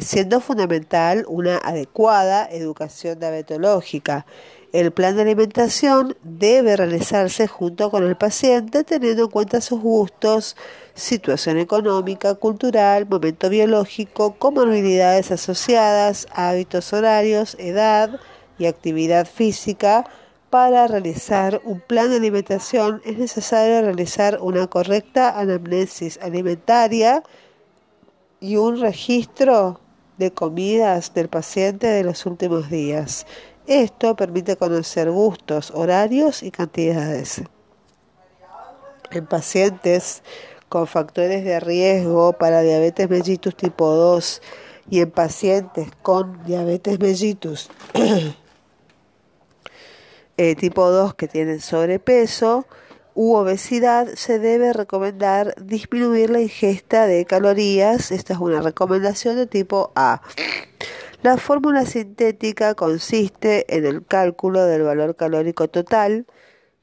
siendo 0.00 0.40
fundamental 0.40 1.24
una 1.28 1.58
adecuada 1.58 2.48
educación 2.50 3.18
diabetológica. 3.18 4.24
El 4.72 4.92
plan 4.92 5.16
de 5.16 5.22
alimentación 5.22 6.16
debe 6.22 6.76
realizarse 6.76 7.48
junto 7.48 7.90
con 7.90 8.06
el 8.06 8.16
paciente 8.16 8.84
teniendo 8.84 9.24
en 9.24 9.30
cuenta 9.30 9.60
sus 9.60 9.80
gustos, 9.80 10.56
situación 10.94 11.58
económica, 11.58 12.36
cultural, 12.36 13.08
momento 13.08 13.48
biológico, 13.48 14.36
comorbilidades 14.36 15.32
asociadas, 15.32 16.28
hábitos 16.32 16.92
horarios, 16.92 17.56
edad 17.58 18.20
y 18.58 18.66
actividad 18.66 19.26
física. 19.26 20.04
Para 20.50 20.86
realizar 20.86 21.60
un 21.64 21.80
plan 21.80 22.10
de 22.10 22.18
alimentación 22.18 23.02
es 23.04 23.18
necesario 23.18 23.82
realizar 23.82 24.38
una 24.40 24.68
correcta 24.68 25.36
anamnesis 25.40 26.20
alimentaria 26.22 27.24
y 28.38 28.54
un 28.54 28.80
registro 28.80 29.80
de 30.16 30.32
comidas 30.32 31.12
del 31.14 31.28
paciente 31.28 31.88
de 31.88 32.04
los 32.04 32.26
últimos 32.26 32.70
días. 32.70 33.26
Esto 33.66 34.16
permite 34.16 34.56
conocer 34.56 35.10
gustos, 35.10 35.70
horarios 35.74 36.42
y 36.42 36.50
cantidades. 36.50 37.42
En 39.10 39.26
pacientes 39.26 40.22
con 40.68 40.86
factores 40.86 41.44
de 41.44 41.60
riesgo 41.60 42.32
para 42.32 42.62
diabetes 42.62 43.10
mellitus 43.10 43.56
tipo 43.56 43.88
2 43.90 44.40
y 44.88 45.00
en 45.00 45.10
pacientes 45.10 45.88
con 46.02 46.44
diabetes 46.44 47.00
mellitus 47.00 47.70
eh, 50.36 50.54
tipo 50.54 50.90
2 50.90 51.14
que 51.14 51.28
tienen 51.28 51.60
sobrepeso 51.60 52.66
u 53.14 53.34
obesidad, 53.34 54.08
se 54.14 54.38
debe 54.38 54.72
recomendar 54.72 55.54
disminuir 55.60 56.30
la 56.30 56.40
ingesta 56.40 57.06
de 57.06 57.24
calorías. 57.24 58.12
Esta 58.12 58.34
es 58.34 58.38
una 58.38 58.62
recomendación 58.62 59.36
de 59.36 59.46
tipo 59.46 59.92
A. 59.94 60.22
La 61.22 61.36
fórmula 61.36 61.84
sintética 61.84 62.74
consiste 62.74 63.76
en 63.76 63.84
el 63.84 64.06
cálculo 64.06 64.64
del 64.64 64.84
valor 64.84 65.16
calórico 65.16 65.68
total 65.68 66.24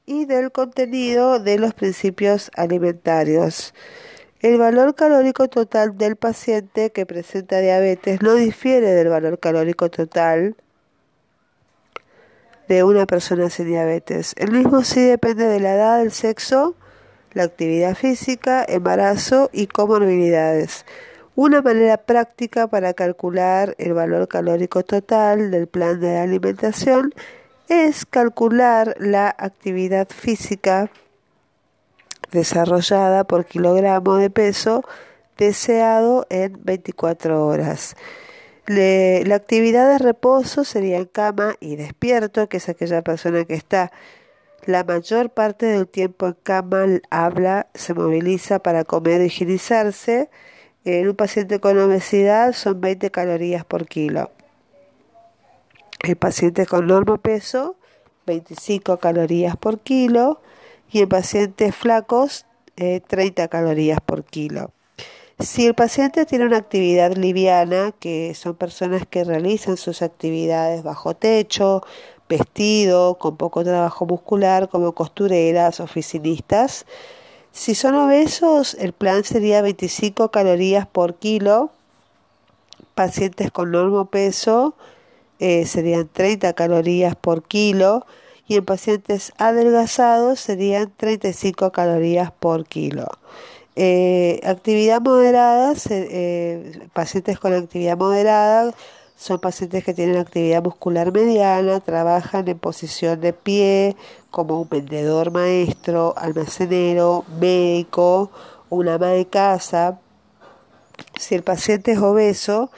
y 0.06 0.26
del 0.26 0.52
contenido 0.52 1.40
de 1.40 1.58
los 1.58 1.74
principios 1.74 2.52
alimentarios. 2.54 3.74
El 4.38 4.58
valor 4.58 4.94
calórico 4.94 5.48
total 5.48 5.98
del 5.98 6.14
paciente 6.14 6.90
que 6.92 7.04
presenta 7.04 7.58
diabetes 7.58 8.22
no 8.22 8.34
difiere 8.34 8.92
del 8.92 9.08
valor 9.08 9.40
calórico 9.40 9.90
total 9.90 10.54
de 12.68 12.84
una 12.84 13.06
persona 13.06 13.50
sin 13.50 13.66
diabetes. 13.66 14.34
El 14.36 14.52
mismo 14.52 14.84
sí 14.84 15.00
depende 15.00 15.46
de 15.46 15.58
la 15.58 15.74
edad, 15.74 16.00
el 16.00 16.12
sexo, 16.12 16.76
la 17.32 17.42
actividad 17.42 17.96
física, 17.96 18.64
embarazo 18.68 19.50
y 19.52 19.66
comorbilidades. 19.66 20.84
Una 21.40 21.62
manera 21.62 21.98
práctica 21.98 22.66
para 22.66 22.94
calcular 22.94 23.76
el 23.78 23.94
valor 23.94 24.26
calórico 24.26 24.82
total 24.82 25.52
del 25.52 25.68
plan 25.68 26.00
de 26.00 26.18
alimentación 26.18 27.14
es 27.68 28.04
calcular 28.06 28.96
la 28.98 29.28
actividad 29.38 30.08
física 30.08 30.90
desarrollada 32.32 33.22
por 33.22 33.44
kilogramo 33.44 34.16
de 34.16 34.30
peso 34.30 34.82
deseado 35.36 36.26
en 36.28 36.58
24 36.64 37.46
horas. 37.46 37.94
la 38.66 39.36
actividad 39.36 39.92
de 39.92 39.98
reposo 39.98 40.64
sería 40.64 40.96
en 40.96 41.04
cama 41.04 41.54
y 41.60 41.76
despierto, 41.76 42.48
que 42.48 42.56
es 42.56 42.68
aquella 42.68 43.02
persona 43.02 43.44
que 43.44 43.54
está 43.54 43.92
la 44.66 44.82
mayor 44.82 45.30
parte 45.30 45.66
del 45.66 45.86
tiempo 45.86 46.26
en 46.26 46.36
cama, 46.42 46.84
habla, 47.10 47.68
se 47.74 47.94
moviliza 47.94 48.58
para 48.58 48.82
comer 48.82 49.20
higienizarse. 49.20 50.30
En 50.84 51.08
un 51.08 51.14
paciente 51.14 51.60
con 51.60 51.78
obesidad 51.78 52.52
son 52.52 52.80
20 52.80 53.10
calorías 53.10 53.64
por 53.64 53.86
kilo. 53.86 54.30
El 56.00 56.16
paciente 56.16 56.66
con 56.66 56.88
peso, 57.20 57.76
25 58.26 58.98
calorías 58.98 59.56
por 59.56 59.80
kilo. 59.80 60.40
Y 60.90 61.00
en 61.00 61.08
pacientes 61.08 61.74
flacos, 61.74 62.46
30 62.76 63.44
eh, 63.44 63.48
calorías 63.48 64.00
por 64.00 64.24
kilo. 64.24 64.72
Si 65.38 65.66
el 65.66 65.74
paciente 65.74 66.26
tiene 66.26 66.46
una 66.46 66.56
actividad 66.56 67.14
liviana, 67.14 67.92
que 68.00 68.34
son 68.34 68.56
personas 68.56 69.06
que 69.06 69.22
realizan 69.22 69.76
sus 69.76 70.02
actividades 70.02 70.82
bajo 70.82 71.14
techo, 71.14 71.82
vestido, 72.28 73.18
con 73.18 73.36
poco 73.36 73.62
trabajo 73.62 74.06
muscular, 74.06 74.68
como 74.68 74.92
costureras, 74.92 75.80
oficinistas, 75.80 76.86
si 77.58 77.74
son 77.74 77.96
obesos, 77.96 78.74
el 78.78 78.92
plan 78.92 79.24
sería 79.24 79.60
25 79.62 80.30
calorías 80.30 80.86
por 80.86 81.16
kilo. 81.16 81.72
Pacientes 82.94 83.50
con 83.50 83.72
normo 83.72 84.04
peso, 84.04 84.76
eh, 85.40 85.66
serían 85.66 86.08
30 86.08 86.52
calorías 86.52 87.16
por 87.16 87.42
kilo 87.42 88.06
y 88.46 88.54
en 88.54 88.64
pacientes 88.64 89.32
adelgazados 89.38 90.38
serían 90.38 90.92
35 90.96 91.72
calorías 91.72 92.30
por 92.30 92.64
kilo. 92.64 93.08
Eh, 93.74 94.38
actividad 94.44 95.00
moderada, 95.00 95.74
eh, 95.90 96.88
pacientes 96.92 97.40
con 97.40 97.54
actividad 97.54 97.98
moderada 97.98 98.72
son 99.16 99.40
pacientes 99.40 99.82
que 99.82 99.94
tienen 99.94 100.16
actividad 100.16 100.62
muscular 100.62 101.10
mediana, 101.10 101.80
trabajan 101.80 102.46
en 102.46 102.56
posición 102.56 103.20
de 103.20 103.32
pie 103.32 103.96
como 104.30 104.60
un 104.60 104.68
vendedor 104.68 105.30
maestro, 105.30 106.14
almacenero, 106.16 107.24
médico, 107.40 108.30
una 108.70 108.94
ama 108.94 109.08
de 109.08 109.26
casa. 109.26 109.98
Si 111.18 111.34
el 111.34 111.42
paciente 111.42 111.92
es 111.92 111.98
obeso, 111.98 112.70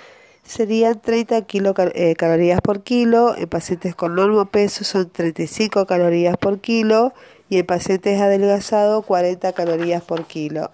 serían 0.45 1.01
30 1.01 1.43
kilocalorías 1.43 2.17
calorías 2.17 2.61
por 2.61 2.83
kilo, 2.83 3.37
en 3.37 3.49
pacientes 3.49 3.95
con 3.95 4.15
normo 4.15 4.47
peso 4.47 4.85
son 4.85 5.11
35 5.11 5.87
calorías 5.87 6.37
por 6.37 6.61
kilo 6.61 7.13
y 7.49 7.59
en 7.59 7.67
pacientes 7.67 8.21
adelgazados 8.21 9.05
40 9.05 9.53
calorías 9.53 10.03
por 10.03 10.25
kilo. 10.25 10.71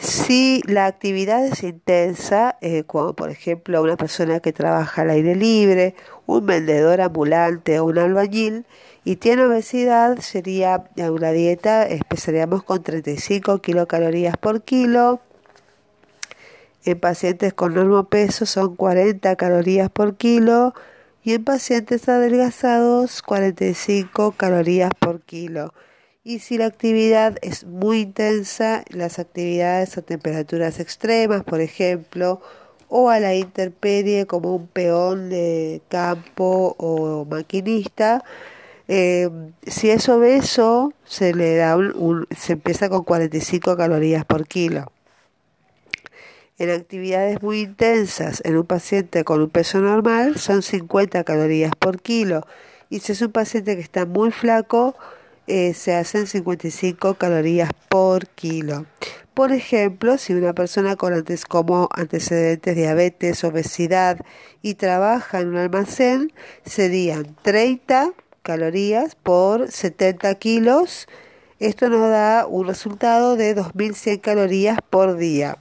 Si 0.00 0.62
la 0.66 0.86
actividad 0.86 1.44
es 1.46 1.62
intensa, 1.62 2.58
eh, 2.60 2.84
como 2.84 3.14
por 3.14 3.30
ejemplo 3.30 3.82
una 3.82 3.96
persona 3.96 4.40
que 4.40 4.52
trabaja 4.52 5.02
al 5.02 5.10
aire 5.10 5.34
libre, 5.34 5.94
un 6.26 6.44
vendedor 6.46 7.00
ambulante 7.00 7.80
o 7.80 7.86
un 7.86 7.98
albañil, 7.98 8.66
y 9.04 9.16
tiene 9.16 9.44
obesidad, 9.44 10.18
sería 10.18 10.84
una 10.96 11.30
dieta, 11.30 11.86
empezaríamos 11.86 12.62
con 12.64 12.82
35 12.82 13.58
kilocalorías 13.58 14.36
por 14.36 14.62
kilo, 14.62 15.20
en 16.86 17.00
pacientes 17.00 17.52
con 17.52 17.74
normo 17.74 18.04
peso 18.04 18.46
son 18.46 18.76
40 18.76 19.34
calorías 19.34 19.90
por 19.90 20.16
kilo 20.16 20.72
y 21.24 21.34
en 21.34 21.42
pacientes 21.42 22.08
adelgazados 22.08 23.22
45 23.22 24.34
calorías 24.36 24.90
por 24.96 25.20
kilo. 25.22 25.74
Y 26.28 26.40
si 26.40 26.58
la 26.58 26.66
actividad 26.66 27.38
es 27.40 27.62
muy 27.62 28.00
intensa, 28.00 28.82
las 28.90 29.20
actividades 29.20 29.96
a 29.96 30.02
temperaturas 30.02 30.80
extremas, 30.80 31.44
por 31.44 31.60
ejemplo, 31.60 32.40
o 32.88 33.10
a 33.10 33.20
la 33.20 33.36
intemperie 33.36 34.26
como 34.26 34.56
un 34.56 34.66
peón 34.66 35.30
de 35.30 35.82
campo 35.88 36.74
o 36.78 37.24
maquinista, 37.26 38.24
eh, 38.88 39.30
si 39.68 39.90
es 39.90 40.08
obeso, 40.08 40.92
se 41.04 41.32
le 41.32 41.54
da 41.54 41.76
un, 41.76 42.26
se 42.36 42.54
empieza 42.54 42.88
con 42.88 43.04
45 43.04 43.76
calorías 43.76 44.24
por 44.24 44.48
kilo. 44.48 44.90
En 46.58 46.70
actividades 46.70 47.40
muy 47.40 47.60
intensas 47.60 48.42
en 48.44 48.56
un 48.56 48.66
paciente 48.66 49.22
con 49.22 49.42
un 49.42 49.50
peso 49.50 49.78
normal 49.78 50.38
son 50.38 50.62
50 50.62 51.22
calorías 51.22 51.70
por 51.78 52.02
kilo. 52.02 52.44
Y 52.90 52.98
si 52.98 53.12
es 53.12 53.22
un 53.22 53.30
paciente 53.30 53.76
que 53.76 53.82
está 53.82 54.06
muy 54.06 54.32
flaco 54.32 54.96
eh, 55.46 55.74
se 55.74 55.94
hacen 55.94 56.26
55 56.26 57.14
calorías 57.14 57.70
por 57.88 58.26
kilo. 58.28 58.86
Por 59.34 59.52
ejemplo, 59.52 60.16
si 60.16 60.32
una 60.32 60.54
persona 60.54 60.96
con 60.96 61.12
antes 61.12 61.44
como 61.44 61.88
antecedentes 61.92 62.74
diabetes, 62.74 63.44
obesidad 63.44 64.18
y 64.62 64.74
trabaja 64.74 65.40
en 65.40 65.48
un 65.48 65.56
almacén, 65.56 66.32
serían 66.64 67.36
30 67.42 68.12
calorías 68.42 69.14
por 69.14 69.70
70 69.70 70.34
kilos. 70.36 71.06
Esto 71.58 71.88
nos 71.88 72.08
da 72.10 72.46
un 72.46 72.66
resultado 72.66 73.36
de 73.36 73.54
2.100 73.54 74.20
calorías 74.20 74.78
por 74.88 75.16
día 75.16 75.58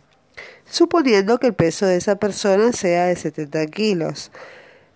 suponiendo 0.66 1.40
que 1.40 1.48
el 1.48 1.54
peso 1.54 1.86
de 1.86 1.98
esa 1.98 2.16
persona 2.16 2.72
sea 2.72 3.06
de 3.06 3.16
70 3.16 3.68
kilos. 3.68 4.32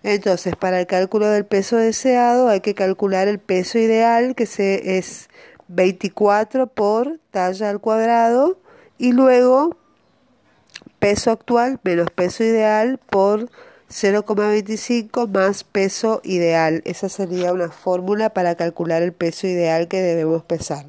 Entonces, 0.04 0.56
para 0.56 0.80
el 0.80 0.88
cálculo 0.88 1.28
del 1.28 1.45
peso 1.45 1.76
deseado 1.76 2.47
hay 2.47 2.62
que 2.62 2.74
calcular 2.74 3.28
el 3.28 3.39
peso 3.39 3.78
ideal, 3.78 4.36
que 4.36 4.43
es 4.43 5.30
24 5.68 6.68
por 6.68 7.20
talla 7.32 7.70
al 7.70 7.80
cuadrado, 7.80 8.58
y 8.97 9.12
luego 9.12 9.78
peso 11.00 11.32
actual 11.32 11.80
menos 11.84 12.12
peso 12.12 12.43
ideal 12.43 13.00
por 13.10 13.50
0,25 13.89 15.28
más 15.28 15.64
peso 15.64 16.22
ideal. 16.24 16.82
Esa 16.86 17.10
sería 17.10 17.54
una 17.54 17.70
fórmula 17.70 18.30
para 18.32 18.56
calcular 18.56 19.02
el 19.02 19.14
peso 19.14 19.47
ideal 19.47 19.88
que 19.88 20.02
debemos 20.02 20.43
pesar. 20.43 20.86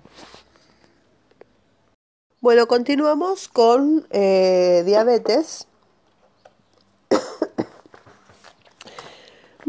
Bueno, 2.41 2.67
continuamos 2.69 3.49
con 3.49 4.07
eh, 4.11 4.83
diabetes. 4.85 5.67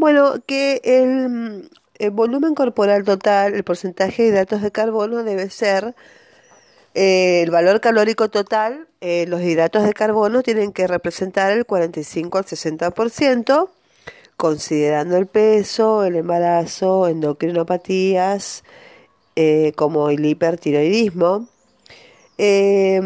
Bueno, 0.02 0.34
que 0.44 0.80
el, 0.82 1.70
volumen 2.10 2.56
corporal 2.56 3.04
total, 3.04 3.54
el 3.54 3.62
porcentaje 3.62 4.24
de 4.24 4.28
hidratos 4.30 4.60
de 4.60 4.72
carbono 4.72 5.22
debe 5.22 5.48
ser 5.48 5.94
eh, 6.94 7.42
el 7.42 7.52
valor 7.52 7.80
calórico 7.80 8.28
total. 8.28 8.88
Eh, 9.00 9.26
los 9.28 9.40
hidratos 9.42 9.84
de 9.84 9.92
carbono 9.92 10.42
tienen 10.42 10.72
que 10.72 10.88
representar 10.88 11.52
el 11.52 11.66
45 11.66 12.36
al 12.36 12.44
60%, 12.44 13.68
considerando 14.36 15.16
el 15.16 15.28
peso, 15.28 16.02
el 16.02 16.16
embarazo, 16.16 17.06
endocrinopatías, 17.06 18.64
como 19.76 20.10
el 20.10 20.26
hipertiroidismo 20.26 21.46
eh, 22.38 23.00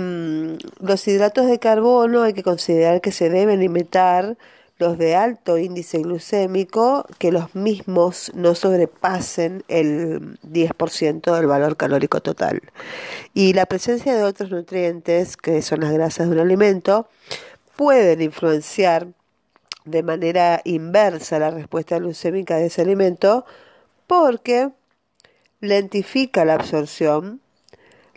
los 0.81 1.07
hidratos 1.07 1.47
de 1.47 1.59
carbono 1.59 2.23
hay 2.23 2.33
que 2.33 2.43
considerar 2.43 3.03
que 3.03 3.13
se 3.13 3.29
deben 3.29 3.61
limitar 3.61 4.39
los 4.79 4.99
de 4.99 5.15
alto 5.15 5.59
índice 5.59 5.99
glucémico, 5.99 7.07
que 7.19 7.33
los 7.33 7.55
mismos 7.55 8.31
no 8.35 8.55
sobrepasen 8.55 9.65
el 9.69 10.39
10% 10.43 11.35
del 11.35 11.47
valor 11.47 11.77
calórico 11.77 12.21
total. 12.21 12.61
Y 13.33 13.55
la 13.55 13.67
presencia 13.67 14.15
de 14.15 14.23
otros 14.23 14.51
nutrientes, 14.51 15.37
que 15.37 15.63
son 15.63 15.81
las 15.81 15.93
grasas 15.93 16.29
de 16.29 16.35
un 16.35 16.41
alimento, 16.41 17.09
pueden 17.77 18.21
influenciar 18.21 19.09
de 19.85 20.03
manera 20.03 20.61
inversa 20.65 21.39
la 21.39 21.51
respuesta 21.51 21.99
glucémica 21.99 22.57
de 22.57 22.67
ese 22.67 22.83
alimento 22.83 23.47
porque 24.07 24.71
lentifica 25.61 26.45
la 26.45 26.55
absorción 26.55 27.41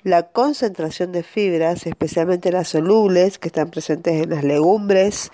la 0.04 0.24
concentración 0.32 1.12
de 1.12 1.24
fibras, 1.24 1.86
especialmente 1.86 2.52
las 2.52 2.70
solubles 2.70 3.38
que 3.38 3.50
están 3.50 3.70
presentes 3.70 4.24
en 4.24 4.30
las 4.30 4.44
legumbres, 4.44 5.32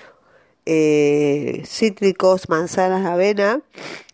eh, 0.65 1.63
cítricos, 1.65 2.49
manzanas, 2.49 3.05
avena, 3.05 3.61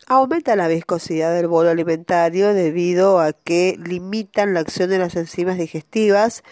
aumenta 0.08 0.56
la 0.56 0.68
viscosidad 0.68 1.34
del 1.34 1.48
bolo 1.48 1.70
alimentario 1.70 2.54
debido 2.54 3.20
a 3.20 3.34
que 3.34 3.78
limitan 3.82 4.54
la 4.54 4.60
acción 4.60 4.90
de 4.90 4.98
las 4.98 5.16
enzimas 5.16 5.58
digestivas, 5.58 6.44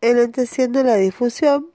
enlenteciendo 0.00 0.82
la 0.82 0.96
difusión 0.96 1.66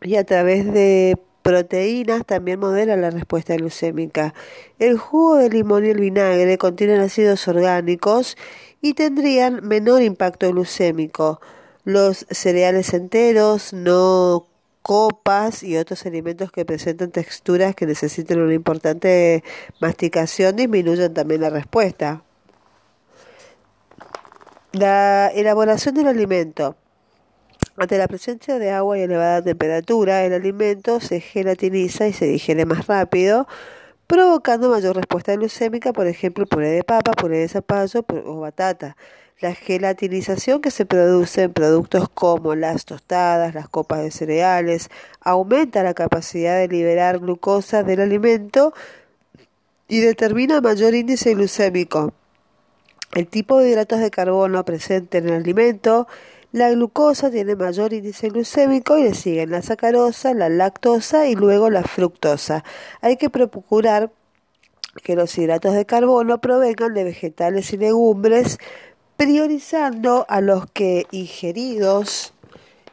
y 0.00 0.16
a 0.16 0.24
través 0.24 0.72
de 0.72 1.18
proteínas 1.42 2.24
también 2.24 2.58
modela 2.58 2.96
la 2.96 3.10
respuesta 3.10 3.54
glucémica. 3.54 4.34
El 4.78 4.98
jugo 4.98 5.36
de 5.36 5.50
limón 5.50 5.84
y 5.84 5.90
el 5.90 6.00
vinagre 6.00 6.58
contienen 6.58 7.00
ácidos 7.00 7.46
orgánicos 7.46 8.36
y 8.80 8.94
tendrían 8.94 9.60
menor 9.62 10.02
impacto 10.02 10.50
glucémico. 10.50 11.40
Los 11.84 12.26
cereales 12.30 12.94
enteros, 12.94 13.74
no 13.74 14.46
copas 14.84 15.62
y 15.62 15.78
otros 15.78 16.04
alimentos 16.04 16.52
que 16.52 16.66
presentan 16.66 17.10
texturas 17.10 17.74
que 17.74 17.86
necesitan 17.86 18.38
una 18.38 18.52
importante 18.52 19.42
masticación 19.80 20.56
disminuyen 20.56 21.14
también 21.14 21.40
la 21.40 21.48
respuesta. 21.48 22.22
La 24.72 25.28
elaboración 25.28 25.94
del 25.94 26.08
alimento. 26.08 26.76
Ante 27.78 27.96
la 27.96 28.08
presencia 28.08 28.58
de 28.58 28.72
agua 28.72 28.98
y 28.98 29.00
elevada 29.00 29.40
temperatura, 29.40 30.22
el 30.22 30.34
alimento 30.34 31.00
se 31.00 31.20
gelatiniza 31.20 32.06
y 32.06 32.12
se 32.12 32.26
digiere 32.26 32.66
más 32.66 32.86
rápido, 32.86 33.48
provocando 34.06 34.68
mayor 34.68 34.96
respuesta 34.96 35.34
glucémica, 35.34 35.94
por 35.94 36.06
ejemplo, 36.06 36.44
puré 36.44 36.68
de 36.68 36.84
papa, 36.84 37.12
puré 37.12 37.38
de 37.38 37.48
zapallo 37.48 38.04
o 38.26 38.40
batata. 38.40 38.98
La 39.40 39.54
gelatinización 39.54 40.60
que 40.60 40.70
se 40.70 40.86
produce 40.86 41.42
en 41.42 41.52
productos 41.52 42.08
como 42.08 42.54
las 42.54 42.84
tostadas, 42.84 43.54
las 43.54 43.68
copas 43.68 44.02
de 44.02 44.10
cereales, 44.10 44.90
aumenta 45.20 45.82
la 45.82 45.92
capacidad 45.92 46.56
de 46.58 46.68
liberar 46.68 47.18
glucosa 47.18 47.82
del 47.82 48.00
alimento 48.00 48.72
y 49.88 50.00
determina 50.00 50.60
mayor 50.60 50.94
índice 50.94 51.34
glucémico. 51.34 52.12
El 53.12 53.26
tipo 53.26 53.58
de 53.58 53.70
hidratos 53.70 54.00
de 54.00 54.10
carbono 54.10 54.64
presente 54.64 55.18
en 55.18 55.28
el 55.28 55.34
alimento 55.34 56.06
la 56.54 56.70
glucosa 56.70 57.32
tiene 57.32 57.56
mayor 57.56 57.92
índice 57.92 58.28
glucémico 58.28 58.96
y 58.96 59.02
le 59.02 59.14
siguen 59.14 59.50
la 59.50 59.60
sacarosa, 59.60 60.34
la 60.34 60.48
lactosa 60.48 61.26
y 61.26 61.34
luego 61.34 61.68
la 61.68 61.82
fructosa. 61.82 62.62
Hay 63.00 63.16
que 63.16 63.28
procurar 63.28 64.12
que 65.02 65.16
los 65.16 65.36
hidratos 65.36 65.74
de 65.74 65.84
carbono 65.84 66.40
provengan 66.40 66.94
de 66.94 67.02
vegetales 67.02 67.72
y 67.72 67.76
legumbres, 67.76 68.60
priorizando 69.16 70.26
a 70.28 70.40
los 70.40 70.66
que 70.70 71.06
ingeridos 71.10 72.32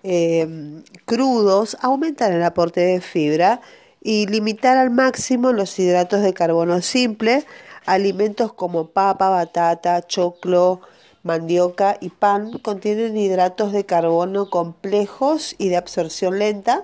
eh, 0.03 0.84
crudos 1.05 1.78
aumentan 1.82 2.34
el 2.34 2.43
aporte 2.43 2.82
de 2.82 3.01
fibra 3.01 3.61
y 4.01 4.26
limitar 4.28 4.78
al 4.78 4.89
máximo 4.89 5.51
los 5.51 5.78
hidratos 5.78 6.22
de 6.22 6.34
carbono 6.34 6.82
simple, 6.82 7.45
alimentos 7.86 8.53
como 8.53 8.88
papa, 8.88 9.30
batata, 9.30 10.05
choclo, 10.07 10.82
mandioca 11.24 11.97
y 12.01 12.09
pan 12.09 12.57
contienen 12.59 13.17
hidratos 13.17 13.72
de 13.72 13.86
carbono 13.86 14.49
complejos 14.49 15.55
y 15.57 15.69
de 15.69 15.78
absorción 15.78 16.39
lenta, 16.39 16.84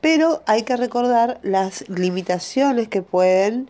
pero 0.00 0.42
hay 0.46 0.62
que 0.62 0.76
recordar 0.76 1.38
las 1.42 1.88
limitaciones 1.88 2.88
que 2.88 3.02
pueden 3.02 3.68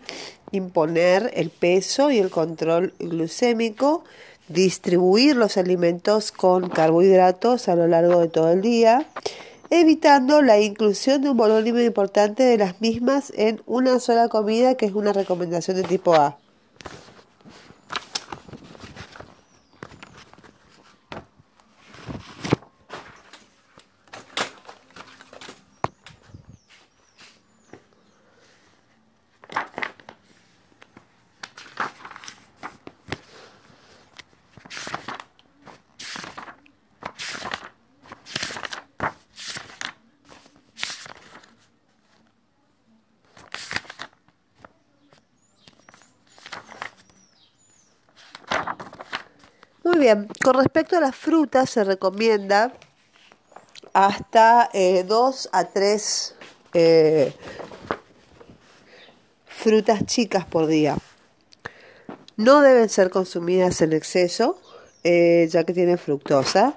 imponer 0.53 1.33
el 1.35 1.51
peso 1.51 2.11
y 2.11 2.19
el 2.19 2.31
control 2.31 2.95
glucémico, 3.01 4.05
distribuir 4.49 5.37
los 5.37 5.57
alimentos 5.57 6.33
con 6.33 6.69
carbohidratos 6.69 7.69
a 7.69 7.77
lo 7.77 7.87
largo 7.87 8.21
de 8.21 8.29
todo 8.29 8.51
el 8.51 8.61
día, 8.61 9.07
evitando 9.71 10.43
la 10.43 10.61
inclusión 10.61 11.23
de 11.23 11.31
un 11.31 11.37
volumen 11.37 11.85
importante 11.85 12.43
de 12.43 12.59
las 12.59 12.81
mismas 12.81 13.33
en 13.37 13.63
una 13.67 13.99
sola 14.01 14.29
comida, 14.29 14.77
que 14.77 14.87
es 14.87 14.93
una 14.93 15.13
recomendación 15.13 15.77
de 15.77 15.85
tipo 15.85 16.15
A. 16.15 16.39
Muy 49.85 49.94
bien, 50.05 50.29
con 50.43 50.55
respecto 50.55 50.99
a 50.99 51.01
las 51.01 51.17
frutas 51.17 51.71
se 51.71 51.83
recomienda 51.83 52.73
hasta 53.95 54.69
eh, 54.75 55.05
2 55.07 55.49
a 55.53 55.65
3 55.65 56.35
eh, 56.75 57.33
frutas 59.47 60.05
chicas 60.05 60.45
por 60.45 60.67
día. 60.67 60.99
No 62.37 62.61
deben 62.61 62.91
ser 62.91 63.09
consumidas 63.09 63.81
en 63.81 63.95
exceso, 63.95 64.59
eh, 65.05 65.49
ya 65.51 65.65
que 65.65 65.73
tienen 65.73 65.97
fructosa, 65.97 66.75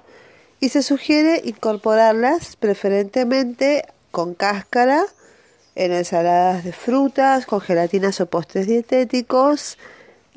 y 0.60 0.70
se 0.70 0.82
sugiere 0.82 1.42
incorporarlas 1.44 2.56
preferentemente 2.56 3.84
con 4.10 4.34
cáscara 4.34 5.04
en 5.74 5.92
ensaladas 5.92 6.64
de 6.64 6.72
frutas, 6.72 7.44
con 7.44 7.60
gelatinas 7.60 8.20
o 8.20 8.26
postres 8.26 8.66
dietéticos, 8.66 9.76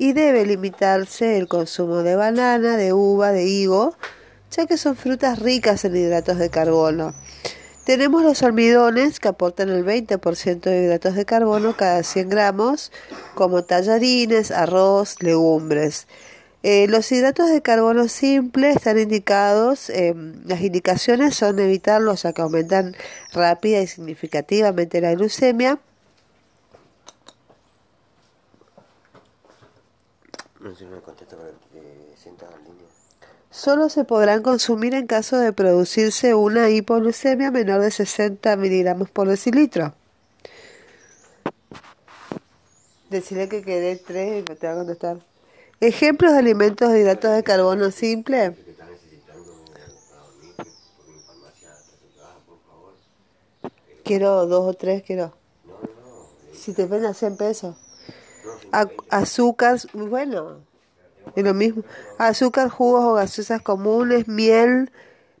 y 0.02 0.14
debe 0.14 0.44
limitarse 0.44 1.38
el 1.38 1.46
consumo 1.46 2.02
de 2.02 2.16
banana, 2.16 2.76
de 2.76 2.92
uva, 2.92 3.30
de 3.30 3.44
higo, 3.44 3.96
ya 4.50 4.66
que 4.66 4.76
son 4.76 4.96
frutas 4.96 5.38
ricas 5.38 5.84
en 5.84 5.94
hidratos 5.94 6.38
de 6.38 6.50
carbono. 6.50 7.14
Tenemos 7.84 8.24
los 8.24 8.42
almidones 8.42 9.20
que 9.20 9.28
aportan 9.28 9.68
el 9.68 9.84
20% 9.84 10.60
de 10.60 10.82
hidratos 10.82 11.14
de 11.14 11.24
carbono 11.24 11.76
cada 11.76 12.02
100 12.02 12.30
gramos, 12.30 12.90
como 13.36 13.62
tallarines, 13.62 14.50
arroz, 14.50 15.22
legumbres. 15.22 16.08
Eh, 16.64 16.88
los 16.88 17.12
hidratos 17.12 17.48
de 17.48 17.62
carbono 17.62 18.08
simples 18.08 18.78
están 18.78 18.98
indicados, 18.98 19.88
em, 19.88 20.34
las 20.46 20.62
indicaciones 20.62 21.36
son 21.36 21.60
evitarlos 21.60 22.24
ya 22.24 22.32
que 22.32 22.42
aumentan 22.42 22.96
rápida 23.32 23.80
y 23.80 23.86
significativamente 23.86 25.00
la 25.00 25.14
glucemia 25.14 25.78
Me 30.62 30.70
eh, 30.70 32.14
solo 33.50 33.88
se 33.88 34.04
podrán 34.04 34.42
consumir 34.42 34.94
en 34.94 35.08
caso 35.08 35.36
de 35.36 35.52
producirse 35.52 36.36
una 36.36 36.70
hipoglucemia 36.70 37.50
menor 37.50 37.80
de 37.80 37.90
60 37.90 38.56
miligramos 38.56 39.10
por 39.10 39.28
decilitro. 39.28 39.92
Decirle 43.10 43.48
que 43.48 43.62
quedé 43.62 43.96
tres 43.96 44.42
y 44.42 44.44
te 44.44 44.66
va 44.68 44.74
a 44.74 44.76
contestar. 44.76 45.18
Ejemplos 45.80 46.30
de 46.30 46.38
alimentos 46.38 46.92
de 46.92 47.00
hidratos 47.00 47.34
de 47.34 47.42
carbono 47.42 47.90
simple. 47.90 48.54
Quiero 54.04 54.46
dos 54.46 54.68
o 54.68 54.74
tres, 54.74 55.02
quiero. 55.02 55.34
Si 56.54 56.72
te 56.72 56.86
ven 56.86 57.04
a 57.04 57.14
100 57.14 57.36
pesos. 57.36 57.81
Azúcar, 59.10 59.78
bueno, 59.92 60.60
es 61.36 61.44
lo 61.44 61.54
mismo. 61.54 61.84
Azúcar, 62.18 62.68
jugos 62.68 63.04
o 63.04 63.14
gaseosas 63.14 63.62
comunes, 63.62 64.28
miel, 64.28 64.90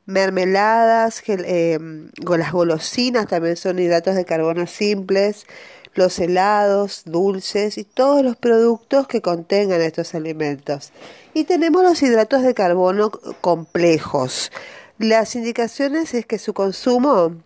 mermeladas, 0.06 1.22
eh, 1.26 1.78
las 2.16 2.52
golosinas 2.52 3.26
también 3.26 3.56
son 3.56 3.78
hidratos 3.78 4.14
de 4.14 4.24
carbono 4.24 4.66
simples, 4.66 5.46
los 5.94 6.18
helados, 6.18 7.02
dulces 7.04 7.76
y 7.78 7.84
todos 7.84 8.22
los 8.22 8.36
productos 8.36 9.06
que 9.06 9.20
contengan 9.20 9.80
estos 9.80 10.14
alimentos. 10.14 10.92
Y 11.34 11.44
tenemos 11.44 11.82
los 11.82 12.02
hidratos 12.02 12.42
de 12.42 12.54
carbono 12.54 13.10
complejos. 13.40 14.50
Las 14.98 15.34
indicaciones 15.34 16.14
es 16.14 16.26
que 16.26 16.38
su 16.38 16.54
consumo 16.54 17.36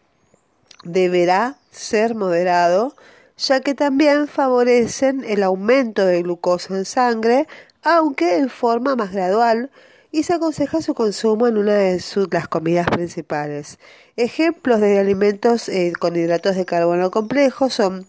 deberá 0.85 1.57
ser 1.71 2.15
moderado, 2.15 2.95
ya 3.37 3.61
que 3.61 3.75
también 3.75 4.29
favorecen 4.29 5.25
el 5.25 5.43
aumento 5.43 6.07
de 6.07 6.23
glucosa 6.23 6.75
en 6.75 6.85
sangre, 6.85 7.47
aunque 7.83 8.39
en 8.39 8.49
forma 8.49 8.97
más 8.97 9.13
gradual, 9.13 9.71
y 10.11 10.23
se 10.23 10.33
aconseja 10.33 10.81
su 10.81 10.95
consumo 10.95 11.47
en 11.47 11.59
una 11.59 11.75
de 11.75 12.01
sus, 12.01 12.33
las 12.33 12.49
comidas 12.49 12.87
principales. 12.87 13.79
Ejemplos 14.17 14.81
de 14.81 14.99
alimentos 14.99 15.69
eh, 15.69 15.93
con 15.99 16.17
hidratos 16.17 16.57
de 16.57 16.65
carbono 16.65 17.11
complejos 17.11 17.75
son 17.75 18.07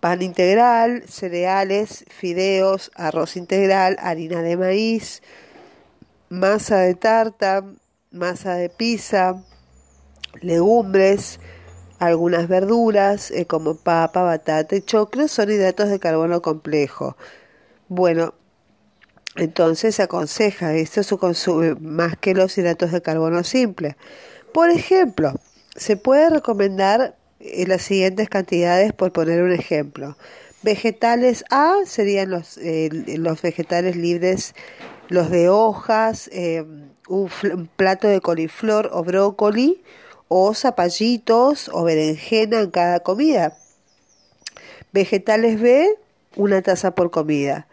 pan 0.00 0.22
integral, 0.22 1.04
cereales, 1.08 2.06
fideos, 2.08 2.90
arroz 2.94 3.36
integral, 3.36 3.96
harina 4.00 4.40
de 4.40 4.56
maíz, 4.56 5.22
masa 6.30 6.78
de 6.78 6.94
tarta, 6.94 7.64
masa 8.10 8.54
de 8.54 8.70
pizza, 8.70 9.42
legumbres, 10.40 11.38
algunas 11.98 12.48
verduras 12.48 13.30
eh, 13.30 13.46
como 13.46 13.76
papa, 13.76 14.22
batata 14.22 14.76
y 14.76 14.82
choclo 14.82 15.28
son 15.28 15.50
hidratos 15.50 15.88
de 15.88 15.98
carbono 15.98 16.42
complejo. 16.42 17.16
Bueno, 17.88 18.34
entonces 19.36 19.94
se 19.94 20.02
aconseja 20.02 20.74
esto 20.74 21.02
se 21.02 21.16
consume 21.16 21.74
más 21.76 22.16
que 22.16 22.34
los 22.34 22.56
hidratos 22.58 22.92
de 22.92 23.02
carbono 23.02 23.44
simple. 23.44 23.96
Por 24.52 24.70
ejemplo, 24.70 25.34
se 25.74 25.96
puede 25.96 26.30
recomendar 26.30 27.16
eh, 27.40 27.66
las 27.66 27.82
siguientes 27.82 28.28
cantidades 28.28 28.92
por 28.92 29.12
poner 29.12 29.42
un 29.42 29.52
ejemplo. 29.52 30.16
Vegetales 30.62 31.44
A 31.50 31.74
serían 31.84 32.30
los, 32.30 32.58
eh, 32.58 32.88
los 33.18 33.40
vegetales 33.42 33.96
libres, 33.96 34.54
los 35.08 35.30
de 35.30 35.48
hojas, 35.48 36.28
un, 37.08 37.30
un 37.52 37.68
plato 37.76 38.08
de 38.08 38.20
coliflor 38.20 38.90
o 38.92 39.04
brócoli, 39.04 39.82
o 40.28 40.54
zapallitos 40.54 41.70
o 41.72 41.84
berenjena 41.84 42.60
en 42.60 42.70
cada 42.70 43.00
comida. 43.00 43.56
Vegetales 44.92 45.60
B, 45.60 45.98
una 46.36 46.62
taza 46.62 46.94
por 46.94 47.10
comida. 47.10 47.66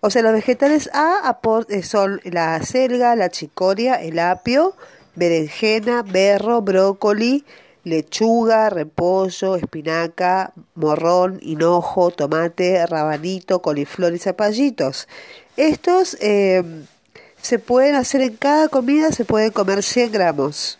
O 0.00 0.10
sea, 0.10 0.22
los 0.22 0.32
vegetales 0.32 0.90
A 0.92 1.38
eh, 1.68 1.82
son 1.82 2.20
la 2.24 2.56
acelga, 2.56 3.16
la 3.16 3.30
chicoria, 3.30 3.94
el 3.94 4.18
apio, 4.18 4.76
berenjena, 5.14 6.02
berro, 6.02 6.60
brócoli, 6.60 7.44
lechuga, 7.84 8.70
repollo, 8.70 9.56
espinaca, 9.56 10.52
morrón, 10.74 11.38
hinojo, 11.42 12.10
tomate, 12.10 12.84
rabanito, 12.86 13.62
coliflor 13.62 14.14
y 14.14 14.18
zapallitos. 14.18 15.08
Estos 15.56 16.16
eh, 16.20 16.62
se 17.40 17.58
pueden 17.58 17.94
hacer 17.94 18.22
en 18.22 18.36
cada 18.36 18.68
comida, 18.68 19.12
se 19.12 19.24
pueden 19.24 19.52
comer 19.52 19.82
100 19.82 20.12
gramos. 20.12 20.78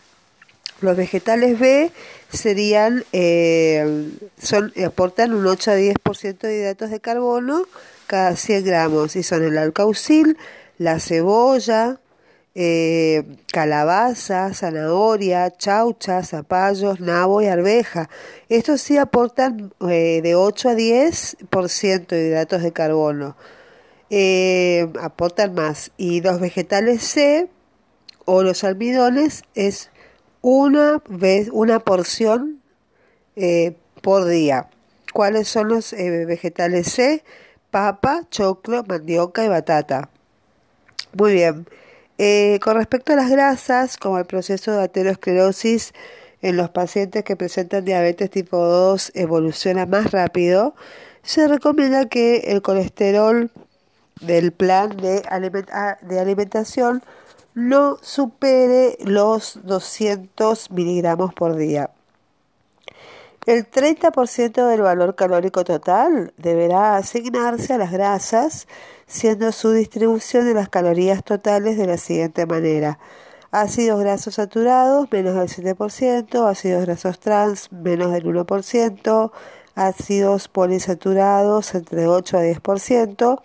Los 0.81 0.97
vegetales 0.97 1.57
B 1.57 1.91
serían, 2.31 3.05
eh, 3.13 4.09
son, 4.41 4.73
aportan 4.85 5.33
un 5.33 5.47
8 5.47 5.71
a 5.71 5.75
10% 5.75 6.37
de 6.39 6.57
hidratos 6.57 6.89
de 6.89 6.99
carbono 6.99 7.63
cada 8.07 8.35
100 8.35 8.65
gramos 8.65 9.15
y 9.15 9.23
son 9.23 9.43
el 9.43 9.57
alcaucil, 9.57 10.37
la 10.77 10.99
cebolla, 10.99 11.99
eh, 12.53 13.23
calabaza, 13.51 14.53
zanahoria, 14.53 15.49
chaucha, 15.57 16.23
zapallos, 16.23 16.99
nabo 16.99 17.41
y 17.41 17.47
arveja. 17.47 18.09
Estos 18.49 18.81
sí 18.81 18.97
aportan 18.97 19.73
eh, 19.89 20.19
de 20.21 20.35
8 20.35 20.69
a 20.69 20.73
10% 20.75 22.07
de 22.07 22.27
hidratos 22.27 22.61
de 22.61 22.73
carbono. 22.73 23.35
aportan 25.01 25.55
más. 25.55 25.91
Y 25.97 26.21
los 26.21 26.39
vegetales 26.39 27.01
C 27.01 27.49
o 28.25 28.43
los 28.43 28.63
almidones 28.63 29.43
es 29.55 29.89
una 30.47 31.01
vez, 31.09 31.49
una 31.51 31.79
porción 31.79 32.61
eh, 33.35 33.75
por 34.03 34.25
día. 34.25 34.69
¿Cuáles 35.11 35.47
son 35.47 35.69
los 35.69 35.91
eh, 35.91 36.25
vegetales 36.25 36.91
C? 36.91 37.23
Papa, 37.71 38.27
choclo, 38.29 38.83
mandioca 38.87 39.43
y 39.43 39.47
batata. 39.47 40.09
Muy 41.13 41.33
bien. 41.33 41.65
Eh, 42.19 42.59
con 42.61 42.75
respecto 42.75 43.13
a 43.13 43.15
las 43.15 43.31
grasas, 43.31 43.97
como 43.97 44.19
el 44.19 44.25
proceso 44.25 44.71
de 44.71 44.83
aterosclerosis 44.83 45.95
en 46.43 46.57
los 46.57 46.69
pacientes 46.69 47.23
que 47.23 47.35
presentan 47.35 47.83
diabetes 47.83 48.29
tipo 48.29 48.57
2 48.57 49.13
evoluciona 49.15 49.87
más 49.87 50.11
rápido, 50.11 50.75
se 51.23 51.47
recomienda 51.47 52.07
que 52.07 52.51
el 52.51 52.61
colesterol 52.61 53.49
del 54.21 54.51
plan 54.51 54.95
de, 54.95 55.23
de 56.03 56.19
alimentación 56.19 57.01
no 57.55 57.97
supere 58.01 58.97
los 58.99 59.59
200 59.63 60.71
miligramos 60.71 61.33
por 61.33 61.55
día. 61.55 61.89
El 63.45 63.69
30% 63.69 64.67
del 64.67 64.81
valor 64.81 65.15
calórico 65.15 65.63
total 65.63 66.33
deberá 66.37 66.97
asignarse 66.97 67.73
a 67.73 67.77
las 67.77 67.91
grasas, 67.91 68.67
siendo 69.07 69.51
su 69.51 69.71
distribución 69.71 70.45
de 70.45 70.53
las 70.53 70.67
calorías 70.67 71.23
totales 71.23 71.77
de 71.77 71.87
la 71.87 71.97
siguiente 71.97 72.45
manera. 72.45 72.99
Ácidos 73.51 74.01
grasos 74.01 74.35
saturados, 74.35 75.07
menos 75.11 75.35
del 75.35 75.47
7%, 75.47 76.49
ácidos 76.49 76.85
grasos 76.85 77.19
trans, 77.19 77.71
menos 77.71 78.11
del 78.11 78.25
1%, 78.25 79.31
ácidos 79.75 80.47
polisaturados, 80.47 81.75
entre 81.75 82.07
8 82.07 82.37
a 82.37 82.41
10%, 82.41 83.41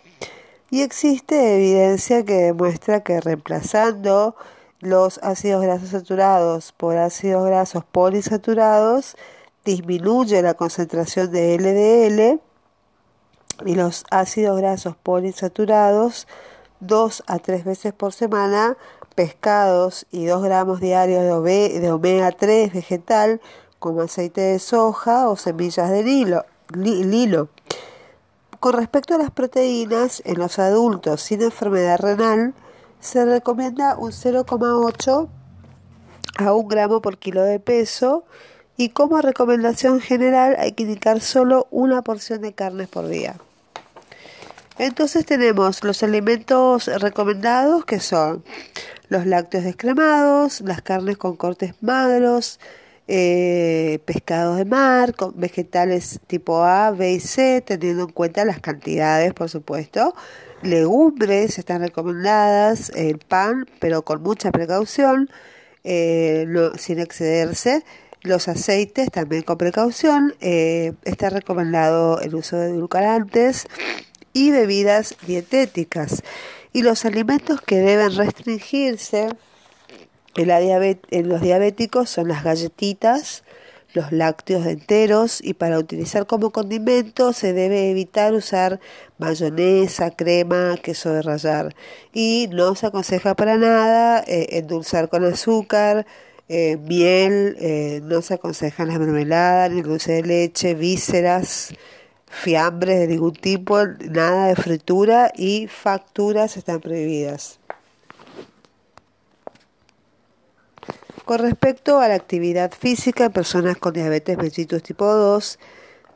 y 0.71 0.83
existe 0.83 1.57
evidencia 1.57 2.25
que 2.25 2.35
demuestra 2.35 3.03
que 3.03 3.21
reemplazando 3.21 4.37
los 4.79 5.19
ácidos 5.23 5.63
grasos 5.63 5.91
saturados 5.91 6.73
por 6.73 6.97
ácidos 6.97 7.45
grasos 7.45 7.85
polisaturados 7.85 9.17
disminuye 9.65 10.41
la 10.43 10.55
concentración 10.55 11.31
de 11.31 11.59
LDL 11.59 12.41
y 13.69 13.75
los 13.75 14.05
ácidos 14.11 14.59
grasos 14.59 14.97
polisaturados 14.97 16.27
dos 16.81 17.23
a 17.27 17.39
tres 17.39 17.65
veces 17.65 17.93
por 17.93 18.13
semana, 18.15 18.77
pescados 19.15 20.07
y 20.11 20.25
2 20.25 20.43
gramos 20.43 20.81
diarios 20.81 21.45
de, 21.45 21.79
de 21.79 21.93
omega 21.93 22.33
3 22.33 22.73
vegetal 22.73 23.41
como 23.79 24.03
aceite 24.03 24.41
de 24.41 24.59
soja 24.59 25.29
o 25.29 25.37
semillas 25.37 25.91
de 25.91 26.03
lilo. 26.03 26.45
lilo. 26.73 27.49
Con 28.61 28.75
respecto 28.75 29.15
a 29.15 29.19
las 29.19 29.31
proteínas, 29.31 30.21
en 30.27 30.39
los 30.39 30.59
adultos 30.59 31.23
sin 31.23 31.41
enfermedad 31.41 31.99
renal 31.99 32.53
se 33.01 33.25
recomienda 33.25 33.97
un 33.97 34.13
0,8 34.13 35.29
a 36.37 36.53
1 36.53 36.69
gramo 36.69 37.01
por 37.01 37.17
kilo 37.17 37.43
de 37.43 37.59
peso 37.59 38.23
y 38.77 38.91
como 38.91 39.23
recomendación 39.23 39.99
general 40.01 40.57
hay 40.59 40.73
que 40.73 40.83
indicar 40.83 41.23
solo 41.23 41.69
una 41.71 42.03
porción 42.03 42.43
de 42.43 42.53
carnes 42.53 42.89
por 42.89 43.09
día. 43.09 43.37
Entonces 44.77 45.25
tenemos 45.25 45.83
los 45.83 46.03
alimentos 46.03 46.87
recomendados 47.01 47.87
que 47.87 47.99
son 47.99 48.45
los 49.09 49.25
lácteos 49.25 49.65
descremados, 49.65 50.61
las 50.61 50.83
carnes 50.83 51.17
con 51.17 51.35
cortes 51.35 51.73
magros, 51.81 52.61
eh, 53.09 53.99
pescados 54.05 54.57
de 54.57 54.65
mar, 54.65 55.15
con 55.15 55.39
vegetales 55.39 56.21
tipo 56.27 56.63
A, 56.63 56.91
B 56.91 57.13
y 57.13 57.21
C, 57.21 57.61
teniendo 57.61 58.05
en 58.05 58.11
cuenta 58.11 58.45
las 58.45 58.61
cantidades, 58.61 59.33
por 59.35 59.49
supuesto. 59.49 60.15
Legumbres 60.63 61.59
están 61.59 61.83
recomendadas, 61.83 62.91
el 62.91 63.19
pan, 63.19 63.67
pero 63.79 64.03
con 64.03 64.23
mucha 64.23 64.53
precaución, 64.53 65.31
eh, 65.85 66.47
sin 66.77 66.99
excederse. 66.99 67.85
Los 68.23 68.49
aceites 68.49 69.11
también 69.11 69.43
con 69.43 69.57
precaución. 69.57 70.35
Eh, 70.41 70.93
está 71.05 71.31
recomendado 71.31 72.21
el 72.21 72.35
uso 72.35 72.59
de 72.59 72.69
edulcorantes 72.69 73.67
y 74.33 74.51
bebidas 74.51 75.17
dietéticas. 75.27 76.23
Y 76.73 76.83
los 76.83 77.05
alimentos 77.05 77.61
que 77.63 77.77
deben 77.77 78.15
restringirse 78.15 79.29
en, 80.37 81.29
los 81.29 81.41
diabéticos 81.41 82.11
son 82.11 82.29
las 82.29 82.45
galletitas, 82.45 83.45
los 83.93 84.13
lácteos 84.13 84.67
enteros 84.67 85.41
y 85.43 85.55
para 85.55 85.79
utilizar 85.79 86.27
como 86.27 86.51
condimento 86.51 87.33
se 87.33 87.53
debe 87.53 87.91
evitar 87.91 88.33
usar 88.35 88.81
mayonesa, 89.19 90.13
crema, 90.13 90.77
queso 90.81 91.13
de 91.13 91.23
rallar 91.23 91.75
y 92.13 92.49
no 92.53 92.75
se 92.77 92.87
aconseja 92.87 93.35
para 93.35 93.57
nada 93.57 94.23
eh, 94.27 94.59
endulzar 94.59 95.09
con 95.09 95.25
azúcar, 95.25 96.07
eh, 96.49 96.77
miel, 96.79 97.57
eh, 97.61 98.01
no 98.03 98.23
se 98.23 98.35
aconsejan 98.35 98.89
las 98.89 98.99
mermeladas, 98.99 99.71
ni 99.71 99.83
dulce 99.83 100.15
de 100.15 100.23
leche, 100.23 100.75
vísceras, 100.75 101.73
fiambres 102.27 102.99
de 102.99 103.07
ningún 103.07 103.35
tipo, 103.35 103.79
nada 103.87 104.49
de 104.49 104.57
fritura 104.57 105.33
y 105.37 105.69
facturas 105.69 106.57
están 106.57 106.81
prohibidas. 106.81 107.60
Con 111.31 111.39
respecto 111.39 112.01
a 112.01 112.09
la 112.09 112.17
actividad 112.17 112.73
física 112.73 113.27
en 113.27 113.31
personas 113.31 113.77
con 113.77 113.93
diabetes 113.93 114.37
mellitus 114.37 114.83
tipo 114.83 115.07
2, 115.07 115.61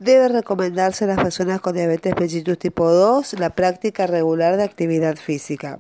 debe 0.00 0.26
recomendarse 0.26 1.04
a 1.04 1.06
las 1.06 1.22
personas 1.22 1.60
con 1.60 1.76
diabetes 1.76 2.14
mellitus 2.18 2.58
tipo 2.58 2.90
2 2.90 3.38
la 3.38 3.50
práctica 3.50 4.08
regular 4.08 4.56
de 4.56 4.64
actividad 4.64 5.14
física. 5.14 5.78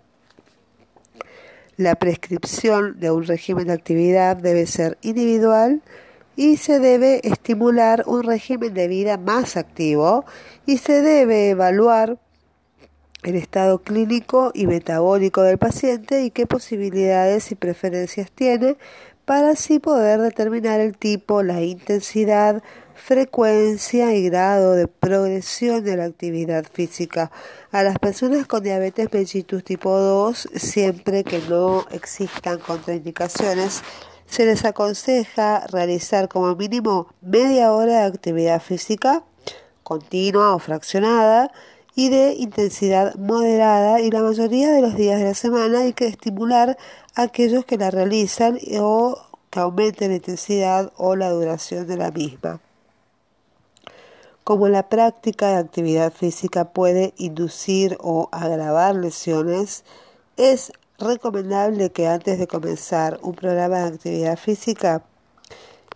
La 1.76 1.96
prescripción 1.96 3.00
de 3.00 3.10
un 3.10 3.24
régimen 3.24 3.66
de 3.66 3.72
actividad 3.72 4.36
debe 4.36 4.66
ser 4.66 4.98
individual 5.02 5.82
y 6.36 6.56
se 6.56 6.78
debe 6.78 7.20
estimular 7.26 8.04
un 8.06 8.22
régimen 8.22 8.72
de 8.72 8.86
vida 8.86 9.16
más 9.16 9.56
activo 9.56 10.24
y 10.64 10.78
se 10.78 11.02
debe 11.02 11.50
evaluar 11.50 12.18
el 13.24 13.34
estado 13.34 13.82
clínico 13.82 14.52
y 14.54 14.68
metabólico 14.68 15.42
del 15.42 15.58
paciente 15.58 16.22
y 16.22 16.30
qué 16.30 16.46
posibilidades 16.46 17.50
y 17.50 17.56
preferencias 17.56 18.30
tiene 18.30 18.76
para 19.24 19.50
así 19.50 19.78
poder 19.78 20.20
determinar 20.20 20.80
el 20.80 20.96
tipo, 20.96 21.42
la 21.42 21.62
intensidad, 21.62 22.62
frecuencia 22.94 24.14
y 24.14 24.28
grado 24.28 24.72
de 24.72 24.86
progresión 24.86 25.84
de 25.84 25.96
la 25.96 26.04
actividad 26.04 26.64
física. 26.70 27.30
A 27.72 27.82
las 27.82 27.98
personas 27.98 28.46
con 28.46 28.62
diabetes 28.62 29.12
mellitus 29.12 29.64
tipo 29.64 29.98
2, 29.98 30.48
siempre 30.54 31.24
que 31.24 31.40
no 31.48 31.86
existan 31.90 32.58
contraindicaciones, 32.58 33.82
se 34.26 34.46
les 34.46 34.64
aconseja 34.64 35.66
realizar 35.68 36.28
como 36.28 36.54
mínimo 36.56 37.08
media 37.20 37.72
hora 37.72 38.00
de 38.00 38.06
actividad 38.06 38.60
física 38.60 39.22
continua 39.84 40.54
o 40.54 40.58
fraccionada 40.58 41.52
y 41.94 42.08
de 42.08 42.34
intensidad 42.34 43.14
moderada 43.16 44.00
y 44.00 44.10
la 44.10 44.22
mayoría 44.22 44.70
de 44.70 44.80
los 44.80 44.96
días 44.96 45.18
de 45.18 45.26
la 45.26 45.34
semana 45.34 45.80
hay 45.80 45.92
que 45.92 46.06
estimular 46.06 46.76
a 47.14 47.22
aquellos 47.22 47.64
que 47.64 47.76
la 47.76 47.90
realizan 47.90 48.58
o 48.80 49.18
que 49.50 49.60
aumenten 49.60 50.10
la 50.10 50.16
intensidad 50.16 50.92
o 50.96 51.14
la 51.14 51.30
duración 51.30 51.86
de 51.86 51.96
la 51.96 52.10
misma. 52.10 52.60
Como 54.42 54.68
la 54.68 54.88
práctica 54.88 55.48
de 55.48 55.56
actividad 55.56 56.12
física 56.12 56.72
puede 56.72 57.14
inducir 57.16 57.96
o 58.00 58.28
agravar 58.32 58.96
lesiones, 58.96 59.84
es 60.36 60.72
recomendable 60.98 61.90
que 61.90 62.08
antes 62.08 62.38
de 62.38 62.46
comenzar 62.46 63.18
un 63.22 63.34
programa 63.34 63.78
de 63.78 63.94
actividad 63.94 64.36
física 64.36 65.04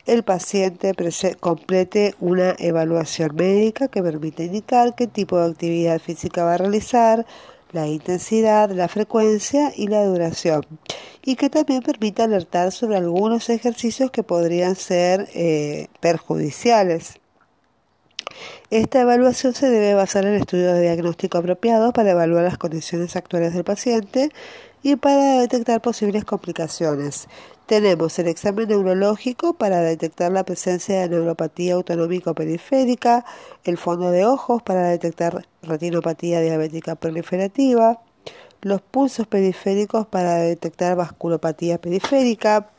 el 0.08 0.22
paciente 0.22 0.94
complete 1.38 2.14
una 2.18 2.56
evaluación 2.58 3.36
médica 3.36 3.88
que 3.88 4.02
permite 4.02 4.44
indicar 4.44 4.94
qué 4.94 5.06
tipo 5.06 5.38
de 5.38 5.50
actividad 5.50 6.00
física 6.00 6.44
va 6.44 6.54
a 6.54 6.56
realizar, 6.56 7.26
la 7.72 7.86
intensidad, 7.86 8.70
la 8.70 8.88
frecuencia 8.88 9.70
y 9.76 9.88
la 9.88 10.02
duración, 10.06 10.64
y 11.22 11.36
que 11.36 11.50
también 11.50 11.82
permite 11.82 12.22
alertar 12.22 12.72
sobre 12.72 12.96
algunos 12.96 13.50
ejercicios 13.50 14.10
que 14.10 14.22
podrían 14.22 14.76
ser 14.76 15.28
eh, 15.34 15.88
perjudiciales. 16.00 17.20
Esta 18.70 19.02
evaluación 19.02 19.52
se 19.52 19.68
debe 19.68 19.92
basar 19.92 20.24
en 20.24 20.34
estudios 20.36 20.72
de 20.72 20.82
diagnóstico 20.82 21.36
apropiados 21.36 21.92
para 21.92 22.12
evaluar 22.12 22.44
las 22.44 22.56
condiciones 22.56 23.14
actuales 23.14 23.52
del 23.52 23.64
paciente 23.64 24.30
y 24.82 24.96
para 24.96 25.40
detectar 25.40 25.80
posibles 25.80 26.24
complicaciones. 26.24 27.28
Tenemos 27.66 28.18
el 28.18 28.28
examen 28.28 28.68
neurológico 28.68 29.52
para 29.52 29.80
detectar 29.80 30.32
la 30.32 30.44
presencia 30.44 31.00
de 31.00 31.08
neuropatía 31.10 31.74
autonómica 31.74 32.32
periférica, 32.32 33.24
el 33.64 33.76
fondo 33.76 34.10
de 34.10 34.24
ojos 34.24 34.62
para 34.62 34.88
detectar 34.88 35.46
retinopatía 35.62 36.40
diabética 36.40 36.94
proliferativa, 36.94 38.00
los 38.62 38.80
pulsos 38.80 39.26
periféricos 39.26 40.06
para 40.06 40.36
detectar 40.36 40.96
vasculopatía 40.96 41.78
periférica, 41.78 42.70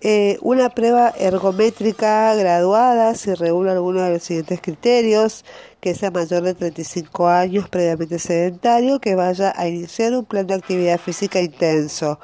eh, 0.00 0.38
una 0.42 0.70
prueba 0.70 1.12
ergométrica 1.18 2.34
graduada 2.34 3.14
si 3.14 3.34
reúne 3.34 3.70
alguno 3.70 4.02
de 4.02 4.12
los 4.14 4.22
siguientes 4.22 4.60
criterios, 4.60 5.44
que 5.80 5.94
sea 5.94 6.10
mayor 6.10 6.42
de 6.42 6.54
35 6.54 7.28
años 7.28 7.68
previamente 7.68 8.18
sedentario, 8.18 9.00
que 9.00 9.14
vaya 9.14 9.52
a 9.56 9.68
iniciar 9.68 10.14
un 10.14 10.24
plan 10.24 10.46
de 10.46 10.54
actividad 10.54 10.98
física 10.98 11.40
intenso 11.40 12.18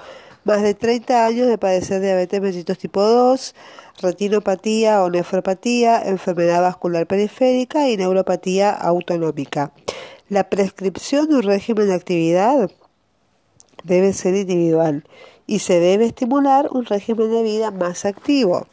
más 0.45 0.63
de 0.63 0.75
30 0.75 1.27
años 1.27 1.49
de 1.49 1.59
padecer 1.59 2.01
diabetes 2.01 2.41
mellitus 2.41 2.79
tipo 2.79 3.03
2, 3.03 3.55
retinopatía 4.01 5.03
o 5.03 5.11
nefropatía, 5.11 6.03
enfermedad 6.03 6.63
vascular 6.63 7.07
periférica 7.07 7.89
y 7.89 7.97
neuropatía 7.97 8.71
autonómica. 8.71 9.73
La 10.29 10.49
prescripción 10.49 11.29
de 11.29 11.37
un 11.37 11.43
régimen 11.43 11.89
de 11.89 11.95
actividad 11.95 12.71
debe 13.85 14.13
ser 14.13 14.35
individual 14.35 15.05
y 15.51 15.59
se 15.59 15.81
debe 15.81 16.07
estimular 16.07 16.69
un 16.71 16.87
régimen 16.87 17.29
de 17.29 17.43
vida 17.43 17.73
más 17.73 18.05
activo. 18.05 18.69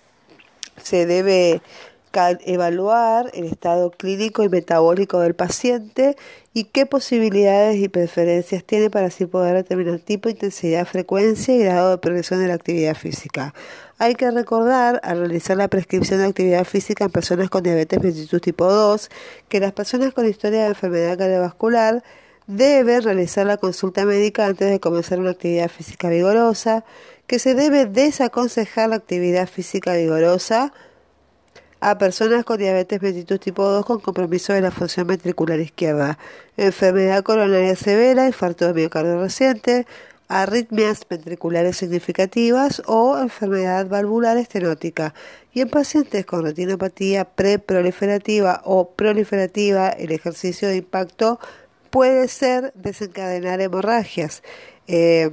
Se 0.80 1.07
debe 1.07 1.59
evaluar 2.45 3.32
el 3.34 3.45
estado 3.45 3.89
clínico 3.89 4.43
y 4.43 4.49
metabólico 4.49 5.19
del 5.19 5.34
paciente 5.34 6.15
y 6.53 6.65
qué 6.65 6.86
posibilidades 6.86 7.78
y 7.78 7.89
preferencias 7.89 8.63
tiene 8.63 8.91
para 8.91 9.07
así 9.07 9.25
poder 9.25 9.55
determinar 9.55 9.99
tipo, 10.01 10.30
intensidad, 10.30 10.86
frecuencia 10.86 11.55
y 11.55 11.63
grado 11.63 11.89
de 11.89 11.97
progresión 11.97 12.41
de 12.41 12.47
la 12.47 12.53
actividad 12.53 12.93
física. 12.93 13.55
Hay 13.97 14.13
que 14.13 14.30
recordar, 14.30 14.99
al 15.03 15.17
realizar 15.17 15.57
la 15.57 15.69
prescripción 15.69 16.19
de 16.19 16.28
actividad 16.28 16.63
física 16.63 17.05
en 17.05 17.11
personas 17.11 17.49
con 17.49 17.63
diabetes 17.63 17.99
mellitus 18.03 18.39
tipo 18.39 18.71
2, 18.71 19.09
que 19.49 19.59
las 19.59 19.73
personas 19.73 20.13
con 20.13 20.28
historia 20.28 20.61
de 20.61 20.67
enfermedad 20.67 21.17
cardiovascular 21.17 22.03
deben 22.47 23.03
realizar 23.03 23.45
la 23.45 23.57
consulta 23.57 24.05
médica 24.05 24.45
antes 24.45 24.71
de 24.71 24.79
comenzar 24.79 25.19
una 25.19 25.31
actividad 25.31 25.69
física 25.69 26.09
vigorosa, 26.09 26.85
que 27.27 27.39
se 27.39 27.53
debe 27.53 27.85
desaconsejar 27.85 28.89
la 28.89 28.95
actividad 28.95 29.47
física 29.47 29.93
vigorosa 29.93 30.73
a 31.79 31.97
personas 31.97 32.43
con 32.45 32.57
diabetes 32.57 33.01
mellitus 33.01 33.39
tipo 33.39 33.63
2 33.63 33.86
con 33.86 33.99
compromiso 33.99 34.53
de 34.53 34.61
la 34.61 34.71
función 34.71 35.05
ventricular 35.07 35.59
izquierda, 35.59 36.17
enfermedad 36.55 37.21
coronaria 37.21 37.75
severa, 37.75 38.25
infarto 38.25 38.65
de 38.65 38.74
miocardio 38.74 39.21
reciente, 39.21 39.86
arritmias 40.28 41.05
ventriculares 41.07 41.78
significativas 41.78 42.82
o 42.86 43.17
enfermedad 43.19 43.87
valvular 43.87 44.37
estenótica. 44.37 45.13
Y 45.53 45.61
en 45.61 45.69
pacientes 45.69 46.25
con 46.25 46.43
retinopatía 46.43 47.25
preproliferativa 47.25 48.61
o 48.65 48.91
proliferativa, 48.91 49.89
el 49.89 50.11
ejercicio 50.11 50.67
de 50.67 50.78
impacto 50.78 51.39
puede 51.97 52.28
ser 52.28 52.71
desencadenar 52.75 53.59
hemorragias. 53.59 54.43
Eh, 54.86 55.32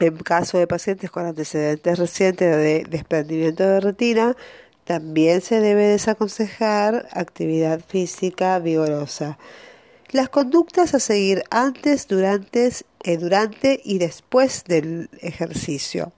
en 0.00 0.16
caso 0.24 0.58
de 0.58 0.66
pacientes 0.66 1.08
con 1.08 1.24
antecedentes 1.24 2.00
recientes 2.00 2.56
de 2.56 2.84
desprendimiento 2.90 3.62
de 3.62 3.78
retina, 3.78 4.36
también 4.82 5.42
se 5.42 5.60
debe 5.60 5.84
desaconsejar 5.84 7.06
actividad 7.12 7.80
física 7.86 8.58
vigorosa. 8.58 9.38
Las 10.10 10.30
conductas 10.30 10.94
a 10.94 10.98
seguir 10.98 11.44
antes, 11.50 12.08
durante, 12.08 12.72
eh, 13.04 13.16
durante 13.16 13.80
y 13.84 13.98
después 13.98 14.64
del 14.64 15.08
ejercicio. 15.20 16.12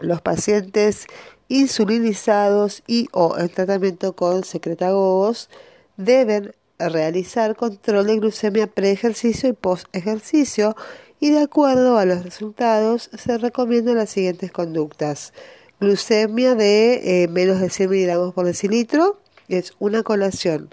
Los 0.00 0.22
pacientes 0.22 1.08
insulinizados 1.48 2.84
y 2.86 3.08
o 3.10 3.36
en 3.36 3.48
tratamiento 3.48 4.14
con 4.14 4.44
secretagogos 4.44 5.50
deben 5.96 6.54
realizar 6.78 7.56
control 7.56 8.06
de 8.06 8.18
glucemia 8.18 8.66
pre-ejercicio 8.66 9.48
y 9.48 9.52
post-ejercicio 9.52 10.76
y 11.20 11.30
de 11.30 11.40
acuerdo 11.40 11.98
a 11.98 12.04
los 12.04 12.24
resultados 12.24 13.10
se 13.16 13.38
recomiendan 13.38 13.96
las 13.96 14.10
siguientes 14.10 14.52
conductas 14.52 15.32
glucemia 15.80 16.54
de 16.54 17.22
eh, 17.22 17.28
menos 17.28 17.60
de 17.60 17.70
100 17.70 17.90
miligramos 17.90 18.34
por 18.34 18.46
decilitro 18.46 19.20
es 19.48 19.74
una 19.78 20.02
colación 20.02 20.70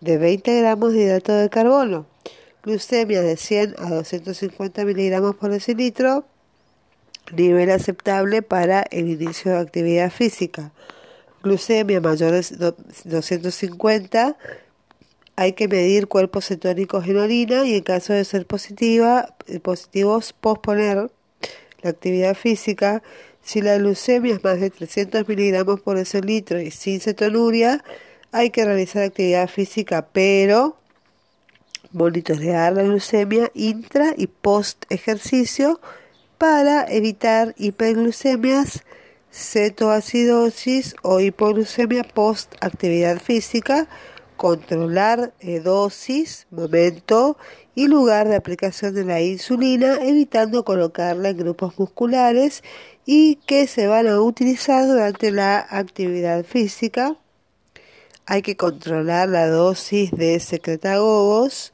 de 0.00 0.18
20 0.18 0.60
gramos 0.60 0.92
de 0.92 1.02
hidrato 1.02 1.32
de 1.32 1.48
carbono. 1.48 2.06
Glucemia 2.62 3.22
de 3.22 3.36
100 3.36 3.76
a 3.78 3.90
250 3.90 4.84
miligramos 4.84 5.36
por 5.36 5.50
decilitro, 5.50 6.24
nivel 7.32 7.70
aceptable 7.70 8.42
para 8.42 8.82
el 8.90 9.08
inicio 9.08 9.52
de 9.52 9.58
actividad 9.58 10.10
física. 10.10 10.72
Glucemia 11.42 12.00
mayor 12.00 12.32
de 12.32 12.74
250 13.04 14.36
hay 15.36 15.52
que 15.52 15.68
medir 15.68 16.08
cuerpos 16.08 16.46
cetónicos 16.46 17.06
en 17.06 17.18
orina 17.18 17.66
y 17.66 17.74
en 17.74 17.82
caso 17.82 18.14
de 18.14 18.24
ser 18.24 18.46
positiva, 18.46 19.34
eh, 19.46 19.60
positivos 19.60 20.32
posponer 20.32 21.10
la 21.82 21.90
actividad 21.90 22.34
física. 22.34 23.02
Si 23.42 23.60
la 23.60 23.76
glucemia 23.76 24.34
es 24.34 24.42
más 24.42 24.58
de 24.58 24.70
300 24.70 25.28
miligramos 25.28 25.80
por 25.80 25.98
litro 26.24 26.60
y 26.60 26.70
sin 26.70 27.00
cetonuria, 27.00 27.84
hay 28.32 28.50
que 28.50 28.64
realizar 28.64 29.02
actividad 29.02 29.48
física, 29.48 30.08
pero 30.10 30.76
monitorear 31.92 32.72
la 32.72 32.82
glucemia 32.82 33.50
intra 33.54 34.14
y 34.16 34.26
post 34.26 34.84
ejercicio 34.90 35.80
para 36.38 36.84
evitar 36.90 37.54
hiperglucemias, 37.56 38.82
cetoacidosis 39.30 40.96
o 41.02 41.20
hipoglucemia 41.20 42.04
post 42.04 42.54
actividad 42.60 43.20
física, 43.20 43.86
controlar 44.36 45.32
eh, 45.40 45.60
dosis, 45.60 46.46
momento 46.50 47.36
y 47.74 47.88
lugar 47.88 48.28
de 48.28 48.36
aplicación 48.36 48.94
de 48.94 49.04
la 49.04 49.20
insulina, 49.20 49.98
evitando 50.02 50.64
colocarla 50.64 51.30
en 51.30 51.38
grupos 51.38 51.78
musculares 51.78 52.62
y 53.04 53.36
que 53.46 53.66
se 53.66 53.86
van 53.86 54.08
a 54.08 54.20
utilizar 54.20 54.86
durante 54.86 55.30
la 55.30 55.66
actividad 55.68 56.44
física. 56.44 57.16
Hay 58.26 58.42
que 58.42 58.56
controlar 58.56 59.28
la 59.28 59.46
dosis 59.46 60.10
de 60.10 60.40
secretagogos 60.40 61.72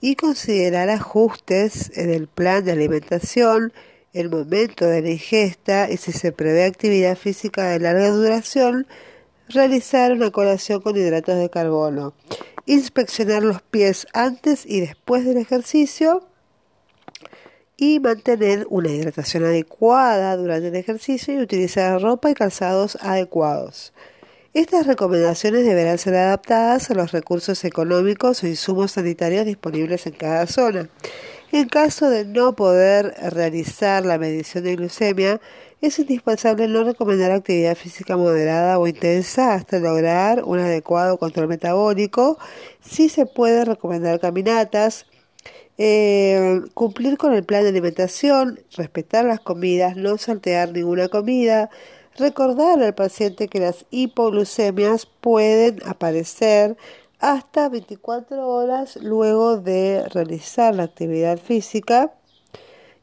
y 0.00 0.16
considerar 0.16 0.90
ajustes 0.90 1.96
en 1.96 2.10
el 2.10 2.26
plan 2.26 2.64
de 2.64 2.72
alimentación, 2.72 3.72
el 4.12 4.28
momento 4.28 4.84
de 4.84 5.00
la 5.00 5.10
ingesta 5.10 5.88
y 5.88 5.96
si 5.96 6.12
se 6.12 6.32
prevé 6.32 6.64
actividad 6.64 7.16
física 7.16 7.68
de 7.68 7.78
larga 7.78 8.10
duración, 8.10 8.86
realizar 9.52 10.12
una 10.12 10.30
colación 10.30 10.80
con 10.80 10.96
hidratos 10.96 11.36
de 11.36 11.50
carbono, 11.50 12.14
inspeccionar 12.66 13.42
los 13.42 13.62
pies 13.62 14.06
antes 14.12 14.64
y 14.66 14.80
después 14.80 15.24
del 15.24 15.38
ejercicio 15.38 16.26
y 17.76 18.00
mantener 18.00 18.66
una 18.70 18.90
hidratación 18.90 19.44
adecuada 19.44 20.36
durante 20.36 20.68
el 20.68 20.76
ejercicio 20.76 21.34
y 21.34 21.38
utilizar 21.38 22.00
ropa 22.00 22.30
y 22.30 22.34
calzados 22.34 22.96
adecuados. 23.00 23.92
Estas 24.54 24.86
recomendaciones 24.86 25.64
deberán 25.64 25.96
ser 25.96 26.14
adaptadas 26.14 26.90
a 26.90 26.94
los 26.94 27.10
recursos 27.10 27.64
económicos 27.64 28.42
o 28.42 28.46
insumos 28.46 28.92
sanitarios 28.92 29.46
disponibles 29.46 30.06
en 30.06 30.12
cada 30.12 30.46
zona. 30.46 30.90
En 31.52 31.68
caso 31.68 32.10
de 32.10 32.24
no 32.24 32.54
poder 32.54 33.14
realizar 33.32 34.04
la 34.04 34.18
medición 34.18 34.64
de 34.64 34.76
glucemia, 34.76 35.40
es 35.82 35.98
indispensable 35.98 36.68
no 36.68 36.84
recomendar 36.84 37.32
actividad 37.32 37.76
física 37.76 38.16
moderada 38.16 38.78
o 38.78 38.86
intensa 38.86 39.54
hasta 39.54 39.78
lograr 39.78 40.44
un 40.44 40.58
adecuado 40.58 41.18
control 41.18 41.48
metabólico. 41.48 42.38
Sí 42.80 43.08
se 43.08 43.26
puede 43.26 43.64
recomendar 43.64 44.18
caminatas, 44.20 45.06
eh, 45.78 46.62
cumplir 46.74 47.18
con 47.18 47.34
el 47.34 47.44
plan 47.44 47.64
de 47.64 47.70
alimentación, 47.70 48.60
respetar 48.76 49.24
las 49.24 49.40
comidas, 49.40 49.96
no 49.96 50.16
saltear 50.18 50.72
ninguna 50.72 51.08
comida, 51.08 51.68
Recordar 52.18 52.82
al 52.82 52.94
paciente 52.94 53.48
que 53.48 53.58
las 53.58 53.86
hipoglucemias 53.90 55.06
pueden 55.06 55.80
aparecer 55.86 56.76
hasta 57.20 57.70
24 57.70 58.46
horas 58.46 58.96
luego 58.96 59.56
de 59.56 60.04
realizar 60.10 60.74
la 60.74 60.82
actividad 60.82 61.38
física 61.38 62.12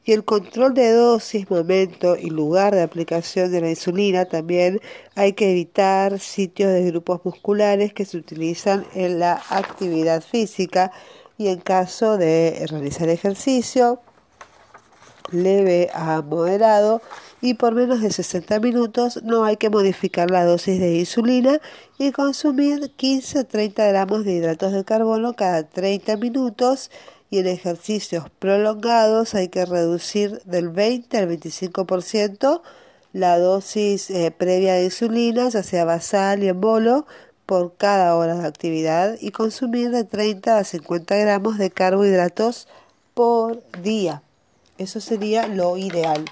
y 0.09 0.13
el 0.13 0.25
control 0.25 0.73
de 0.73 0.91
dosis, 0.91 1.51
momento 1.51 2.15
y 2.15 2.31
lugar 2.31 2.73
de 2.73 2.81
aplicación 2.81 3.51
de 3.51 3.61
la 3.61 3.69
insulina 3.69 4.25
también 4.25 4.81
hay 5.13 5.33
que 5.33 5.51
evitar 5.51 6.17
sitios 6.17 6.73
de 6.73 6.83
grupos 6.85 7.21
musculares 7.23 7.93
que 7.93 8.05
se 8.05 8.17
utilizan 8.17 8.87
en 8.95 9.19
la 9.19 9.39
actividad 9.51 10.23
física 10.23 10.91
y 11.37 11.49
en 11.49 11.59
caso 11.59 12.17
de 12.17 12.65
realizar 12.71 13.07
ejercicio 13.07 14.01
leve 15.31 15.91
a 15.93 16.23
moderado 16.23 17.03
y 17.39 17.53
por 17.53 17.75
menos 17.75 18.01
de 18.01 18.09
60 18.09 18.59
minutos 18.61 19.21
no 19.21 19.43
hay 19.43 19.57
que 19.57 19.69
modificar 19.69 20.31
la 20.31 20.43
dosis 20.43 20.79
de 20.79 20.97
insulina 20.97 21.61
y 21.99 22.11
consumir 22.13 22.93
15 22.95 23.41
o 23.41 23.45
30 23.45 23.85
gramos 23.85 24.25
de 24.25 24.33
hidratos 24.33 24.73
de 24.73 24.83
carbono 24.83 25.33
cada 25.33 25.69
30 25.69 26.17
minutos 26.17 26.89
y 27.29 27.39
en 27.39 27.47
ejercicios 27.47 28.29
prolongados 28.39 29.35
hay 29.35 29.49
que 29.49 29.65
reducir 29.65 30.41
del 30.45 30.69
20 30.69 31.17
al 31.17 31.29
25% 31.29 32.61
la 33.13 33.39
dosis 33.39 34.09
eh, 34.11 34.31
previa 34.35 34.75
de 34.75 34.85
insulina, 34.85 35.49
ya 35.49 35.63
sea 35.63 35.85
basal 35.85 36.43
y 36.43 36.47
en 36.47 36.61
bolo, 36.61 37.07
por 37.45 37.75
cada 37.75 38.15
hora 38.15 38.35
de 38.35 38.47
actividad 38.47 39.17
y 39.19 39.31
consumir 39.31 39.89
de 39.89 40.03
30 40.03 40.59
a 40.59 40.63
50 40.63 41.15
gramos 41.15 41.57
de 41.57 41.71
carbohidratos 41.71 42.67
por 43.15 43.63
día. 43.81 44.21
Eso 44.77 45.01
sería 45.01 45.47
lo 45.47 45.75
ideal. 45.75 46.25